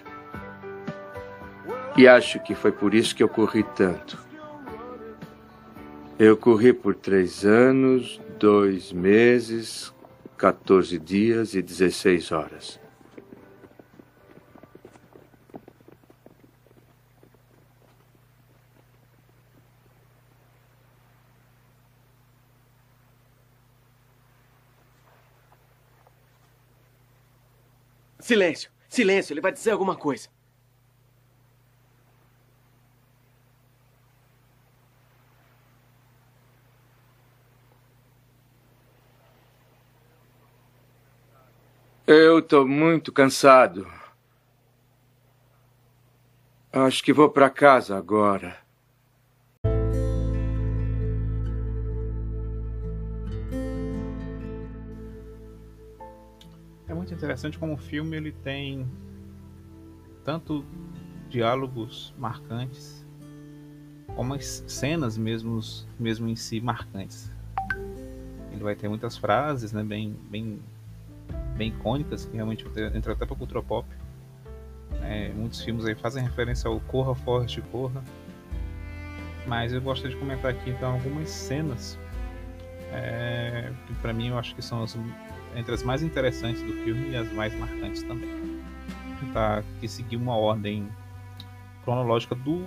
E 1.95 2.05
acho 2.05 2.37
que 2.41 2.53
foi 2.53 2.73
por 2.73 2.93
isso 2.93 3.15
que 3.15 3.23
eu 3.23 3.29
corri 3.29 3.63
tanto. 3.77 4.17
Eu 6.19 6.35
corri 6.35 6.73
por 6.73 6.93
três 6.93 7.45
anos, 7.45 8.19
dois 8.37 8.91
meses, 8.91 9.93
14 10.37 10.99
dias 10.99 11.53
e 11.53 11.61
16 11.61 12.33
horas. 12.33 12.86
Silêncio! 28.27 28.69
Silêncio! 28.89 29.31
Ele 29.31 29.39
vai 29.39 29.53
dizer 29.53 29.71
alguma 29.71 29.95
coisa. 29.95 30.27
Eu 42.05 42.39
estou 42.39 42.67
muito 42.67 43.13
cansado. 43.13 43.89
Acho 46.73 47.01
que 47.01 47.13
vou 47.13 47.29
para 47.29 47.49
casa 47.49 47.97
agora. 47.97 48.57
Interessante 57.17 57.57
como 57.57 57.73
o 57.73 57.77
filme 57.77 58.15
ele 58.15 58.31
tem 58.31 58.87
tanto 60.23 60.63
diálogos 61.29 62.13
marcantes 62.17 63.05
como 64.15 64.33
as 64.33 64.63
cenas 64.67 65.17
mesmo, 65.17 65.59
mesmo 65.99 66.27
em 66.27 66.35
si 66.35 66.59
marcantes. 66.61 67.31
Ele 68.51 68.63
vai 68.63 68.75
ter 68.75 68.87
muitas 68.87 69.17
frases, 69.17 69.71
né, 69.73 69.83
bem, 69.83 70.15
bem 70.29 70.59
bem 71.55 71.69
icônicas, 71.69 72.25
que 72.25 72.35
realmente 72.35 72.65
entram 72.95 73.13
até 73.13 73.25
para 73.25 73.35
cultura 73.35 73.61
pop. 73.61 73.87
É, 75.01 75.29
muitos 75.33 75.61
filmes 75.61 75.85
aí 75.85 75.95
fazem 75.95 76.23
referência 76.23 76.69
ao 76.69 76.79
Corra, 76.81 77.15
Forrest, 77.15 77.59
Corra. 77.71 78.03
Mas 79.45 79.73
eu 79.73 79.81
gosto 79.81 80.07
de 80.07 80.15
comentar 80.15 80.51
aqui 80.51 80.69
então 80.69 80.93
algumas 80.93 81.29
cenas 81.29 81.97
é, 82.91 83.71
que 83.85 83.93
para 83.95 84.13
mim 84.13 84.29
eu 84.29 84.37
acho 84.37 84.55
que 84.55 84.61
são 84.61 84.83
as, 84.83 84.97
entre 85.55 85.73
as 85.73 85.83
mais 85.83 86.01
interessantes 86.03 86.61
do 86.61 86.73
filme 86.83 87.11
e 87.11 87.15
as 87.15 87.31
mais 87.33 87.57
marcantes 87.57 88.03
também. 88.03 88.29
Tentar 89.19 89.59
aqui 89.59 89.87
seguir 89.87 90.17
uma 90.17 90.35
ordem 90.35 90.87
cronológica 91.83 92.35
do, 92.35 92.61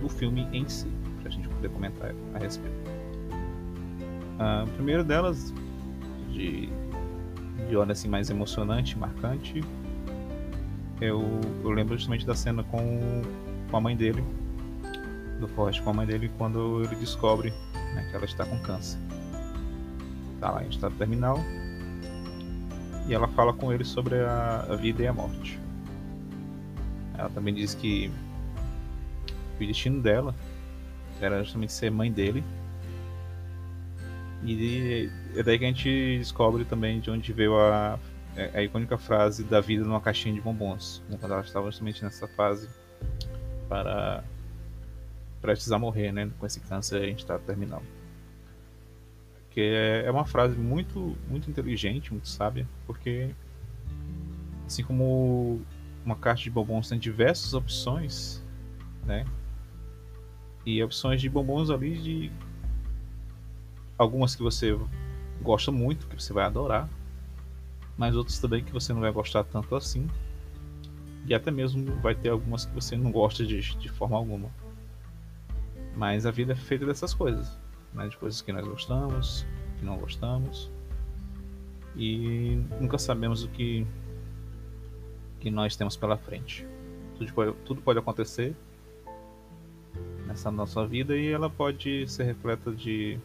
do 0.00 0.08
filme 0.08 0.48
em 0.52 0.68
si, 0.68 0.88
para 1.20 1.28
a 1.28 1.32
gente 1.32 1.48
poder 1.48 1.68
comentar 1.68 2.14
a 2.34 2.38
respeito. 2.38 2.90
A 4.38 4.66
primeira 4.76 5.04
delas, 5.04 5.52
de 6.30 6.68
de 7.72 7.76
ordem 7.76 7.92
assim 7.92 8.08
mais 8.08 8.28
emocionante, 8.28 8.98
marcante. 8.98 9.64
Eu, 11.00 11.22
eu 11.64 11.70
lembro 11.70 11.96
justamente 11.96 12.26
da 12.26 12.34
cena 12.34 12.62
com, 12.64 13.22
com 13.70 13.76
a 13.76 13.80
mãe 13.80 13.96
dele, 13.96 14.22
do 15.40 15.48
Forrest 15.48 15.82
com 15.82 15.90
a 15.90 15.92
mãe 15.94 16.06
dele, 16.06 16.30
quando 16.36 16.82
ele 16.84 16.94
descobre 16.96 17.50
né, 17.94 18.06
que 18.10 18.16
ela 18.16 18.26
está 18.26 18.44
com 18.44 18.58
câncer. 18.60 18.98
Tá 20.38 20.50
lá 20.50 20.64
em 20.64 20.68
estado 20.68 20.94
terminal. 20.96 21.38
E 23.12 23.14
ela 23.14 23.28
fala 23.28 23.52
com 23.52 23.70
ele 23.70 23.84
sobre 23.84 24.18
a, 24.20 24.64
a 24.70 24.74
vida 24.74 25.02
e 25.02 25.06
a 25.06 25.12
morte. 25.12 25.60
Ela 27.12 27.28
também 27.28 27.52
diz 27.52 27.74
que 27.74 28.10
o 29.60 29.66
destino 29.66 30.00
dela 30.00 30.34
era 31.20 31.44
justamente 31.44 31.74
ser 31.74 31.90
mãe 31.90 32.10
dele. 32.10 32.42
E 34.42 35.10
é 35.36 35.42
daí 35.42 35.58
que 35.58 35.64
a 35.66 35.68
gente 35.68 36.16
descobre 36.20 36.64
também 36.64 37.00
de 37.00 37.10
onde 37.10 37.34
veio 37.34 37.54
a, 37.58 37.98
a 38.54 38.62
icônica 38.62 38.96
frase 38.96 39.44
da 39.44 39.60
vida 39.60 39.84
numa 39.84 40.00
caixinha 40.00 40.34
de 40.34 40.40
bombons, 40.40 41.02
né, 41.10 41.18
quando 41.20 41.32
ela 41.32 41.42
estava 41.42 41.66
justamente 41.66 42.02
nessa 42.02 42.26
fase 42.28 42.66
para 43.68 44.24
prestes 45.42 45.70
a 45.70 45.78
morrer, 45.78 46.12
né, 46.12 46.30
com 46.38 46.46
esse 46.46 46.60
câncer 46.60 47.10
em 47.10 47.14
estado 47.14 47.42
terminal. 47.42 47.82
Que 49.52 49.60
é, 49.60 50.04
é 50.06 50.10
uma 50.10 50.24
frase 50.24 50.56
muito, 50.56 51.16
muito 51.28 51.50
inteligente, 51.50 52.10
muito 52.10 52.28
sábia, 52.28 52.66
porque 52.86 53.30
assim 54.66 54.82
como 54.82 55.60
uma 56.04 56.16
caixa 56.16 56.44
de 56.44 56.50
bombons 56.50 56.88
tem 56.88 56.98
diversas 56.98 57.54
opções, 57.54 58.42
né, 59.04 59.24
e 60.64 60.82
opções 60.82 61.20
de 61.20 61.28
bombons 61.28 61.70
ali 61.70 61.96
de 61.98 62.32
algumas 63.98 64.34
que 64.34 64.42
você 64.42 64.78
gosta 65.40 65.72
muito, 65.72 66.06
que 66.06 66.20
você 66.20 66.32
vai 66.32 66.44
adorar, 66.44 66.88
mas 67.96 68.16
outras 68.16 68.38
também 68.38 68.64
que 68.64 68.72
você 68.72 68.92
não 68.92 69.00
vai 69.00 69.12
gostar 69.12 69.44
tanto 69.44 69.74
assim. 69.74 70.08
E 71.26 71.34
até 71.34 71.50
mesmo 71.50 72.00
vai 72.00 72.14
ter 72.14 72.30
algumas 72.30 72.64
que 72.64 72.74
você 72.74 72.96
não 72.96 73.10
gosta 73.12 73.44
de, 73.44 73.60
de 73.60 73.88
forma 73.88 74.16
alguma. 74.16 74.50
Mas 75.96 76.26
a 76.26 76.30
vida 76.30 76.52
é 76.52 76.56
feita 76.56 76.86
dessas 76.86 77.12
coisas, 77.12 77.58
né? 77.94 78.08
de 78.08 78.16
coisas 78.16 78.40
que 78.42 78.52
nós 78.52 78.66
gostamos, 78.66 79.46
que 79.78 79.84
não 79.84 79.96
gostamos. 79.96 80.70
E 81.94 82.62
nunca 82.80 82.98
sabemos 82.98 83.44
o 83.44 83.48
que, 83.48 83.86
que 85.40 85.50
nós 85.50 85.76
temos 85.76 85.96
pela 85.96 86.16
frente. 86.16 86.66
Tudo 87.16 87.32
pode, 87.32 87.52
tudo 87.64 87.82
pode 87.82 87.98
acontecer 87.98 88.56
nessa 90.26 90.50
nossa 90.50 90.86
vida 90.86 91.16
e 91.16 91.28
ela 91.28 91.50
pode 91.50 92.08
ser 92.08 92.24
repleta 92.24 92.72
de 92.72 93.18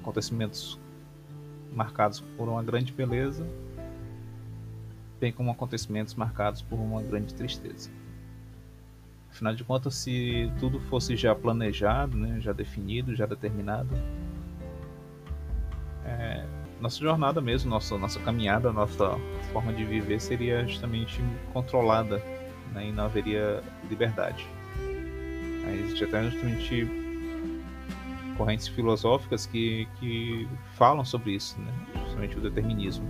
acontecimentos 0.00 0.78
marcados 1.72 2.20
por 2.36 2.48
uma 2.48 2.62
grande 2.62 2.92
beleza, 2.92 3.46
bem 5.20 5.32
como 5.32 5.50
acontecimentos 5.50 6.14
marcados 6.14 6.62
por 6.62 6.78
uma 6.78 7.02
grande 7.02 7.34
tristeza. 7.34 7.90
Afinal 9.36 9.54
de 9.54 9.64
contas, 9.64 9.94
se 9.96 10.50
tudo 10.58 10.80
fosse 10.80 11.14
já 11.14 11.34
planejado, 11.34 12.16
né, 12.16 12.40
já 12.40 12.54
definido, 12.54 13.14
já 13.14 13.26
determinado, 13.26 13.90
é, 16.06 16.42
nossa 16.80 16.98
jornada 16.98 17.38
mesmo, 17.38 17.68
nossa, 17.68 17.98
nossa 17.98 18.18
caminhada, 18.20 18.72
nossa 18.72 19.10
forma 19.52 19.74
de 19.74 19.84
viver 19.84 20.22
seria 20.22 20.66
justamente 20.66 21.22
controlada 21.52 22.16
né, 22.72 22.86
e 22.86 22.92
não 22.92 23.04
haveria 23.04 23.62
liberdade. 23.90 24.48
Existe 25.70 26.04
até 26.04 26.30
justamente 26.30 26.88
correntes 28.38 28.68
filosóficas 28.68 29.44
que, 29.44 29.86
que 30.00 30.48
falam 30.76 31.04
sobre 31.04 31.32
isso, 31.32 31.60
né? 31.60 31.72
justamente 32.04 32.38
o 32.38 32.40
determinismo. 32.40 33.06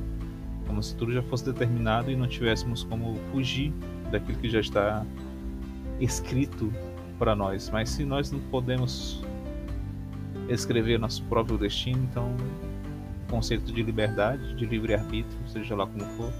Como 0.66 0.83
se 0.83 0.97
tudo 0.97 1.12
já 1.12 1.22
fosse 1.22 1.45
determinado 1.45 2.11
e 2.11 2.16
não 2.16 2.27
tivéssemos 2.27 2.83
como 2.83 3.14
fugir 3.31 3.72
daquilo 4.11 4.39
que 4.39 4.49
já 4.49 4.59
está 4.59 5.07
escrito 6.01 6.72
para 7.18 7.34
nós. 7.34 7.70
Mas 7.70 7.90
se 7.90 8.05
nós 8.05 8.30
não 8.30 8.40
podemos 8.51 9.22
escrever 10.49 10.99
nosso 10.99 11.22
próprio 11.24 11.59
destino, 11.59 12.07
então 12.11 12.34
o 13.26 13.30
conceito 13.30 13.72
de 13.72 13.82
liberdade, 13.82 14.55
de 14.55 14.66
livre-arbítrio, 14.66 15.38
seja 15.49 15.74
lá 15.74 15.86
como 15.86 16.05
for, 16.16 16.32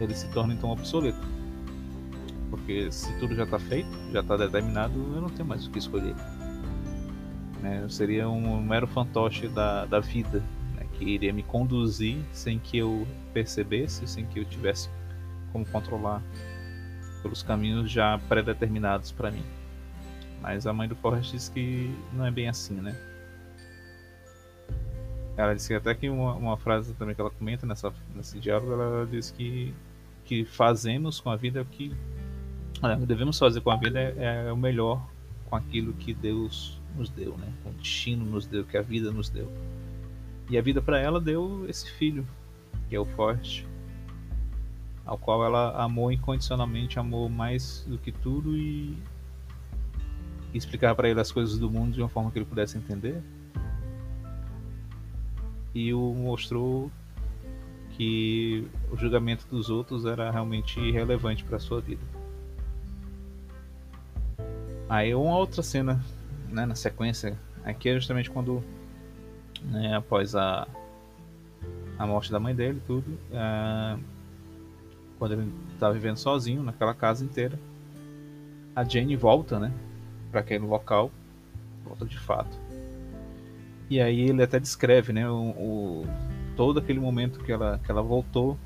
ele 0.00 0.14
se 0.14 0.28
torna 0.30 0.54
então 0.54 0.70
obsoleto. 0.70 1.26
Porque 2.50 2.90
se 2.90 3.12
tudo 3.18 3.34
já 3.34 3.44
está 3.44 3.58
feito, 3.58 3.90
já 4.12 4.20
está 4.20 4.36
determinado, 4.36 4.94
eu 5.14 5.20
não 5.20 5.28
tenho 5.28 5.46
mais 5.46 5.66
o 5.66 5.70
que 5.70 5.78
escolher. 5.78 6.14
Né? 7.62 7.80
Eu 7.82 7.90
seria 7.90 8.28
um 8.28 8.62
mero 8.62 8.86
fantoche 8.86 9.48
da, 9.48 9.84
da 9.84 10.00
vida, 10.00 10.42
né? 10.74 10.86
que 10.94 11.04
iria 11.04 11.32
me 11.32 11.42
conduzir 11.42 12.18
sem 12.32 12.58
que 12.58 12.78
eu 12.78 13.06
percebesse, 13.32 14.06
sem 14.06 14.24
que 14.26 14.40
eu 14.40 14.44
tivesse 14.44 14.88
como 15.52 15.66
controlar 15.66 16.22
pelos 17.18 17.42
caminhos 17.42 17.90
já 17.90 18.18
pré-determinados 18.28 19.12
para 19.12 19.30
mim. 19.30 19.44
Mas 20.40 20.66
a 20.66 20.72
mãe 20.72 20.88
do 20.88 20.96
Forrest 20.96 21.32
diz 21.32 21.48
que 21.48 21.94
não 22.12 22.24
é 22.24 22.30
bem 22.30 22.48
assim, 22.48 22.74
né? 22.74 22.96
Ela 25.36 25.54
disse 25.54 25.74
até 25.74 25.94
que 25.94 26.08
uma, 26.08 26.34
uma 26.34 26.56
frase 26.56 26.94
também 26.94 27.14
que 27.14 27.20
ela 27.20 27.30
comenta 27.30 27.66
nessa, 27.66 27.92
nesse 28.14 28.40
diálogo, 28.40 28.72
ela 28.72 29.06
diz 29.06 29.30
que 29.30 29.74
que 30.28 30.44
fazemos 30.44 31.20
com 31.20 31.30
a 31.30 31.36
vida 31.36 31.60
é 31.60 31.62
o 31.62 31.64
que 31.64 31.96
devemos 33.06 33.38
fazer 33.38 33.62
com 33.62 33.70
a 33.70 33.76
vida 33.76 33.98
é, 33.98 34.44
é 34.48 34.52
o 34.52 34.56
melhor 34.58 35.02
com 35.46 35.56
aquilo 35.56 35.94
que 35.94 36.12
Deus 36.12 36.78
nos 36.94 37.08
deu, 37.08 37.36
né? 37.38 37.50
Com 37.64 37.70
o 37.70 37.72
destino 37.72 38.26
nos 38.26 38.46
deu, 38.46 38.62
que 38.62 38.76
a 38.76 38.82
vida 38.82 39.10
nos 39.10 39.30
deu. 39.30 39.50
E 40.50 40.58
a 40.58 40.62
vida 40.62 40.82
para 40.82 41.00
ela 41.00 41.18
deu 41.18 41.64
esse 41.66 41.90
filho, 41.92 42.26
que 42.90 42.94
é 42.94 43.00
o 43.00 43.06
Forte, 43.06 43.66
ao 45.08 45.16
qual 45.16 45.42
ela 45.42 45.82
amou 45.82 46.12
incondicionalmente, 46.12 46.98
amou 46.98 47.30
mais 47.30 47.82
do 47.88 47.96
que 47.96 48.12
tudo 48.12 48.54
e, 48.54 48.94
e 50.52 50.58
explicar 50.58 50.94
para 50.94 51.08
ele 51.08 51.18
as 51.18 51.32
coisas 51.32 51.58
do 51.58 51.70
mundo 51.70 51.94
de 51.94 52.02
uma 52.02 52.10
forma 52.10 52.30
que 52.30 52.38
ele 52.38 52.44
pudesse 52.44 52.76
entender. 52.76 53.22
E 55.74 55.94
o 55.94 56.12
mostrou 56.12 56.90
que 57.92 58.68
o 58.92 58.98
julgamento 58.98 59.46
dos 59.50 59.70
outros 59.70 60.04
era 60.04 60.30
realmente 60.30 60.78
irrelevante 60.78 61.42
para 61.42 61.58
sua 61.58 61.80
vida. 61.80 62.02
Aí 64.90 65.14
uma 65.14 65.38
outra 65.38 65.62
cena 65.62 66.04
né, 66.50 66.66
na 66.66 66.74
sequência 66.74 67.38
aqui 67.64 67.88
é 67.88 67.94
justamente 67.94 68.30
quando 68.30 68.62
né, 69.62 69.96
após 69.96 70.34
a, 70.34 70.68
a 71.98 72.06
morte 72.06 72.30
da 72.30 72.38
mãe 72.38 72.54
dele 72.54 72.82
tudo 72.86 73.08
uh, 73.32 74.17
quando 75.18 75.32
ele 75.32 75.52
está 75.72 75.90
vivendo 75.90 76.16
sozinho 76.16 76.62
naquela 76.62 76.94
casa 76.94 77.24
inteira 77.24 77.58
a 78.74 78.84
Jane 78.84 79.16
volta 79.16 79.58
né 79.58 79.72
para 80.30 80.40
aquele 80.40 80.64
local 80.64 81.10
volta 81.84 82.04
de 82.04 82.18
fato 82.18 82.58
e 83.90 84.00
aí 84.00 84.20
ele 84.28 84.42
até 84.42 84.60
descreve 84.60 85.12
né 85.12 85.28
o, 85.28 85.50
o, 85.50 86.06
todo 86.56 86.78
aquele 86.78 87.00
momento 87.00 87.40
que 87.40 87.52
ela 87.52 87.80
que 87.82 87.90
ela 87.90 88.02
voltou 88.02 88.58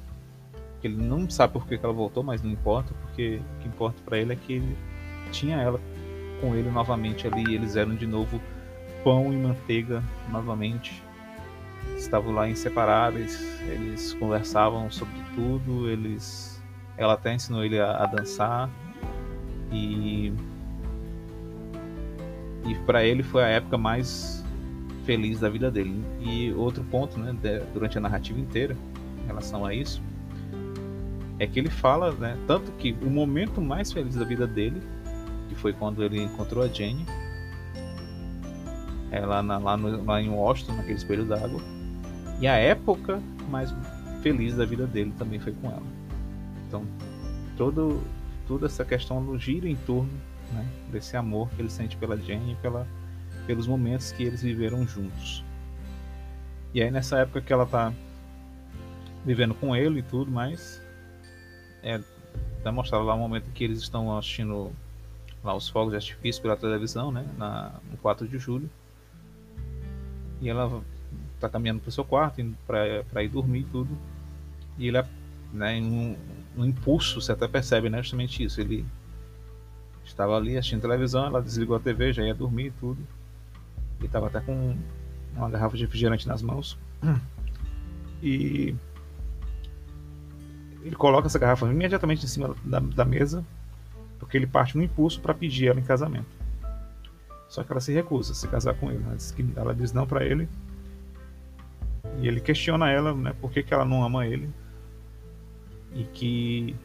que 0.81 0.89
ele 0.89 0.97
não 0.97 1.31
sabe 1.31 1.53
por 1.53 1.67
que 1.67 1.75
ela 1.75 1.93
voltou 1.93 2.23
mas 2.23 2.43
não 2.43 2.51
importa 2.51 2.93
porque 3.03 3.41
o 3.59 3.63
que 3.63 3.69
importa 3.69 4.01
para 4.05 4.19
ele 4.19 4.33
é 4.33 4.37
que 4.37 4.55
ele 4.55 4.77
tinha 5.31 5.57
ela 5.57 5.81
com 6.43 6.57
ele 6.57 6.69
novamente 6.69 7.29
ali. 7.29 7.55
Eles 7.55 7.77
eram 7.77 7.95
de 7.95 8.07
novo 8.07 8.41
pão 9.05 9.33
e 9.33 9.37
manteiga 9.37 10.03
novamente. 10.31 11.01
Estavam 11.97 12.33
lá 12.33 12.49
inseparáveis. 12.49 13.61
Eles 13.63 14.15
conversavam 14.15 14.91
sobre 14.91 15.15
tudo. 15.35 15.89
Eles, 15.89 16.63
ela 16.97 17.15
até 17.15 17.35
ensinou 17.35 17.65
ele 17.65 17.79
a, 17.79 17.97
a 17.97 18.07
dançar 18.07 18.71
e 19.71 20.33
e 22.65 22.75
para 22.87 23.05
ele 23.05 23.23
foi 23.23 23.43
a 23.43 23.49
época 23.49 23.77
mais 23.77 24.45
feliz 25.05 25.41
da 25.41 25.49
vida 25.49 25.71
dele. 25.71 26.03
E 26.21 26.53
outro 26.53 26.85
ponto, 26.85 27.19
né, 27.19 27.35
durante 27.73 27.99
a 27.99 28.01
narrativa 28.01 28.39
inteira, 28.39 28.77
em 29.25 29.27
relação 29.27 29.65
a 29.65 29.75
isso, 29.75 30.01
é 31.39 31.47
que 31.47 31.59
ele 31.59 31.71
fala, 31.71 32.13
né, 32.13 32.37
tanto 32.47 32.71
que 32.73 32.97
o 33.03 33.11
momento 33.11 33.61
mais 33.61 33.93
feliz 33.93 34.15
da 34.15 34.25
vida 34.25 34.47
dele 34.47 34.81
que 35.49 35.55
foi 35.55 35.73
quando 35.73 36.03
ele 36.03 36.23
encontrou 36.23 36.65
a 36.65 36.69
Jane. 36.69 37.05
Ela 39.11 39.43
na, 39.43 39.59
lá, 39.59 39.77
no, 39.77 40.05
lá 40.05 40.23
em 40.23 40.31
Washington, 40.31 40.77
naquele 40.77 40.97
espelho 40.97 41.25
d'água. 41.25 41.61
E 42.43 42.49
a 42.49 42.57
época 42.57 43.23
mais 43.49 43.73
feliz 44.21 44.57
da 44.57 44.65
vida 44.65 44.85
dele 44.85 45.15
também 45.17 45.39
foi 45.39 45.53
com 45.53 45.71
ela. 45.71 45.87
Então, 46.67 46.85
todo, 47.57 48.03
toda 48.49 48.67
essa 48.67 48.85
questão 48.85 49.39
gira 49.39 49.69
em 49.69 49.77
torno 49.77 50.11
né, 50.53 50.67
desse 50.91 51.17
amor 51.17 51.49
que 51.51 51.63
ele 51.63 51.71
sente 51.71 51.97
pela 51.97 52.17
Jane 52.17 52.53
e 52.53 52.57
pela, 52.57 52.85
pelos 53.47 53.69
momentos 53.69 54.11
que 54.11 54.25
eles 54.25 54.43
viveram 54.43 54.85
juntos. 54.85 55.45
E 56.75 56.83
aí 56.83 56.91
nessa 56.91 57.19
época 57.19 57.41
que 57.41 57.53
ela 57.53 57.65
tá 57.65 57.93
vivendo 59.25 59.55
com 59.55 59.77
ele 59.77 60.01
e 60.01 60.03
tudo 60.03 60.29
mais, 60.29 60.83
é, 61.81 62.01
vai 62.65 62.73
mostrar 62.73 62.99
lá 62.99 63.15
o 63.15 63.19
momento 63.19 63.53
que 63.53 63.63
eles 63.63 63.79
estão 63.79 64.19
assistindo 64.19 64.73
lá 65.45 65.55
os 65.55 65.69
fogos 65.69 65.91
de 65.91 65.97
artifício 65.97 66.43
pela 66.43 66.57
televisão, 66.57 67.13
né, 67.13 67.25
na, 67.39 67.73
no 67.89 67.97
4 67.99 68.27
de 68.27 68.37
julho. 68.37 68.69
E 70.41 70.49
ela 70.49 70.83
tá 71.43 71.53
caminhando 71.53 71.81
pro 71.81 71.91
seu 71.91 72.05
quarto 72.05 72.43
para 72.67 73.23
ir 73.23 73.29
dormir 73.29 73.61
e 73.61 73.65
tudo. 73.65 73.99
E 74.79 74.89
ele, 74.89 75.03
né, 75.53 75.77
em 75.77 75.85
um, 75.85 76.17
um, 76.57 76.65
impulso, 76.65 77.21
você 77.21 77.33
até 77.33 77.47
percebe, 77.47 77.91
né, 77.91 78.03
justamente 78.03 78.43
isso. 78.43 78.61
Ele 78.61 78.85
estava 80.05 80.37
ali 80.37 80.57
assistindo 80.57 80.81
televisão, 80.81 81.27
ela 81.27 81.43
desligou 81.43 81.77
a 81.77 81.81
TV, 81.81 82.13
já 82.13 82.23
ia 82.23 82.35
dormir 82.35 82.67
e 82.67 82.71
tudo. 82.73 83.01
Ele 83.99 84.07
estava 84.07 84.27
até 84.27 84.41
com 84.41 84.77
uma 85.37 85.51
garrafa 85.51 85.77
de 85.77 85.85
refrigerante 85.85 86.27
nas 86.27 86.43
mãos. 86.43 86.79
E 88.23 88.73
ele 90.85 90.95
coloca 90.95 91.27
essa 91.27 91.41
garrafa 91.41 91.67
imediatamente 91.67 92.25
em 92.25 92.29
cima 92.29 92.55
da, 92.65 92.79
da 92.79 93.05
mesa 93.05 93.45
porque 94.23 94.37
ele 94.37 94.47
parte 94.47 94.77
no 94.79 94.85
impulso 94.85 95.21
para 95.21 95.35
pedir 95.35 95.67
ela 95.67 95.81
em 95.81 95.83
casamento. 95.83 96.29
Só 97.49 97.65
que 97.65 97.73
ela 97.73 97.81
se 97.81 97.93
recusa 97.93 98.31
a 98.31 98.35
se 98.37 98.47
casar 98.47 98.73
com 98.75 98.89
ele. 98.89 99.03
Ela 99.05 99.17
diz, 99.17 99.33
que, 99.33 99.45
ela 99.57 99.75
diz 99.75 99.93
não 99.93 100.07
para 100.07 100.25
ele. 100.25 100.49
E 102.21 102.29
ele 102.29 102.41
questiona 102.41 102.91
ela, 102.91 103.15
né, 103.15 103.35
por 103.41 103.51
que, 103.51 103.63
que 103.63 103.73
ela 103.73 103.85
não 103.85 104.05
ama 104.05 104.27
ele. 104.27 104.51
E 105.95 106.05
que, 106.05 106.77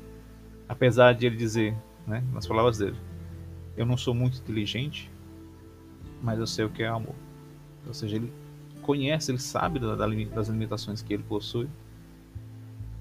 apesar 0.67 1.13
de 1.13 1.25
ele 1.25 1.35
dizer, 1.35 1.75
né, 2.05 2.23
nas 2.33 2.45
palavras 2.47 2.77
dele, 2.77 2.97
eu 3.75 3.85
não 3.85 3.97
sou 3.97 4.13
muito 4.13 4.39
inteligente, 4.39 5.11
mas 6.21 6.39
eu 6.39 6.47
sei 6.47 6.65
o 6.65 6.69
que 6.69 6.83
é 6.83 6.87
amor. 6.87 7.15
Ou 7.85 7.93
seja, 7.93 8.15
ele 8.15 8.31
conhece, 8.81 9.31
ele 9.31 9.39
sabe 9.39 9.79
das 9.79 10.47
limitações 10.47 11.01
que 11.01 11.13
ele 11.13 11.23
possui, 11.23 11.69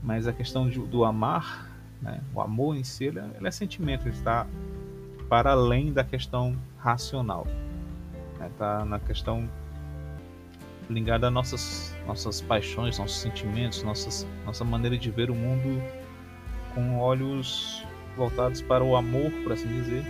mas 0.02 0.26
a 0.26 0.32
questão 0.32 0.68
do 0.68 1.04
amar, 1.04 1.70
né, 2.02 2.20
o 2.34 2.40
amor 2.40 2.76
em 2.76 2.84
si, 2.84 3.04
ele 3.04 3.18
é, 3.18 3.30
ele 3.36 3.48
é 3.48 3.50
sentimento, 3.50 4.02
ele 4.02 4.14
está 4.14 4.46
para 5.28 5.52
além 5.52 5.92
da 5.92 6.04
questão 6.04 6.56
racional, 6.78 7.46
está 8.32 8.44
né, 8.44 8.50
tá 8.58 8.84
na 8.84 9.00
questão 9.00 9.48
ligada 10.88 11.28
a 11.28 11.30
nossas 11.30 11.94
nossas 12.06 12.40
paixões, 12.40 12.98
nossos 12.98 13.18
sentimentos, 13.18 13.82
nossas, 13.82 14.26
nossa 14.44 14.64
maneira 14.64 14.96
de 14.96 15.10
ver 15.10 15.30
o 15.30 15.34
mundo 15.34 15.82
com 16.74 16.98
olhos 16.98 17.84
voltados 18.16 18.62
para 18.62 18.84
o 18.84 18.96
amor, 18.96 19.30
por 19.42 19.52
assim 19.52 19.68
dizer, 19.68 20.04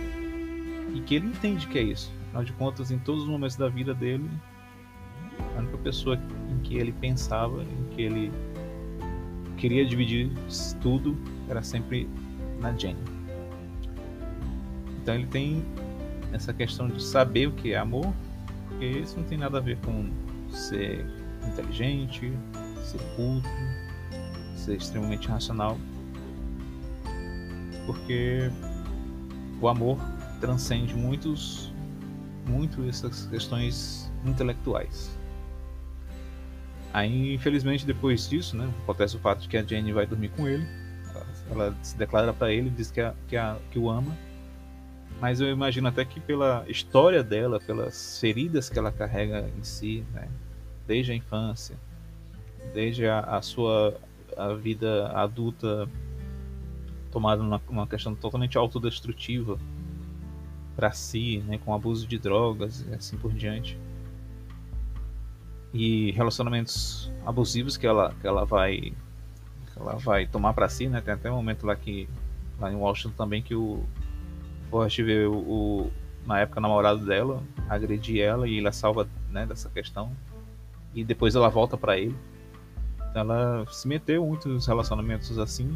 e 0.93 1.01
que 1.01 1.15
ele 1.15 1.27
entende 1.27 1.67
que 1.67 1.77
é 1.79 1.81
isso. 1.81 2.13
Afinal 2.27 2.43
de 2.43 2.53
contas, 2.53 2.91
em 2.91 2.99
todos 2.99 3.23
os 3.23 3.29
momentos 3.29 3.55
da 3.55 3.67
vida 3.67 3.93
dele, 3.93 4.29
a 5.55 5.59
única 5.59 5.77
pessoa 5.77 6.19
em 6.49 6.59
que 6.59 6.77
ele 6.77 6.91
pensava, 6.91 7.63
em 7.63 7.95
que 7.95 8.01
ele 8.01 8.31
queria 9.57 9.85
dividir 9.85 10.29
tudo, 10.81 11.17
era 11.49 11.63
sempre 11.63 12.07
na 12.59 12.73
Jenny. 12.73 12.99
Então 15.01 15.15
ele 15.15 15.27
tem 15.27 15.65
essa 16.31 16.53
questão 16.53 16.87
de 16.87 17.01
saber 17.01 17.47
o 17.47 17.51
que 17.51 17.73
é 17.73 17.77
amor, 17.77 18.13
porque 18.67 18.85
isso 18.85 19.17
não 19.17 19.23
tem 19.23 19.37
nada 19.37 19.57
a 19.57 19.61
ver 19.61 19.77
com 19.77 20.09
ser 20.51 21.05
inteligente, 21.45 22.31
ser 22.83 22.99
culto, 23.15 23.47
ser 24.55 24.75
extremamente 24.75 25.27
racional, 25.27 25.77
porque 27.85 28.51
o 29.61 29.67
amor 29.67 29.97
transcende 30.39 30.93
muitos, 30.93 31.73
muito 32.45 32.87
essas 32.87 33.25
questões 33.27 34.11
intelectuais. 34.25 35.17
Aí, 36.93 37.33
infelizmente, 37.33 37.85
depois 37.85 38.27
disso, 38.29 38.55
né, 38.57 38.69
acontece 38.83 39.15
o 39.15 39.19
fato 39.19 39.41
de 39.41 39.47
que 39.47 39.57
a 39.57 39.63
Jane 39.63 39.91
vai 39.91 40.05
dormir 40.05 40.29
com 40.29 40.47
ele. 40.47 40.65
Ela, 41.49 41.75
se 41.81 41.97
declara 41.97 42.33
para 42.33 42.51
ele, 42.51 42.69
diz 42.69 42.91
que, 42.91 42.99
a, 42.99 43.13
que, 43.27 43.37
a, 43.37 43.57
que 43.71 43.79
o 43.79 43.89
ama. 43.89 44.17
Mas 45.19 45.41
eu 45.41 45.49
imagino 45.49 45.87
até 45.87 46.05
que 46.05 46.19
pela 46.19 46.63
história 46.67 47.23
dela, 47.23 47.59
pelas 47.59 48.19
feridas 48.19 48.69
que 48.69 48.77
ela 48.77 48.91
carrega 48.91 49.49
em 49.57 49.63
si, 49.63 50.03
né, 50.13 50.29
desde 50.85 51.11
a 51.11 51.15
infância, 51.15 51.75
desde 52.73 53.07
a, 53.07 53.21
a 53.21 53.41
sua 53.41 53.99
a 54.35 54.53
vida 54.53 55.07
adulta 55.13 55.89
tomada 57.11 57.41
numa 57.41 57.59
uma 57.67 57.87
questão 57.87 58.13
totalmente 58.13 58.57
autodestrutiva 58.57 59.57
para 60.75 60.91
si, 60.91 61.39
né, 61.47 61.57
com 61.57 61.73
abuso 61.73 62.05
de 62.05 62.19
drogas 62.19 62.85
e 62.87 62.93
assim 62.93 63.17
por 63.17 63.33
diante. 63.33 63.79
E 65.73 66.11
relacionamentos 66.11 67.11
abusivos 67.25 67.75
que 67.75 67.87
ela 67.87 68.13
que 68.21 68.27
ela 68.27 68.45
vai 68.45 68.93
ela 69.75 69.95
vai 69.95 70.27
tomar 70.27 70.53
para 70.53 70.69
si, 70.69 70.87
né? 70.87 71.01
Tem 71.01 71.13
até 71.13 71.31
um 71.31 71.35
momento 71.35 71.65
lá 71.65 71.75
que 71.75 72.07
lá 72.59 72.71
em 72.71 72.75
Washington 72.75 73.15
também 73.15 73.41
que 73.41 73.55
o 73.55 73.83
Forrest 74.69 75.01
vê 75.01 75.25
o, 75.25 75.33
o 75.33 75.91
na 76.25 76.39
época 76.39 76.59
namorado 76.59 77.05
dela 77.05 77.41
agredir 77.69 78.21
ela 78.21 78.47
e 78.47 78.59
ela 78.59 78.71
salva 78.71 79.07
né, 79.31 79.45
dessa 79.45 79.69
questão 79.69 80.11
e 80.93 81.03
depois 81.03 81.35
ela 81.35 81.49
volta 81.49 81.77
para 81.77 81.97
ele. 81.97 82.15
Então 83.09 83.21
ela 83.21 83.65
se 83.71 83.87
meteu 83.87 84.25
muito 84.25 84.49
nos 84.49 84.67
relacionamentos 84.67 85.37
assim 85.39 85.71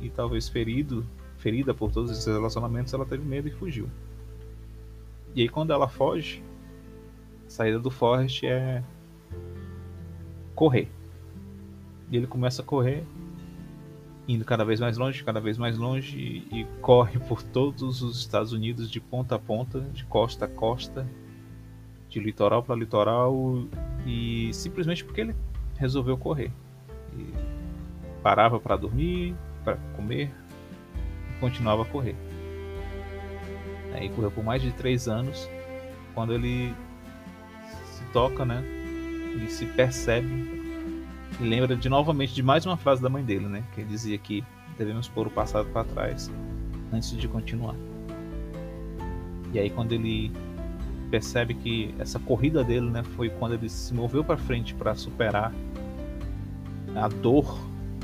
e 0.00 0.10
talvez 0.10 0.48
ferido, 0.48 1.06
ferida 1.38 1.72
por 1.72 1.90
todos 1.90 2.10
esses 2.10 2.26
relacionamentos, 2.26 2.92
ela 2.92 3.06
teve 3.06 3.24
medo 3.24 3.48
e 3.48 3.52
fugiu. 3.52 3.88
E 5.34 5.42
aí 5.42 5.48
quando 5.48 5.72
ela 5.72 5.88
foge, 5.88 6.42
a 7.46 7.50
saída 7.50 7.78
do 7.78 7.90
Forrest 7.90 8.42
é 8.44 8.82
correr. 10.54 10.88
E 12.10 12.16
ele 12.16 12.26
começa 12.26 12.62
a 12.62 12.64
correr, 12.64 13.04
indo 14.26 14.44
cada 14.44 14.64
vez 14.64 14.80
mais 14.80 14.96
longe, 14.96 15.22
cada 15.22 15.40
vez 15.40 15.58
mais 15.58 15.76
longe, 15.76 16.16
e, 16.16 16.60
e 16.60 16.64
corre 16.80 17.18
por 17.18 17.42
todos 17.42 18.02
os 18.02 18.18
Estados 18.18 18.52
Unidos 18.52 18.90
de 18.90 19.00
ponta 19.00 19.34
a 19.34 19.38
ponta, 19.38 19.80
de 19.80 20.04
costa 20.04 20.46
a 20.46 20.48
costa, 20.48 21.06
de 22.08 22.20
litoral 22.20 22.62
para 22.62 22.74
litoral, 22.74 23.66
e 24.06 24.50
simplesmente 24.52 25.04
porque 25.04 25.20
ele 25.20 25.36
resolveu 25.76 26.16
correr. 26.16 26.50
E 27.12 27.32
parava 28.22 28.58
para 28.58 28.76
dormir, 28.76 29.34
para 29.62 29.76
comer 29.94 30.30
e 31.30 31.40
continuava 31.40 31.82
a 31.82 31.84
correr. 31.84 32.16
Aí 33.92 34.08
correu 34.08 34.30
por 34.30 34.42
mais 34.42 34.62
de 34.62 34.72
três 34.72 35.06
anos. 35.06 35.48
Quando 36.14 36.32
ele 36.32 36.74
se 37.86 38.04
toca, 38.12 38.44
né? 38.44 38.62
Ele 39.34 39.48
se 39.48 39.66
percebe 39.66 40.63
e 41.40 41.44
lembra 41.44 41.76
de 41.76 41.88
novamente 41.88 42.34
de 42.34 42.42
mais 42.42 42.64
uma 42.64 42.76
frase 42.76 43.02
da 43.02 43.08
mãe 43.08 43.24
dele, 43.24 43.46
né? 43.46 43.64
Que 43.74 43.80
ele 43.80 43.88
dizia 43.88 44.18
que 44.18 44.44
devemos 44.78 45.08
pôr 45.08 45.26
o 45.26 45.30
passado 45.30 45.68
para 45.70 45.84
trás 45.84 46.30
antes 46.92 47.10
de 47.10 47.28
continuar. 47.28 47.74
E 49.52 49.58
aí 49.58 49.70
quando 49.70 49.92
ele 49.92 50.32
percebe 51.10 51.54
que 51.54 51.94
essa 51.98 52.18
corrida 52.18 52.64
dele, 52.64 52.90
né, 52.90 53.02
foi 53.02 53.28
quando 53.28 53.54
ele 53.54 53.68
se 53.68 53.94
moveu 53.94 54.24
para 54.24 54.36
frente 54.36 54.74
para 54.74 54.94
superar 54.94 55.52
a 56.96 57.08
dor, 57.08 57.58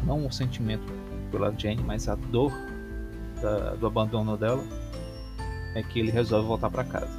não 0.05 0.27
o 0.27 0.33
sentimento 0.33 0.85
pela 1.31 1.53
Jane, 1.57 1.83
mas 1.83 2.09
a 2.09 2.15
dor 2.15 2.53
da, 3.43 3.75
do 3.75 3.87
abandono 3.87 4.37
dela, 4.37 4.63
é 5.75 5.83
que 5.83 5.99
ele 5.99 6.11
resolve 6.11 6.47
voltar 6.47 6.71
para 6.71 6.85
casa. 6.85 7.19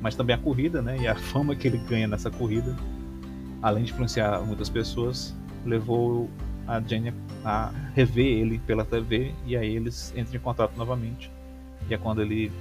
Mas 0.00 0.14
também 0.14 0.34
a 0.34 0.38
corrida, 0.38 0.80
né, 0.82 0.98
e 1.00 1.06
a 1.06 1.14
fama 1.14 1.54
que 1.54 1.68
ele 1.68 1.78
ganha 1.78 2.06
nessa 2.06 2.30
corrida, 2.30 2.76
além 3.62 3.84
de 3.84 3.92
influenciar 3.92 4.40
muitas 4.42 4.68
pessoas, 4.68 5.34
levou 5.64 6.28
a 6.66 6.80
Jane 6.80 7.12
a 7.44 7.70
rever 7.94 8.26
ele 8.26 8.58
pela 8.60 8.84
TV 8.84 9.34
e 9.46 9.56
aí 9.56 9.76
eles 9.76 10.12
entram 10.16 10.36
em 10.36 10.42
contato 10.42 10.76
novamente. 10.76 11.30
E 11.88 11.94
é 11.94 11.98
quando 11.98 12.22
ele 12.22 12.52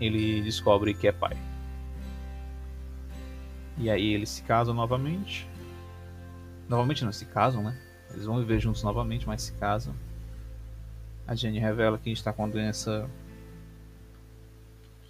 ele 0.00 0.42
descobre 0.42 0.94
que 0.94 1.08
é 1.08 1.12
pai. 1.12 1.36
E 3.78 3.90
aí 3.90 4.14
eles 4.14 4.30
se 4.30 4.42
casam 4.42 4.74
novamente. 4.74 5.46
Novamente 6.68 7.04
não, 7.04 7.12
se 7.12 7.24
casam, 7.26 7.62
né? 7.62 7.76
Eles 8.10 8.24
vão 8.24 8.38
viver 8.38 8.58
juntos 8.58 8.82
novamente, 8.82 9.26
mas 9.26 9.42
se 9.42 9.52
casam. 9.52 9.94
A 11.26 11.34
Jenny 11.34 11.58
revela 11.58 11.98
que 11.98 12.10
está 12.10 12.32
com 12.32 12.44
a 12.44 12.48
doença 12.48 13.08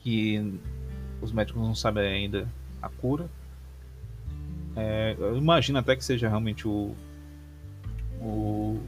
que 0.03 0.61
os 1.20 1.32
médicos 1.32 1.62
não 1.62 1.74
sabem 1.74 2.07
ainda 2.07 2.49
a 2.80 2.89
cura. 2.89 3.28
É, 4.76 5.16
eu 5.18 5.36
imagino 5.36 5.78
até 5.78 5.96
que 5.96 6.04
seja 6.04 6.28
realmente 6.28 6.68
o, 6.68 6.94
o 8.20 8.80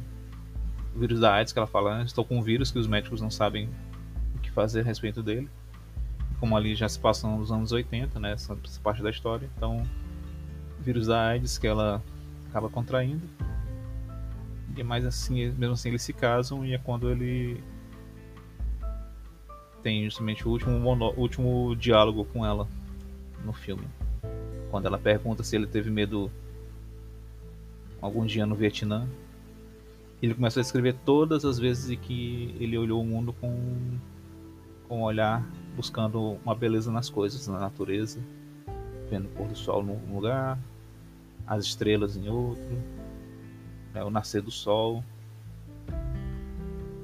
vírus 0.94 1.20
da 1.20 1.34
AIDS 1.34 1.52
que 1.52 1.58
ela 1.58 1.66
fala. 1.66 1.98
Né? 1.98 2.04
Estou 2.04 2.24
com 2.24 2.38
um 2.38 2.42
vírus 2.42 2.70
que 2.70 2.78
os 2.78 2.86
médicos 2.86 3.20
não 3.20 3.30
sabem 3.30 3.68
o 4.36 4.38
que 4.40 4.50
fazer 4.50 4.80
a 4.80 4.84
respeito 4.84 5.22
dele 5.22 5.48
como 6.40 6.56
ali 6.56 6.74
já 6.74 6.88
se 6.88 6.98
passam 6.98 7.38
nos 7.38 7.50
anos 7.50 7.72
80, 7.72 8.18
né, 8.20 8.32
essa, 8.32 8.56
essa 8.64 8.80
parte 8.80 9.02
da 9.02 9.10
história. 9.10 9.48
Então, 9.56 9.84
vírus 10.80 11.06
da 11.06 11.28
AIDS 11.28 11.58
que 11.58 11.66
ela 11.66 12.02
acaba 12.48 12.68
contraindo. 12.68 13.22
E 14.76 14.82
mais 14.82 15.04
assim, 15.04 15.50
mesmo 15.52 15.72
assim 15.72 15.88
eles 15.88 16.02
se 16.02 16.12
casam 16.12 16.64
e 16.64 16.72
é 16.72 16.78
quando 16.78 17.10
ele 17.10 17.62
tem 19.82 20.04
justamente 20.04 20.46
o 20.46 20.50
último, 20.50 20.78
mono, 20.78 21.12
último 21.16 21.74
diálogo 21.74 22.24
com 22.26 22.46
ela 22.46 22.68
no 23.44 23.52
filme. 23.52 23.84
Quando 24.70 24.86
ela 24.86 24.98
pergunta 24.98 25.42
se 25.42 25.56
ele 25.56 25.66
teve 25.66 25.90
medo 25.90 26.30
algum 28.00 28.24
dia 28.24 28.46
no 28.46 28.54
Vietnã. 28.54 29.06
Ele 30.22 30.34
começa 30.34 30.58
a 30.60 30.62
escrever 30.62 30.94
todas 31.04 31.44
as 31.44 31.58
vezes 31.58 31.96
que 32.00 32.54
ele 32.58 32.76
olhou 32.76 33.00
o 33.00 33.04
mundo 33.04 33.32
com, 33.32 33.98
com 34.88 34.98
um 34.98 35.02
olhar 35.02 35.44
buscando 35.76 36.38
uma 36.44 36.54
beleza 36.54 36.90
nas 36.90 37.08
coisas, 37.08 37.46
na 37.46 37.60
natureza, 37.60 38.18
vendo 39.08 39.26
o 39.26 39.28
pôr 39.28 39.46
do 39.46 39.56
sol 39.56 39.82
num 39.82 40.12
lugar, 40.12 40.58
as 41.46 41.64
estrelas 41.64 42.16
em 42.16 42.28
outro, 42.28 42.82
né, 43.94 44.02
o 44.02 44.10
nascer 44.10 44.42
do 44.42 44.50
sol. 44.50 45.04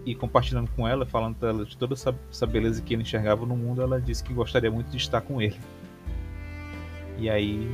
E 0.05 0.15
compartilhando 0.15 0.69
com 0.73 0.87
ela, 0.87 1.07
falando 1.07 1.47
ela 1.47 1.65
de 1.65 1.77
toda 1.77 1.95
essa, 1.95 2.15
essa 2.29 2.47
beleza 2.47 2.83
que 2.83 2.93
ele 2.93 3.03
enxergava 3.03 3.47
no 3.47 3.57
mundo, 3.57 3.81
ela 3.81 4.01
disse 4.01 4.23
que 4.25 4.35
gostaria 4.35 4.71
muito 4.71 4.91
de 4.91 4.97
estar 4.97 5.21
com 5.21 5.41
ele. 5.41 5.59
E 7.19 7.29
aí 7.31 7.69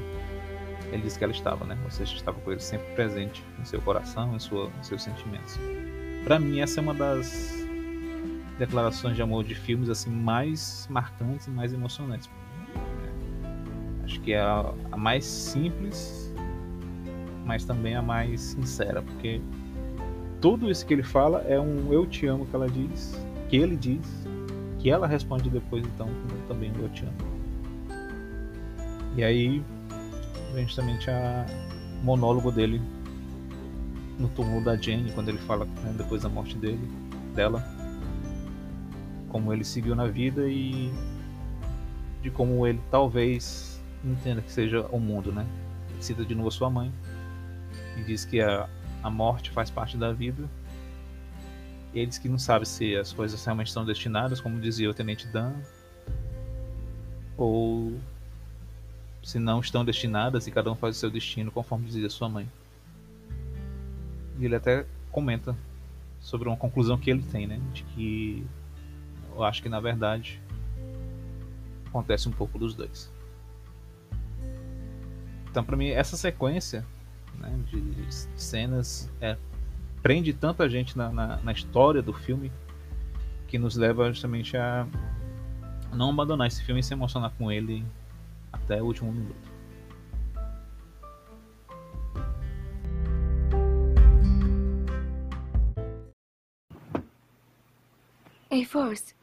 ele 0.92 1.02
disse 1.02 1.18
que 1.18 1.24
ela 1.24 1.32
estava, 1.32 1.64
né? 1.64 1.78
Ou 1.84 1.90
seja, 1.90 2.14
estava 2.14 2.38
com 2.40 2.50
ele 2.50 2.60
sempre 2.60 2.86
presente 2.94 3.42
em 3.58 3.64
seu 3.64 3.80
coração, 3.80 4.34
em, 4.34 4.38
sua, 4.38 4.70
em 4.78 4.82
seus 4.82 5.02
sentimentos. 5.02 5.58
Para 6.24 6.38
mim, 6.38 6.60
essa 6.60 6.80
é 6.80 6.82
uma 6.82 6.94
das 6.94 7.64
declarações 8.58 9.16
de 9.16 9.22
amor 9.22 9.44
de 9.44 9.54
filmes 9.54 9.88
assim 9.88 10.10
mais 10.10 10.86
marcantes 10.90 11.46
e 11.46 11.50
mais 11.50 11.72
emocionantes. 11.72 12.28
Acho 14.04 14.20
que 14.20 14.32
é 14.32 14.40
a, 14.40 14.72
mais 14.96 15.24
simples 15.24 16.30
mas 17.50 17.64
também 17.64 17.96
a 17.96 18.02
mais 18.02 18.40
sincera, 18.40 19.02
porque 19.02 19.40
tudo 20.40 20.70
isso 20.70 20.86
que 20.86 20.94
ele 20.94 21.02
fala 21.02 21.40
é 21.48 21.58
um 21.58 21.92
eu 21.92 22.06
te 22.06 22.24
amo 22.24 22.46
que 22.46 22.54
ela 22.54 22.68
diz, 22.68 23.20
que 23.48 23.56
ele 23.56 23.74
diz, 23.74 24.06
que 24.78 24.88
ela 24.88 25.04
responde 25.04 25.50
depois 25.50 25.84
então 25.84 26.08
também 26.46 26.72
eu 26.80 26.88
te 26.90 27.04
amo. 27.04 27.29
E 29.20 29.22
aí 29.22 29.62
vem 30.54 30.64
justamente 30.64 31.10
a 31.10 31.44
monólogo 32.02 32.50
dele 32.50 32.80
no 34.18 34.30
túmulo 34.30 34.64
da 34.64 34.76
Jane, 34.76 35.12
quando 35.12 35.28
ele 35.28 35.36
fala 35.36 35.66
né, 35.66 35.94
depois 35.94 36.22
da 36.22 36.28
morte 36.30 36.56
dele, 36.56 36.80
dela, 37.34 37.62
como 39.28 39.52
ele 39.52 39.62
seguiu 39.62 39.94
na 39.94 40.06
vida 40.06 40.48
e 40.48 40.90
de 42.22 42.30
como 42.30 42.66
ele 42.66 42.80
talvez 42.90 43.78
entenda 44.02 44.40
que 44.40 44.50
seja 44.50 44.86
o 44.86 44.98
mundo, 44.98 45.30
né? 45.30 45.46
Cita 46.00 46.24
de 46.24 46.34
novo 46.34 46.50
sua 46.50 46.70
mãe 46.70 46.90
e 47.98 48.04
diz 48.04 48.24
que 48.24 48.40
a, 48.40 48.70
a 49.02 49.10
morte 49.10 49.50
faz 49.50 49.68
parte 49.70 49.98
da 49.98 50.14
vida. 50.14 50.48
Ele 51.92 52.06
diz 52.06 52.16
que 52.16 52.26
não 52.26 52.38
sabe 52.38 52.66
se 52.66 52.96
as 52.96 53.12
coisas 53.12 53.44
realmente 53.44 53.66
estão 53.66 53.84
destinadas, 53.84 54.40
como 54.40 54.58
dizia 54.58 54.88
o 54.88 54.94
Tenente 54.94 55.26
Dan, 55.26 55.52
ou 57.36 58.00
se 59.22 59.38
não 59.38 59.60
estão 59.60 59.84
destinadas 59.84 60.46
e 60.46 60.50
cada 60.50 60.70
um 60.70 60.74
faz 60.74 60.96
o 60.96 60.98
seu 60.98 61.10
destino 61.10 61.50
conforme 61.50 61.86
dizia 61.86 62.08
sua 62.08 62.28
mãe. 62.28 62.48
E 64.38 64.44
ele 64.44 64.56
até 64.56 64.86
comenta 65.10 65.56
sobre 66.20 66.48
uma 66.48 66.56
conclusão 66.56 66.96
que 66.98 67.10
ele 67.10 67.22
tem, 67.22 67.46
né? 67.46 67.60
De 67.72 67.82
que 67.84 68.46
eu 69.34 69.44
acho 69.44 69.62
que 69.62 69.68
na 69.68 69.80
verdade 69.80 70.40
acontece 71.86 72.28
um 72.28 72.32
pouco 72.32 72.58
dos 72.58 72.74
dois. 72.74 73.12
Então, 75.50 75.64
para 75.64 75.76
mim, 75.76 75.88
essa 75.88 76.16
sequência 76.16 76.86
né, 77.38 77.58
de 77.66 78.06
cenas 78.36 79.10
é, 79.20 79.36
prende 80.00 80.32
tanta 80.32 80.68
gente 80.68 80.96
na, 80.96 81.10
na, 81.10 81.36
na, 81.38 81.52
história 81.52 82.00
do 82.00 82.12
filme 82.12 82.52
que 83.48 83.58
nos 83.58 83.76
leva 83.76 84.12
justamente 84.12 84.56
a 84.56 84.86
não 85.92 86.10
abandonar 86.10 86.46
esse 86.46 86.62
filme 86.62 86.80
e 86.80 86.84
se 86.84 86.92
emocionar 86.94 87.32
com 87.36 87.50
ele 87.50 87.84
até 88.52 88.82
o 88.82 88.86
último 88.86 89.12
minuto. 89.12 89.50
Ei, 98.50 98.64
Force. 98.64 99.14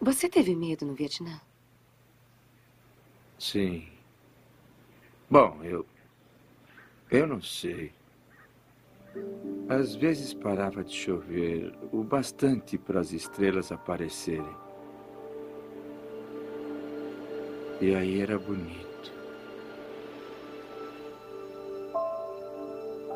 Você 0.00 0.28
teve 0.28 0.54
medo 0.54 0.86
no 0.86 0.94
Vietnã? 0.94 1.40
Sim. 3.38 3.88
Bom, 5.28 5.64
eu. 5.64 5.84
Eu 7.10 7.26
não 7.26 7.42
sei. 7.42 7.92
Às 9.68 9.96
vezes 9.96 10.32
parava 10.32 10.84
de 10.84 10.94
chover 10.94 11.72
o 11.92 12.04
bastante 12.04 12.78
para 12.78 13.00
as 13.00 13.12
estrelas 13.12 13.72
aparecerem. 13.72 14.56
E 17.80 17.94
aí 17.94 18.20
era 18.20 18.38
bonito. 18.38 19.12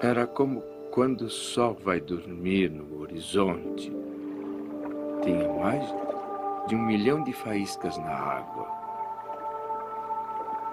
Era 0.02 0.26
como 0.26 0.60
quando 0.90 1.22
o 1.22 1.30
sol 1.30 1.74
vai 1.74 2.00
dormir 2.00 2.70
no 2.70 3.00
horizonte. 3.00 3.92
Tinha 5.22 5.48
mais 5.48 5.84
de 6.66 6.74
um 6.74 6.82
milhão 6.84 7.22
de 7.22 7.32
faíscas 7.32 7.96
na 7.98 8.12
água. 8.12 8.66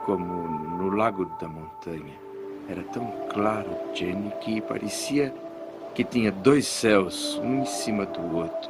Como 0.06 0.48
no 0.78 0.90
lago 0.90 1.26
da 1.40 1.48
montanha. 1.48 2.27
Era 2.70 2.84
tão 2.84 3.12
claro, 3.30 3.70
Jenny, 3.94 4.32
que 4.42 4.62
parecia 4.62 5.34
que 5.96 6.04
tinha 6.04 6.32
dois 6.32 6.68
céus, 6.68 7.40
um 7.44 7.62
em 7.62 7.66
cima 7.66 8.06
do 8.06 8.38
outro. 8.38 8.70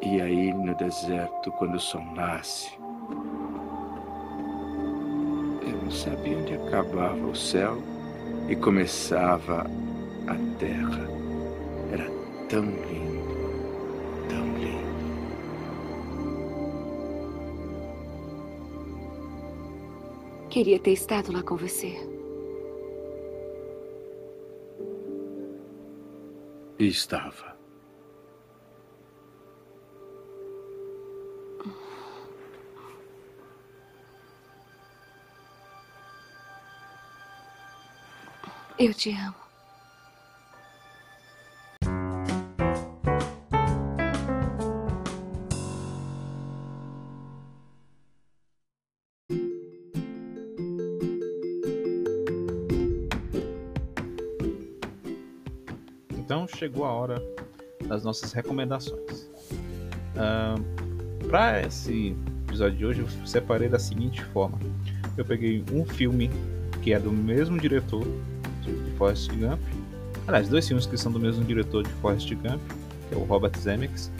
E 0.00 0.20
aí, 0.20 0.52
no 0.52 0.74
deserto, 0.74 1.52
quando 1.52 1.74
o 1.74 1.80
sol 1.80 2.02
nasce, 2.14 2.70
eu 5.62 5.76
não 5.82 5.90
sabia 5.90 6.38
onde 6.38 6.54
acabava 6.54 7.26
o 7.26 7.36
céu 7.36 7.76
e 8.48 8.56
começava 8.56 9.66
a 10.26 10.58
terra. 10.58 11.08
Era 11.92 12.10
tão 12.48 12.64
lindo, 12.64 13.21
Queria 20.52 20.78
ter 20.78 20.92
estado 20.92 21.32
lá 21.32 21.42
com 21.42 21.56
você. 21.56 21.96
E 26.78 26.88
estava. 26.88 27.56
Eu 38.78 38.92
te 38.92 39.10
amo. 39.12 39.41
Chegou 56.62 56.84
a 56.84 56.92
hora 56.92 57.20
das 57.88 58.04
nossas 58.04 58.32
recomendações. 58.32 59.28
Para 61.28 61.62
esse 61.62 62.14
episódio 62.46 62.78
de 62.78 62.86
hoje, 62.86 63.00
eu 63.00 63.26
separei 63.26 63.68
da 63.68 63.80
seguinte 63.80 64.22
forma: 64.26 64.60
eu 65.16 65.24
peguei 65.24 65.64
um 65.72 65.84
filme 65.84 66.30
que 66.80 66.92
é 66.92 67.00
do 67.00 67.10
mesmo 67.10 67.58
diretor 67.58 68.06
de 68.62 68.72
Forrest 68.96 69.28
Gump. 69.32 69.60
Aliás, 70.28 70.48
dois 70.48 70.68
filmes 70.68 70.86
que 70.86 70.96
são 70.96 71.10
do 71.10 71.18
mesmo 71.18 71.44
diretor 71.44 71.82
de 71.82 71.90
Forrest 71.94 72.32
Gump, 72.32 72.60
que 73.08 73.14
é 73.16 73.18
o 73.18 73.24
Robert 73.24 73.58
Zemeckis. 73.58 74.12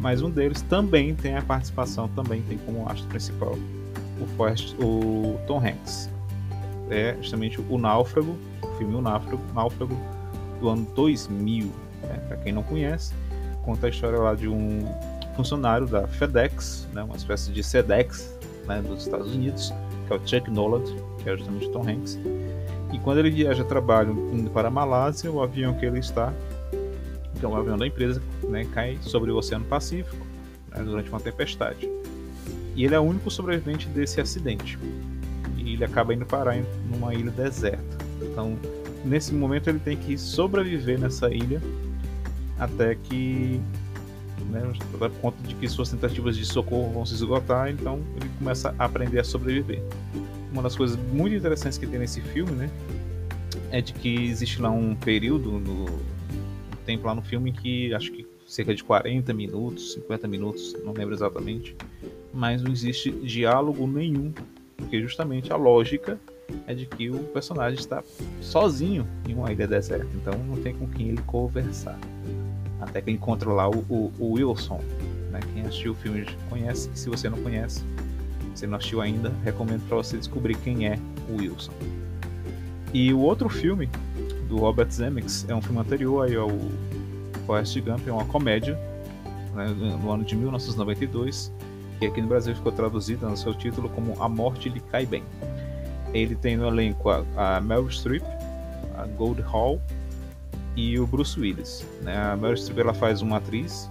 Mas 0.00 0.22
um 0.22 0.30
deles 0.30 0.62
também 0.62 1.14
tem 1.14 1.36
a 1.36 1.42
participação, 1.42 2.08
também 2.08 2.40
tem 2.48 2.56
como 2.64 2.88
astro 2.88 3.06
principal 3.08 3.54
o, 4.18 4.26
Forrest, 4.38 4.74
o 4.80 5.38
Tom 5.46 5.58
Hanks. 5.58 6.08
É 6.88 7.14
justamente 7.20 7.60
o 7.60 7.76
Náufrago, 7.76 8.34
o 8.62 8.78
filme 8.78 8.94
O 8.94 9.02
Náufrago, 9.02 9.42
Náufrago 9.54 9.94
do 10.62 10.68
ano 10.68 10.86
2000. 10.94 11.66
Né? 11.66 12.24
Para 12.28 12.36
quem 12.38 12.52
não 12.52 12.62
conhece, 12.62 13.12
conta 13.62 13.86
a 13.88 13.90
história 13.90 14.18
lá 14.18 14.34
de 14.34 14.48
um 14.48 14.86
funcionário 15.36 15.86
da 15.86 16.06
FedEx, 16.06 16.88
né? 16.94 17.02
uma 17.02 17.16
espécie 17.16 17.52
de 17.52 17.62
SEDEX 17.62 18.34
né? 18.66 18.80
dos 18.80 19.02
Estados 19.02 19.34
Unidos, 19.34 19.74
que 20.06 20.12
é 20.12 20.16
o 20.16 20.20
Chuck 20.26 20.50
Noland, 20.50 20.90
que 21.22 21.28
é 21.28 21.36
justamente 21.36 21.68
Tom 21.70 21.82
Hanks. 21.86 22.18
E 22.92 22.98
quando 22.98 23.18
ele 23.18 23.30
viaja 23.30 23.62
a 23.62 23.66
trabalho 23.66 24.30
indo 24.32 24.50
para 24.50 24.68
a 24.68 24.70
Malásia, 24.70 25.30
o 25.30 25.42
avião 25.42 25.74
que 25.74 25.84
ele 25.84 25.98
está, 25.98 26.32
que 27.38 27.44
é 27.44 27.48
um 27.48 27.56
avião 27.56 27.76
da 27.76 27.86
empresa, 27.86 28.22
né, 28.44 28.66
cai 28.72 28.98
sobre 29.00 29.30
o 29.30 29.36
Oceano 29.36 29.64
Pacífico 29.64 30.24
né, 30.70 30.82
durante 30.82 31.08
uma 31.08 31.18
tempestade. 31.18 31.90
E 32.76 32.84
ele 32.84 32.94
é 32.94 33.00
o 33.00 33.02
único 33.02 33.30
sobrevivente 33.30 33.88
desse 33.88 34.20
acidente. 34.20 34.78
E 35.56 35.72
ele 35.72 35.84
acaba 35.84 36.14
indo 36.14 36.24
parar 36.24 36.56
em 36.56 36.64
uma 36.94 37.14
ilha 37.14 37.30
deserta. 37.30 37.98
Então, 38.20 38.56
nesse 39.04 39.34
momento, 39.34 39.68
ele 39.68 39.78
tem 39.78 39.96
que 39.96 40.16
sobreviver 40.16 40.98
nessa 40.98 41.32
ilha 41.32 41.60
até 42.58 42.94
que 42.94 43.60
né, 44.50 44.72
conta 45.20 45.36
de 45.46 45.54
que 45.54 45.68
suas 45.68 45.90
tentativas 45.90 46.36
de 46.36 46.44
socorro 46.44 46.92
vão 46.92 47.06
se 47.06 47.14
esgotar, 47.14 47.70
então 47.70 48.00
ele 48.16 48.30
começa 48.38 48.74
a 48.78 48.84
aprender 48.84 49.20
a 49.20 49.24
sobreviver 49.24 49.82
uma 50.52 50.62
das 50.62 50.76
coisas 50.76 50.96
muito 51.12 51.34
interessantes 51.34 51.78
que 51.78 51.86
tem 51.86 51.98
nesse 51.98 52.20
filme, 52.20 52.52
né? 52.52 52.70
É 53.70 53.80
de 53.80 53.92
que 53.94 54.26
existe 54.26 54.60
lá 54.60 54.70
um 54.70 54.94
período 54.94 55.52
no 55.52 55.86
tempo 56.84 57.06
lá 57.06 57.14
no 57.14 57.22
filme 57.22 57.52
que 57.52 57.92
acho 57.94 58.12
que 58.12 58.26
cerca 58.46 58.74
de 58.74 58.84
40 58.84 59.32
minutos, 59.32 59.94
50 59.94 60.28
minutos, 60.28 60.76
não 60.84 60.92
lembro 60.92 61.14
exatamente, 61.14 61.74
mas 62.34 62.62
não 62.62 62.70
existe 62.70 63.10
diálogo 63.10 63.86
nenhum, 63.86 64.32
porque 64.76 65.00
justamente 65.00 65.50
a 65.52 65.56
lógica 65.56 66.20
é 66.66 66.74
de 66.74 66.86
que 66.86 67.10
o 67.10 67.18
personagem 67.24 67.78
está 67.78 68.02
sozinho 68.40 69.06
em 69.28 69.34
uma 69.34 69.52
ilha 69.52 69.66
deserta, 69.66 70.08
então 70.14 70.34
não 70.44 70.56
tem 70.56 70.74
com 70.74 70.86
quem 70.86 71.08
ele 71.08 71.22
conversar. 71.22 71.98
Até 72.80 73.00
que 73.00 73.10
encontra 73.10 73.50
lá 73.50 73.68
o, 73.68 73.84
o, 73.88 74.12
o 74.18 74.32
Wilson, 74.32 74.80
né? 75.30 75.40
Quem 75.52 75.62
assistiu 75.62 75.92
o 75.92 75.94
filme 75.94 76.26
conhece, 76.50 76.90
se 76.94 77.08
você 77.08 77.28
não 77.28 77.40
conhece, 77.42 77.84
se 78.54 78.66
não 78.66 78.76
assistiu 78.76 79.00
ainda, 79.00 79.32
recomendo 79.44 79.86
para 79.88 79.96
você 79.96 80.16
descobrir 80.16 80.56
quem 80.56 80.88
é 80.88 80.98
o 81.28 81.36
Wilson. 81.36 81.72
E 82.92 83.12
o 83.12 83.20
outro 83.20 83.48
filme 83.48 83.88
do 84.48 84.58
Robert 84.58 84.90
Zemeckis 84.90 85.46
é 85.48 85.54
um 85.54 85.62
filme 85.62 85.80
anterior 85.80 86.26
aí 86.26 86.36
ao 86.36 86.50
Forrest 87.46 87.78
Gump, 87.80 88.06
é 88.06 88.12
uma 88.12 88.26
comédia 88.26 88.78
né, 89.54 89.66
no 90.02 90.10
ano 90.10 90.24
de 90.24 90.36
1992 90.36 91.52
que 92.02 92.06
aqui 92.06 92.20
no 92.20 92.26
Brasil 92.26 92.52
ficou 92.56 92.72
traduzido 92.72 93.28
no 93.28 93.36
seu 93.36 93.54
título 93.54 93.88
como 93.88 94.20
A 94.20 94.28
Morte 94.28 94.68
lhe 94.68 94.80
Cai 94.80 95.06
Bem. 95.06 95.22
Ele 96.12 96.34
tem 96.34 96.56
no 96.56 96.66
elenco 96.66 97.10
a, 97.10 97.24
a 97.36 97.60
Meryl 97.60 97.90
Streep, 97.90 98.24
a 98.96 99.06
Gold 99.06 99.40
Hall 99.42 99.80
e 100.76 100.98
o 100.98 101.06
Bruce 101.06 101.38
Willis. 101.38 101.86
Né? 102.02 102.16
A 102.16 102.36
Meryl 102.36 102.56
Streep 102.56 102.78
ela 102.78 102.94
faz 102.94 103.22
uma 103.22 103.38
atriz 103.38 103.90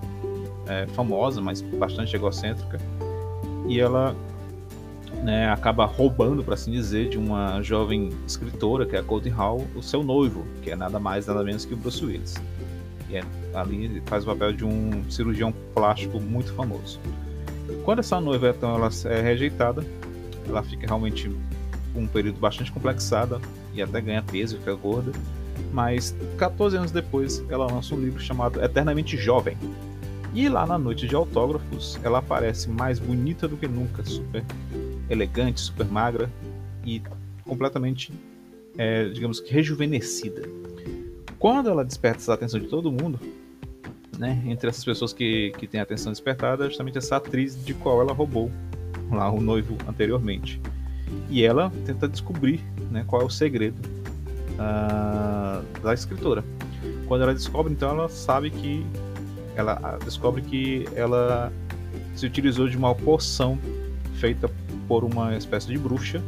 é, 0.67 0.85
famosa, 0.87 1.41
mas 1.41 1.61
bastante 1.61 2.15
egocêntrica, 2.15 2.79
e 3.67 3.79
ela 3.79 4.15
né, 5.23 5.49
acaba 5.49 5.85
roubando, 5.85 6.43
para 6.43 6.55
assim 6.55 6.71
dizer, 6.71 7.09
de 7.09 7.17
uma 7.17 7.61
jovem 7.61 8.09
escritora, 8.25 8.85
que 8.85 8.95
é 8.95 8.99
a 8.99 9.01
Gold 9.01 9.29
Hall, 9.29 9.67
o 9.75 9.81
seu 9.81 10.03
noivo, 10.03 10.45
que 10.61 10.71
é 10.71 10.75
nada 10.75 10.99
mais 10.99 11.27
nada 11.27 11.43
menos 11.43 11.65
que 11.65 11.73
o 11.73 11.77
Bruce 11.77 12.03
Willis. 12.03 12.35
E 13.09 13.17
é, 13.17 13.23
ali 13.53 14.01
faz 14.05 14.23
o 14.23 14.27
papel 14.27 14.53
de 14.53 14.65
um 14.65 15.09
cirurgião 15.09 15.53
plástico 15.73 16.19
muito 16.19 16.53
famoso. 16.53 16.99
Quando 17.83 17.99
essa 17.99 18.19
noiva 18.19 18.49
então, 18.49 18.75
ela 18.75 18.89
é 19.05 19.21
rejeitada, 19.21 19.85
ela 20.47 20.63
fica 20.63 20.87
realmente 20.87 21.29
um 21.95 22.07
período 22.07 22.39
bastante 22.39 22.71
complexada 22.71 23.39
e 23.73 23.81
até 23.81 24.01
ganha 24.01 24.21
peso, 24.21 24.57
fica 24.57 24.73
gorda. 24.75 25.11
Mas 25.71 26.15
14 26.37 26.77
anos 26.77 26.91
depois, 26.91 27.43
ela 27.49 27.65
lança 27.65 27.95
um 27.95 27.99
livro 27.99 28.19
chamado 28.19 28.63
Eternamente 28.63 29.17
Jovem. 29.17 29.57
E 30.33 30.47
lá 30.47 30.65
na 30.65 30.77
noite 30.77 31.07
de 31.07 31.15
autógrafos, 31.15 31.99
ela 32.03 32.19
aparece 32.19 32.69
mais 32.69 32.99
bonita 32.99 33.47
do 33.47 33.57
que 33.57 33.67
nunca, 33.67 34.03
super 34.05 34.43
elegante, 35.09 35.59
super 35.59 35.85
magra 35.85 36.29
e 36.85 37.01
completamente, 37.43 38.13
é, 38.77 39.09
digamos 39.09 39.39
que 39.39 39.53
rejuvenescida. 39.53 40.43
Quando 41.37 41.69
ela 41.69 41.83
desperta 41.83 42.31
a 42.31 42.35
atenção 42.35 42.59
de 42.59 42.67
todo 42.67 42.91
mundo, 42.91 43.19
né, 44.17 44.41
entre 44.45 44.69
essas 44.69 44.85
pessoas 44.85 45.11
que, 45.11 45.51
que 45.57 45.67
têm 45.67 45.79
a 45.79 45.83
atenção 45.83 46.11
despertada, 46.11 46.65
é 46.65 46.67
justamente 46.69 46.97
essa 46.97 47.17
atriz 47.17 47.61
de 47.65 47.73
qual 47.73 47.99
ela 47.99 48.13
roubou 48.13 48.51
lá 49.11 49.29
o 49.29 49.41
noivo 49.41 49.77
anteriormente. 49.87 50.61
E 51.29 51.43
ela 51.43 51.71
tenta 51.85 52.07
descobrir 52.07 52.61
né, 52.89 53.03
qual 53.07 53.21
é 53.21 53.25
o 53.25 53.29
segredo 53.29 53.77
uh, 54.53 55.81
da 55.81 55.93
escritora. 55.93 56.43
Quando 57.07 57.23
ela 57.23 57.33
descobre, 57.33 57.71
então 57.73 57.89
ela 57.89 58.09
sabe 58.09 58.49
que 58.49 58.85
ela 59.55 59.97
descobre 60.03 60.41
que 60.41 60.85
ela 60.95 61.51
se 62.15 62.25
utilizou 62.25 62.67
de 62.67 62.77
uma 62.77 62.95
poção 62.95 63.57
feita 64.15 64.49
por 64.87 65.03
uma 65.03 65.35
espécie 65.35 65.67
de 65.67 65.77
bruxa. 65.77 66.21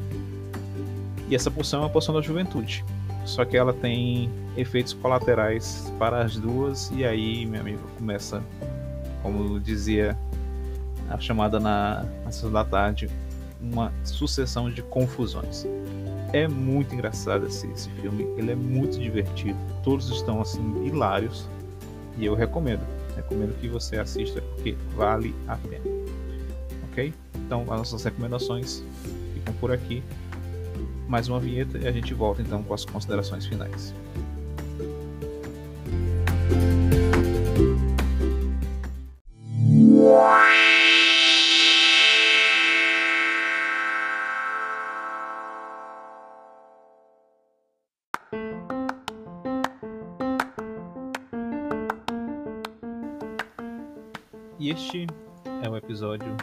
E 1.29 1.36
essa 1.36 1.49
poção 1.49 1.81
é 1.81 1.84
uma 1.84 1.89
poção 1.89 2.13
da 2.13 2.21
juventude. 2.21 2.84
Só 3.25 3.45
que 3.45 3.55
ela 3.55 3.73
tem 3.73 4.29
efeitos 4.57 4.93
colaterais 4.93 5.91
para 5.97 6.21
as 6.21 6.36
duas, 6.36 6.91
e 6.93 7.05
aí, 7.05 7.45
meu 7.45 7.61
amigo, 7.61 7.81
começa, 7.97 8.43
como 9.21 9.59
dizia 9.59 10.17
a 11.09 11.17
chamada 11.17 11.59
na, 11.59 12.05
na 12.25 12.31
sessão 12.31 12.51
da 12.51 12.65
tarde, 12.65 13.09
uma 13.64 13.91
sucessão 14.03 14.70
de 14.70 14.82
confusões. 14.84 15.66
É 16.34 16.47
muito 16.47 16.93
engraçado 16.93 17.47
esse, 17.47 17.68
esse 17.68 17.89
filme, 18.01 18.24
ele 18.38 18.51
é 18.51 18.55
muito 18.55 18.99
divertido, 18.99 19.57
todos 19.84 20.09
estão 20.09 20.41
assim 20.41 20.86
hilários 20.86 21.47
e 22.18 22.26
eu 22.26 22.36
recomendo. 22.36 22.82
Recomendo 23.16 23.57
que 23.59 23.68
você 23.68 23.97
assista 23.97 24.41
porque 24.41 24.76
vale 24.95 25.34
a 25.47 25.55
pena. 25.55 25.86
Ok? 26.89 27.14
Então 27.36 27.61
as 27.61 27.68
nossas 27.68 28.03
recomendações 28.03 28.84
ficam 29.34 29.53
por 29.55 29.72
aqui. 29.72 30.03
Mais 31.07 31.28
uma 31.28 31.39
vinheta 31.39 31.78
e 31.78 31.88
a 31.88 31.91
gente 31.91 32.14
volta 32.14 32.41
então 32.41 32.64
com 32.64 32.74
as 32.74 32.84
considerações 32.84 33.45
finais. 33.45 33.93
E 39.70 40.72
este 54.74 55.05
é 55.61 55.69
o 55.69 55.78
episódio 55.78 56.36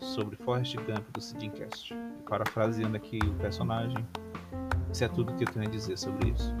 sobre 0.00 0.36
Forrest 0.36 0.76
Gump 0.76 1.02
do 1.14 1.20
Sidincast. 1.20 1.96
Parafraseando 2.28 2.94
aqui 2.94 3.18
o 3.24 3.32
personagem, 3.36 3.96
isso 4.92 5.02
é 5.02 5.08
tudo 5.08 5.32
que 5.32 5.44
eu 5.44 5.48
tenho 5.48 5.66
a 5.66 5.70
dizer 5.70 5.96
sobre 5.96 6.28
isso. 6.28 6.54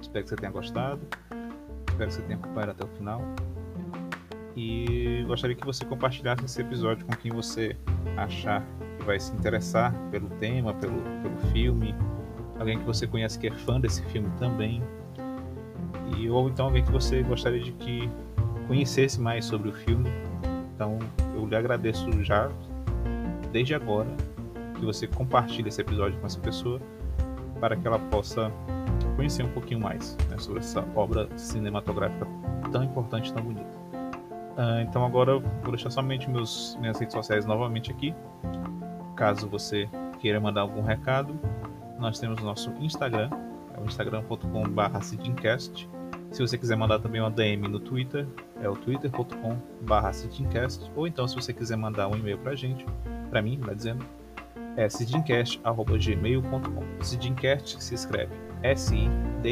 Espero 0.00 0.22
que 0.22 0.30
você 0.30 0.36
tenha 0.36 0.52
gostado, 0.52 1.00
espero 1.88 2.08
que 2.08 2.14
você 2.14 2.22
tenha 2.22 2.38
acompanhado 2.38 2.70
até 2.70 2.84
o 2.84 2.88
final. 2.96 3.20
E 4.56 5.24
gostaria 5.26 5.56
que 5.56 5.66
você 5.66 5.84
compartilhasse 5.84 6.44
esse 6.44 6.60
episódio 6.60 7.04
com 7.06 7.16
quem 7.16 7.32
você 7.32 7.76
achar 8.16 8.64
que 9.00 9.04
vai 9.04 9.18
se 9.18 9.32
interessar 9.32 9.92
pelo 10.12 10.28
tema, 10.38 10.72
pelo, 10.74 11.02
pelo 11.22 11.38
filme, 11.52 11.92
alguém 12.56 12.78
que 12.78 12.84
você 12.84 13.04
conhece 13.04 13.36
que 13.36 13.48
é 13.48 13.52
fã 13.52 13.80
desse 13.80 14.00
filme 14.04 14.30
também, 14.38 14.80
e 16.16 16.30
ou 16.30 16.48
então 16.48 16.66
alguém 16.66 16.84
que 16.84 16.92
você 16.92 17.24
gostaria 17.24 17.60
de 17.60 17.72
que 17.72 18.08
conhecesse 18.68 19.20
mais 19.20 19.44
sobre 19.44 19.68
o 19.68 19.72
filme 19.72 20.08
então 20.76 20.98
eu 21.34 21.46
lhe 21.46 21.56
agradeço 21.56 22.06
já, 22.22 22.50
desde 23.50 23.74
agora, 23.74 24.08
que 24.78 24.84
você 24.84 25.06
compartilhe 25.06 25.68
esse 25.68 25.80
episódio 25.80 26.20
com 26.20 26.26
essa 26.26 26.38
pessoa 26.38 26.80
para 27.58 27.74
que 27.74 27.86
ela 27.86 27.98
possa 27.98 28.52
conhecer 29.16 29.42
um 29.42 29.48
pouquinho 29.48 29.80
mais 29.80 30.16
né, 30.28 30.36
sobre 30.38 30.60
essa 30.60 30.86
obra 30.94 31.26
cinematográfica 31.36 32.26
tão 32.70 32.84
importante, 32.84 33.32
tão 33.32 33.42
bonita. 33.42 33.76
Uh, 34.56 34.80
então 34.82 35.04
agora 35.04 35.32
eu 35.32 35.40
vou 35.62 35.70
deixar 35.70 35.90
somente 35.90 36.28
meus, 36.28 36.76
minhas 36.78 36.98
redes 36.98 37.14
sociais 37.14 37.46
novamente 37.46 37.90
aqui. 37.90 38.14
Caso 39.16 39.48
você 39.48 39.88
queira 40.18 40.38
mandar 40.38 40.62
algum 40.62 40.82
recado, 40.82 41.38
nós 41.98 42.18
temos 42.18 42.40
o 42.42 42.44
nosso 42.44 42.70
Instagram, 42.78 43.30
é 43.74 43.80
o 43.80 43.84
instagram.com.br 43.84 45.95
se 46.30 46.40
você 46.40 46.58
quiser 46.58 46.76
mandar 46.76 46.98
também 46.98 47.20
uma 47.20 47.30
DM 47.30 47.68
no 47.68 47.80
Twitter, 47.80 48.26
é 48.60 48.68
o 48.68 48.76
twitter.com.br 48.76 50.12
cidincast, 50.12 50.90
ou 50.94 51.06
então 51.06 51.26
se 51.26 51.34
você 51.34 51.52
quiser 51.52 51.76
mandar 51.76 52.08
um 52.08 52.16
e-mail 52.16 52.38
pra 52.38 52.54
gente, 52.54 52.84
pra 53.30 53.40
mim, 53.40 53.58
vai 53.60 53.74
dizendo, 53.74 54.04
é 54.76 54.88
cidincast.gmail.com. 54.88 57.02
Cidincast 57.02 57.82
se 57.82 57.94
escreve 57.94 58.34
S-I-D-I-M-C-A-S-T. 58.62 59.46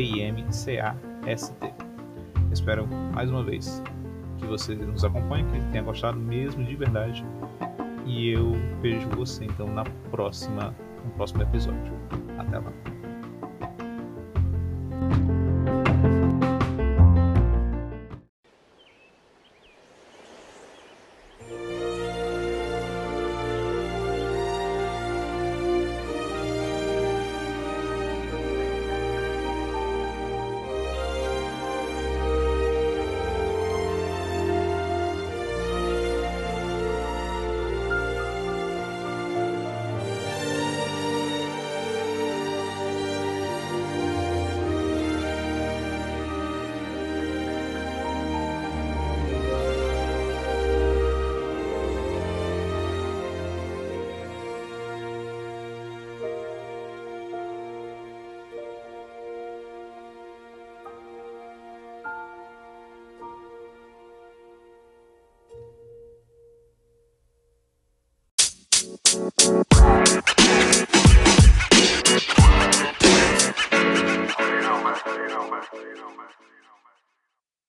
Espero 2.52 2.86
mais 2.86 3.30
uma 3.30 3.42
vez 3.42 3.82
que 4.38 4.46
você 4.46 4.74
nos 4.74 5.04
acompanhe, 5.04 5.44
que 5.44 5.60
tenha 5.72 5.82
gostado 5.82 6.18
mesmo 6.18 6.64
de 6.64 6.76
verdade. 6.76 7.24
E 8.06 8.30
eu 8.30 8.52
vejo 8.82 9.08
você 9.10 9.44
então 9.44 9.66
na 9.66 9.84
próxima, 10.10 10.74
no 11.04 11.10
próximo 11.12 11.42
episódio. 11.42 11.92
Até 12.38 12.58
lá. 12.58 12.93